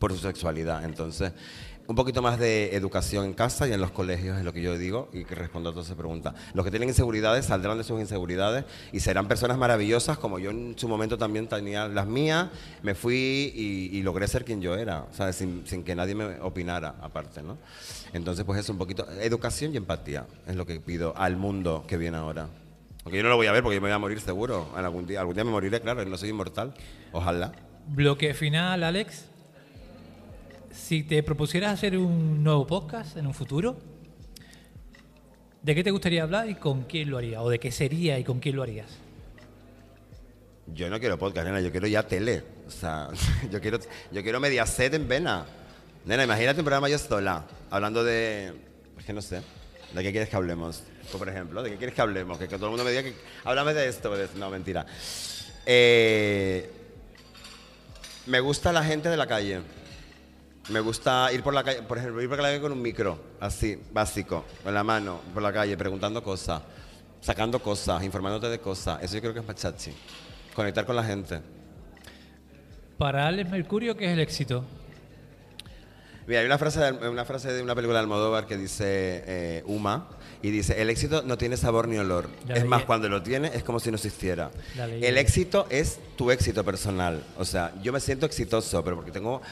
por 0.00 0.10
su 0.12 0.18
sexualidad. 0.18 0.82
Entonces, 0.84 1.30
un 1.90 1.96
poquito 1.96 2.22
más 2.22 2.38
de 2.38 2.76
educación 2.76 3.24
en 3.24 3.34
casa 3.34 3.66
y 3.66 3.72
en 3.72 3.80
los 3.80 3.90
colegios 3.90 4.38
es 4.38 4.44
lo 4.44 4.52
que 4.52 4.62
yo 4.62 4.78
digo 4.78 5.08
y 5.12 5.24
que 5.24 5.34
respondo 5.34 5.70
a 5.70 5.72
todas 5.72 5.88
esas 5.88 5.98
preguntas. 5.98 6.34
Los 6.54 6.64
que 6.64 6.70
tienen 6.70 6.88
inseguridades 6.88 7.46
saldrán 7.46 7.78
de 7.78 7.82
sus 7.82 7.98
inseguridades 7.98 8.64
y 8.92 9.00
serán 9.00 9.26
personas 9.26 9.58
maravillosas 9.58 10.16
como 10.16 10.38
yo 10.38 10.52
en 10.52 10.78
su 10.78 10.86
momento 10.86 11.18
también 11.18 11.48
tenía 11.48 11.88
las 11.88 12.06
mías, 12.06 12.46
me 12.84 12.94
fui 12.94 13.52
y, 13.56 14.00
logré 14.02 14.28
ser 14.28 14.44
quien 14.44 14.62
yo 14.62 14.76
era, 14.76 15.06
¿sabes? 15.10 15.34
Sin, 15.34 15.66
sin 15.66 15.82
que 15.82 15.96
nadie 15.96 16.14
me 16.14 16.40
opinara 16.42 16.94
aparte, 17.02 17.42
¿no? 17.42 17.58
Entonces, 18.12 18.44
pues 18.44 18.60
es 18.60 18.68
un 18.68 18.78
poquito, 18.78 19.04
educación 19.20 19.74
y 19.74 19.76
empatía 19.76 20.26
es 20.46 20.54
lo 20.54 20.66
que 20.66 20.78
pido 20.78 21.12
al 21.16 21.36
mundo 21.36 21.82
que 21.88 21.96
viene 21.96 22.18
ahora. 22.18 22.46
Aunque 23.04 23.16
yo 23.16 23.24
no 23.24 23.30
lo 23.30 23.36
voy 23.36 23.48
a 23.48 23.52
ver 23.52 23.64
porque 23.64 23.74
yo 23.74 23.80
me 23.80 23.88
voy 23.88 23.96
a 23.96 23.98
morir 23.98 24.20
seguro. 24.20 24.68
Algún 24.76 25.08
día, 25.08 25.18
algún 25.18 25.34
día 25.34 25.42
me 25.42 25.50
moriré, 25.50 25.80
claro, 25.80 26.04
no 26.04 26.16
soy 26.16 26.28
inmortal. 26.28 26.72
Ojalá. 27.10 27.50
Bloque 27.88 28.32
final, 28.32 28.84
Alex. 28.84 29.29
Si 30.70 31.02
te 31.02 31.22
propusieras 31.22 31.72
hacer 31.74 31.96
un 31.98 32.42
nuevo 32.44 32.66
podcast 32.66 33.16
en 33.16 33.26
un 33.26 33.34
futuro, 33.34 33.76
¿de 35.62 35.74
qué 35.74 35.82
te 35.82 35.90
gustaría 35.90 36.22
hablar 36.22 36.48
y 36.48 36.54
con 36.54 36.84
quién 36.84 37.10
lo 37.10 37.18
harías? 37.18 37.42
¿O 37.42 37.48
de 37.50 37.58
qué 37.58 37.72
sería 37.72 38.18
y 38.18 38.24
con 38.24 38.38
quién 38.40 38.56
lo 38.56 38.62
harías? 38.62 38.88
Yo 40.72 40.88
no 40.88 41.00
quiero 41.00 41.18
podcast, 41.18 41.46
nena, 41.46 41.60
yo 41.60 41.72
quiero 41.72 41.88
ya 41.88 42.04
tele. 42.06 42.44
O 42.68 42.70
sea, 42.70 43.08
yo 43.50 43.60
quiero, 43.60 43.78
yo 44.12 44.22
quiero 44.22 44.38
Mediaset 44.38 44.94
en 44.94 45.08
vena. 45.08 45.44
Nena, 46.04 46.24
imagínate 46.24 46.60
un 46.60 46.64
programa 46.64 46.88
yo 46.88 46.98
sola, 46.98 47.44
hablando 47.70 48.04
de. 48.04 48.52
Es 48.98 49.04
que 49.04 49.12
no 49.12 49.20
sé. 49.22 49.42
¿De 49.92 50.02
qué 50.04 50.12
quieres 50.12 50.28
que 50.28 50.36
hablemos? 50.36 50.84
Por 51.18 51.28
ejemplo, 51.28 51.64
¿de 51.64 51.70
qué 51.70 51.76
quieres 51.76 51.96
que 51.96 52.00
hablemos? 52.00 52.38
Que, 52.38 52.46
todo 52.46 52.66
el 52.66 52.70
mundo 52.70 52.84
me 52.84 52.90
diga 52.90 53.02
que. 53.02 53.12
Háblame 53.42 53.74
de 53.74 53.88
esto. 53.88 54.16
de- 54.16 54.28
No, 54.36 54.48
mentira. 54.50 54.86
Eh, 55.66 56.70
me 58.26 58.38
gusta 58.38 58.70
la 58.72 58.84
gente 58.84 59.08
de 59.08 59.16
la 59.16 59.26
calle. 59.26 59.60
Me 60.68 60.80
gusta 60.80 61.32
ir 61.32 61.42
por 61.42 61.54
la 61.54 61.64
calle, 61.64 61.82
por 61.82 61.98
ejemplo, 61.98 62.22
ir 62.22 62.28
por 62.28 62.38
la 62.38 62.44
calle 62.44 62.60
con 62.60 62.70
un 62.72 62.82
micro, 62.82 63.18
así, 63.40 63.80
básico, 63.92 64.44
con 64.62 64.72
la 64.72 64.84
mano, 64.84 65.20
por 65.32 65.42
la 65.42 65.52
calle, 65.52 65.76
preguntando 65.76 66.22
cosas, 66.22 66.62
sacando 67.20 67.60
cosas, 67.60 68.04
informándote 68.04 68.48
de 68.48 68.60
cosas. 68.60 69.02
Eso 69.02 69.14
yo 69.14 69.20
creo 69.20 69.34
que 69.34 69.40
es 69.40 69.46
machachi. 69.46 69.92
Conectar 70.54 70.84
con 70.84 70.94
la 70.94 71.02
gente. 71.02 71.40
Para 72.98 73.26
Alex 73.26 73.50
Mercurio, 73.50 73.96
¿qué 73.96 74.04
es 74.04 74.12
el 74.12 74.20
éxito? 74.20 74.64
Mira, 76.26 76.40
hay 76.40 76.46
una 76.46 76.58
frase 76.58 76.80
de, 76.80 77.08
una 77.08 77.24
frase 77.24 77.52
de 77.52 77.62
una 77.62 77.74
película 77.74 77.98
de 77.98 78.02
Almodóvar 78.02 78.46
que 78.46 78.56
dice 78.56 79.24
eh, 79.26 79.62
Uma 79.66 80.08
y 80.42 80.50
dice, 80.50 80.80
el 80.80 80.88
éxito 80.90 81.22
no 81.22 81.36
tiene 81.36 81.56
sabor 81.56 81.86
ni 81.88 81.98
olor. 81.98 82.28
La 82.48 82.54
es 82.56 82.64
más, 82.64 82.80
leye- 82.82 82.86
cuando 82.86 83.08
lo 83.08 83.22
tiene 83.22 83.50
es 83.54 83.62
como 83.62 83.78
si 83.80 83.90
no 83.90 83.96
existiera. 83.96 84.50
Leyenda. 84.76 85.06
El 85.06 85.18
éxito 85.18 85.66
es 85.70 85.98
tu 86.16 86.30
éxito 86.30 86.64
personal. 86.64 87.22
O 87.38 87.44
sea, 87.44 87.72
yo 87.82 87.92
me 87.92 88.00
siento 88.00 88.24
exitoso, 88.26 88.82
pero 88.82 88.96
porque 88.96 89.10
tengo, 89.10 89.42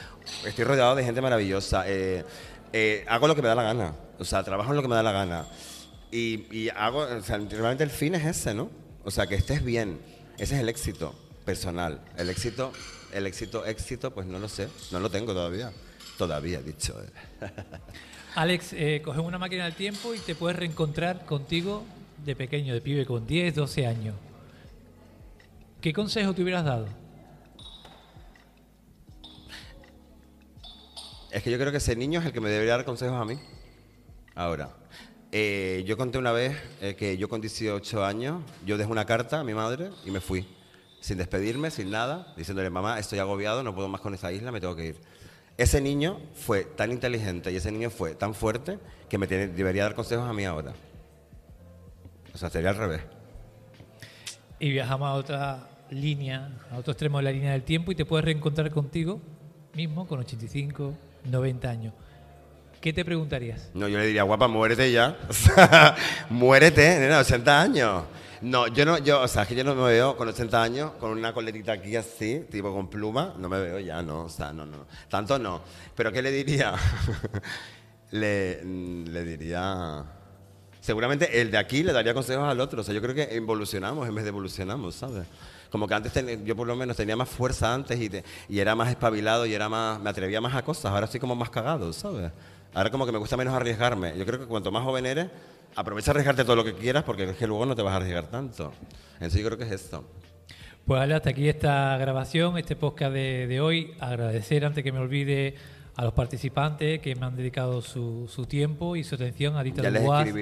estoy 0.46 0.64
rodeado 0.64 0.94
de 0.96 1.04
gente 1.04 1.20
maravillosa. 1.20 1.84
eh, 1.86 2.24
eh, 2.72 3.04
hago 3.08 3.26
lo 3.28 3.34
que 3.34 3.42
me 3.42 3.48
da 3.48 3.54
la 3.54 3.62
gana. 3.62 3.94
O 4.18 4.24
sea, 4.24 4.42
trabajo 4.42 4.70
en 4.70 4.76
lo 4.76 4.82
que 4.82 4.88
me 4.88 4.94
da 4.94 5.02
la 5.02 5.12
gana. 5.12 5.46
Y, 6.10 6.46
y 6.56 6.70
hago, 6.70 7.00
o 7.00 7.22
sea, 7.22 7.36
realmente 7.38 7.84
el 7.84 7.90
fin 7.90 8.14
es 8.14 8.24
ese, 8.24 8.54
¿no? 8.54 8.70
O 9.04 9.10
sea, 9.10 9.26
que 9.26 9.34
estés 9.34 9.62
bien. 9.64 9.98
Ese 10.38 10.54
es 10.54 10.60
el 10.60 10.68
éxito 10.68 11.14
personal. 11.44 12.00
El 12.16 12.30
éxito, 12.30 12.72
el 13.12 13.26
éxito, 13.26 13.64
éxito, 13.66 14.10
pues 14.14 14.26
no 14.26 14.38
lo 14.38 14.48
sé. 14.48 14.68
No 14.90 15.00
lo 15.00 15.10
tengo 15.10 15.32
todavía. 15.34 15.70
Todavía, 16.16 16.60
dicho. 16.62 16.94
Alex, 18.34 18.72
eh, 18.72 19.02
coges 19.04 19.22
una 19.22 19.38
máquina 19.38 19.64
del 19.64 19.74
tiempo 19.74 20.14
y 20.14 20.18
te 20.18 20.34
puedes 20.34 20.56
reencontrar 20.56 21.24
contigo 21.24 21.84
de 22.24 22.36
pequeño, 22.36 22.74
de 22.74 22.80
pibe, 22.80 23.06
con 23.06 23.26
10, 23.26 23.54
12 23.54 23.86
años. 23.86 24.14
¿Qué 25.80 25.92
consejo 25.92 26.34
te 26.34 26.42
hubieras 26.42 26.64
dado? 26.64 26.88
Es 31.30 31.42
que 31.42 31.50
yo 31.50 31.58
creo 31.58 31.70
que 31.70 31.78
ese 31.78 31.94
niño 31.94 32.20
es 32.20 32.26
el 32.26 32.32
que 32.32 32.40
me 32.40 32.50
debería 32.50 32.76
dar 32.76 32.84
consejos 32.84 33.20
a 33.20 33.24
mí. 33.24 33.38
Ahora, 34.34 34.70
eh, 35.30 35.84
yo 35.86 35.96
conté 35.96 36.18
una 36.18 36.32
vez 36.32 36.56
eh, 36.80 36.94
que 36.96 37.16
yo 37.18 37.28
con 37.28 37.40
18 37.40 38.04
años, 38.04 38.42
yo 38.64 38.78
dejé 38.78 38.90
una 38.90 39.04
carta 39.04 39.40
a 39.40 39.44
mi 39.44 39.54
madre 39.54 39.90
y 40.04 40.10
me 40.10 40.20
fui. 40.20 40.46
Sin 41.00 41.18
despedirme, 41.18 41.70
sin 41.70 41.90
nada, 41.90 42.34
diciéndole, 42.36 42.70
mamá, 42.70 42.98
estoy 42.98 43.20
agobiado, 43.20 43.62
no 43.62 43.74
puedo 43.74 43.88
más 43.88 44.00
con 44.00 44.14
esa 44.14 44.32
isla, 44.32 44.50
me 44.50 44.60
tengo 44.60 44.74
que 44.74 44.86
ir. 44.86 44.96
Ese 45.58 45.80
niño 45.82 46.18
fue 46.34 46.64
tan 46.64 46.90
inteligente 46.92 47.52
y 47.52 47.56
ese 47.56 47.70
niño 47.70 47.90
fue 47.90 48.14
tan 48.14 48.32
fuerte 48.32 48.78
que 49.10 49.18
me 49.18 49.26
tiene- 49.26 49.48
debería 49.48 49.82
dar 49.82 49.94
consejos 49.94 50.26
a 50.28 50.32
mí 50.32 50.44
ahora. 50.46 50.72
O 52.32 52.38
sea, 52.38 52.48
sería 52.48 52.70
al 52.70 52.76
revés. 52.76 53.02
Y 54.60 54.70
viajamos 54.70 55.08
a 55.08 55.12
otra 55.14 55.58
línea, 55.90 56.48
a 56.72 56.78
otro 56.78 56.92
extremo 56.92 57.18
de 57.18 57.24
la 57.24 57.32
línea 57.32 57.52
del 57.52 57.62
tiempo 57.64 57.92
y 57.92 57.94
te 57.94 58.04
puedes 58.04 58.24
reencontrar 58.24 58.70
contigo 58.70 59.20
mismo 59.74 60.06
con 60.06 60.20
85, 60.20 60.94
90 61.24 61.68
años. 61.68 61.92
¿Qué 62.80 62.92
te 62.92 63.04
preguntarías? 63.04 63.70
No, 63.74 63.88
yo 63.88 63.98
le 63.98 64.06
diría, 64.06 64.22
guapa, 64.22 64.46
muérete 64.46 64.90
ya. 64.92 65.16
Muérete, 66.30 67.00
nena, 67.00 67.18
80 67.18 67.60
años. 67.60 68.04
No, 68.42 68.68
yo 68.68 68.84
no, 68.84 68.98
yo, 68.98 69.20
o 69.22 69.28
sea, 69.28 69.46
que 69.46 69.54
yo 69.54 69.64
no 69.64 69.74
me 69.74 69.82
veo 69.90 70.16
con 70.16 70.28
80 70.28 70.62
años, 70.62 70.92
con 71.00 71.10
una 71.10 71.32
coletita 71.32 71.72
aquí 71.72 71.96
así, 71.96 72.46
tipo 72.50 72.72
con 72.72 72.88
pluma, 72.88 73.34
no 73.38 73.48
me 73.48 73.58
veo 73.60 73.78
ya, 73.80 74.00
no, 74.02 74.24
o 74.24 74.28
sea, 74.28 74.52
no, 74.52 74.64
no. 74.64 74.86
Tanto 75.08 75.38
no. 75.38 75.60
Pero 75.96 76.12
¿qué 76.12 76.22
le 76.22 76.30
diría? 76.30 76.74
le, 78.10 78.60
mm, 78.64 79.04
le 79.08 79.24
diría... 79.24 80.04
Seguramente 80.80 81.40
el 81.40 81.50
de 81.50 81.58
aquí 81.58 81.82
le 81.82 81.92
daría 81.92 82.14
consejos 82.14 82.48
al 82.48 82.60
otro. 82.60 82.80
O 82.80 82.84
sea, 82.84 82.94
yo 82.94 83.02
creo 83.02 83.14
que 83.14 83.34
evolucionamos 83.36 84.08
en 84.08 84.14
vez 84.14 84.24
de 84.24 84.28
evolucionamos, 84.30 84.94
¿sabes? 84.94 85.24
Como 85.70 85.86
que 85.86 85.92
antes 85.94 86.12
ten- 86.12 86.46
yo 86.46 86.56
por 86.56 86.66
lo 86.66 86.76
menos 86.76 86.96
tenía 86.96 87.14
más 87.16 87.28
fuerza 87.28 87.74
antes 87.74 88.00
y, 88.00 88.10
y 88.48 88.58
era 88.58 88.74
más 88.74 88.88
espabilado 88.88 89.44
y 89.44 89.52
era 89.52 89.68
más, 89.68 90.00
me 90.00 90.08
atrevía 90.08 90.40
más 90.40 90.54
a 90.54 90.62
cosas. 90.62 90.86
Ahora 90.92 91.04
estoy 91.04 91.20
como 91.20 91.34
más 91.34 91.50
cagado, 91.50 91.92
¿sabes? 91.92 92.30
Ahora 92.72 92.90
como 92.90 93.04
que 93.04 93.12
me 93.12 93.18
gusta 93.18 93.36
menos 93.36 93.52
arriesgarme. 93.52 94.16
Yo 94.16 94.24
creo 94.24 94.38
que 94.40 94.46
cuanto 94.46 94.70
más 94.72 94.82
joven 94.84 95.04
eres, 95.04 95.28
aprovecha 95.76 96.10
a 96.10 96.12
arriesgarte 96.12 96.44
todo 96.44 96.56
lo 96.56 96.64
que 96.64 96.74
quieras 96.74 97.04
porque 97.04 97.24
es 97.24 97.36
que 97.36 97.46
luego 97.46 97.66
no 97.66 97.74
te 97.74 97.82
vas 97.82 97.92
a 97.92 97.96
arriesgar 97.96 98.26
tanto. 98.26 98.72
Entonces 99.14 99.40
yo 99.40 99.46
creo 99.46 99.58
que 99.58 99.64
es 99.64 99.72
esto. 99.72 100.04
Pues 100.84 101.10
hasta 101.10 101.30
aquí 101.30 101.48
esta 101.48 101.96
grabación, 101.98 102.56
este 102.56 102.74
podcast 102.74 103.12
de, 103.12 103.46
de 103.46 103.60
hoy. 103.60 103.92
Agradecer 104.00 104.64
antes 104.64 104.82
que 104.82 104.90
me 104.90 104.98
olvide 104.98 105.54
a 105.98 106.04
los 106.04 106.14
participantes 106.14 107.00
que 107.00 107.16
me 107.16 107.26
han 107.26 107.34
dedicado 107.34 107.82
su, 107.82 108.28
su 108.32 108.46
tiempo 108.46 108.94
y 108.94 109.02
su 109.02 109.16
atención 109.16 109.56
a 109.56 109.64
Dita 109.64 109.82
Dubois, 109.82 110.32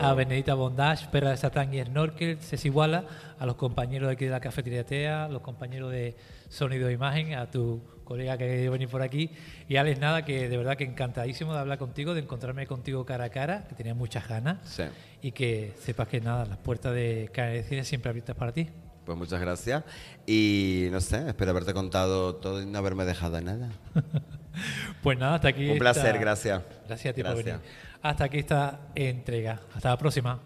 a 0.00 0.14
Benedita 0.14 0.54
Bondage, 0.54 1.06
Perra 1.06 1.30
de 1.30 1.36
Satán 1.36 1.72
y 1.72 1.80
Snorkel, 1.80 2.38
Ceci 2.38 2.66
Iguala, 2.66 3.04
a 3.38 3.46
los 3.46 3.54
compañeros 3.54 4.08
de 4.08 4.14
aquí 4.14 4.24
de 4.24 4.32
la 4.32 4.40
cafetería 4.40 4.84
TEA, 4.84 5.26
a 5.26 5.28
los 5.28 5.40
compañeros 5.40 5.92
de 5.92 6.16
Sonido 6.48 6.88
e 6.88 6.92
Imagen, 6.92 7.34
a 7.34 7.50
tu 7.50 7.82
colega 8.04 8.38
que 8.38 8.44
ha 8.44 8.48
querido 8.48 8.72
venir 8.72 8.88
por 8.88 9.02
aquí 9.02 9.30
y 9.68 9.76
Alex 9.76 10.00
Nada, 10.00 10.24
que 10.24 10.48
de 10.48 10.56
verdad 10.56 10.76
que 10.76 10.84
encantadísimo 10.84 11.52
de 11.52 11.58
hablar 11.60 11.76
contigo, 11.78 12.14
de 12.14 12.20
encontrarme 12.22 12.66
contigo 12.66 13.04
cara 13.04 13.24
a 13.24 13.28
cara, 13.30 13.66
que 13.68 13.74
tenía 13.74 13.94
muchas 13.94 14.26
ganas 14.26 14.58
Sí. 14.66 14.84
y 15.20 15.32
que 15.32 15.74
sepas 15.80 16.08
que 16.08 16.20
nada, 16.20 16.46
las 16.46 16.56
puertas 16.58 16.94
de 16.94 17.28
Canales 17.34 17.64
de 17.64 17.68
Cine 17.68 17.84
siempre 17.84 18.08
abiertas 18.10 18.34
para 18.36 18.52
ti. 18.52 18.68
Pues 19.04 19.16
muchas 19.18 19.40
gracias. 19.40 19.84
Y 20.26 20.88
no 20.90 21.00
sé, 21.00 21.28
espero 21.28 21.50
haberte 21.50 21.72
contado 21.74 22.36
todo 22.36 22.62
y 22.62 22.66
no 22.66 22.78
haberme 22.78 23.04
dejado 23.04 23.40
nada. 23.40 23.68
Pues 25.02 25.16
nada, 25.16 25.36
hasta 25.36 25.48
aquí. 25.48 25.70
Un 25.70 25.78
placer, 25.78 26.06
esta- 26.06 26.18
gracias. 26.18 26.62
Gracias 26.88 27.12
a 27.12 27.14
ti 27.14 27.22
por 27.22 27.36
venir. 27.36 27.60
Hasta 28.02 28.24
aquí 28.24 28.38
esta 28.38 28.80
entrega. 28.96 29.60
Hasta 29.72 29.90
la 29.90 29.96
próxima. 29.96 30.40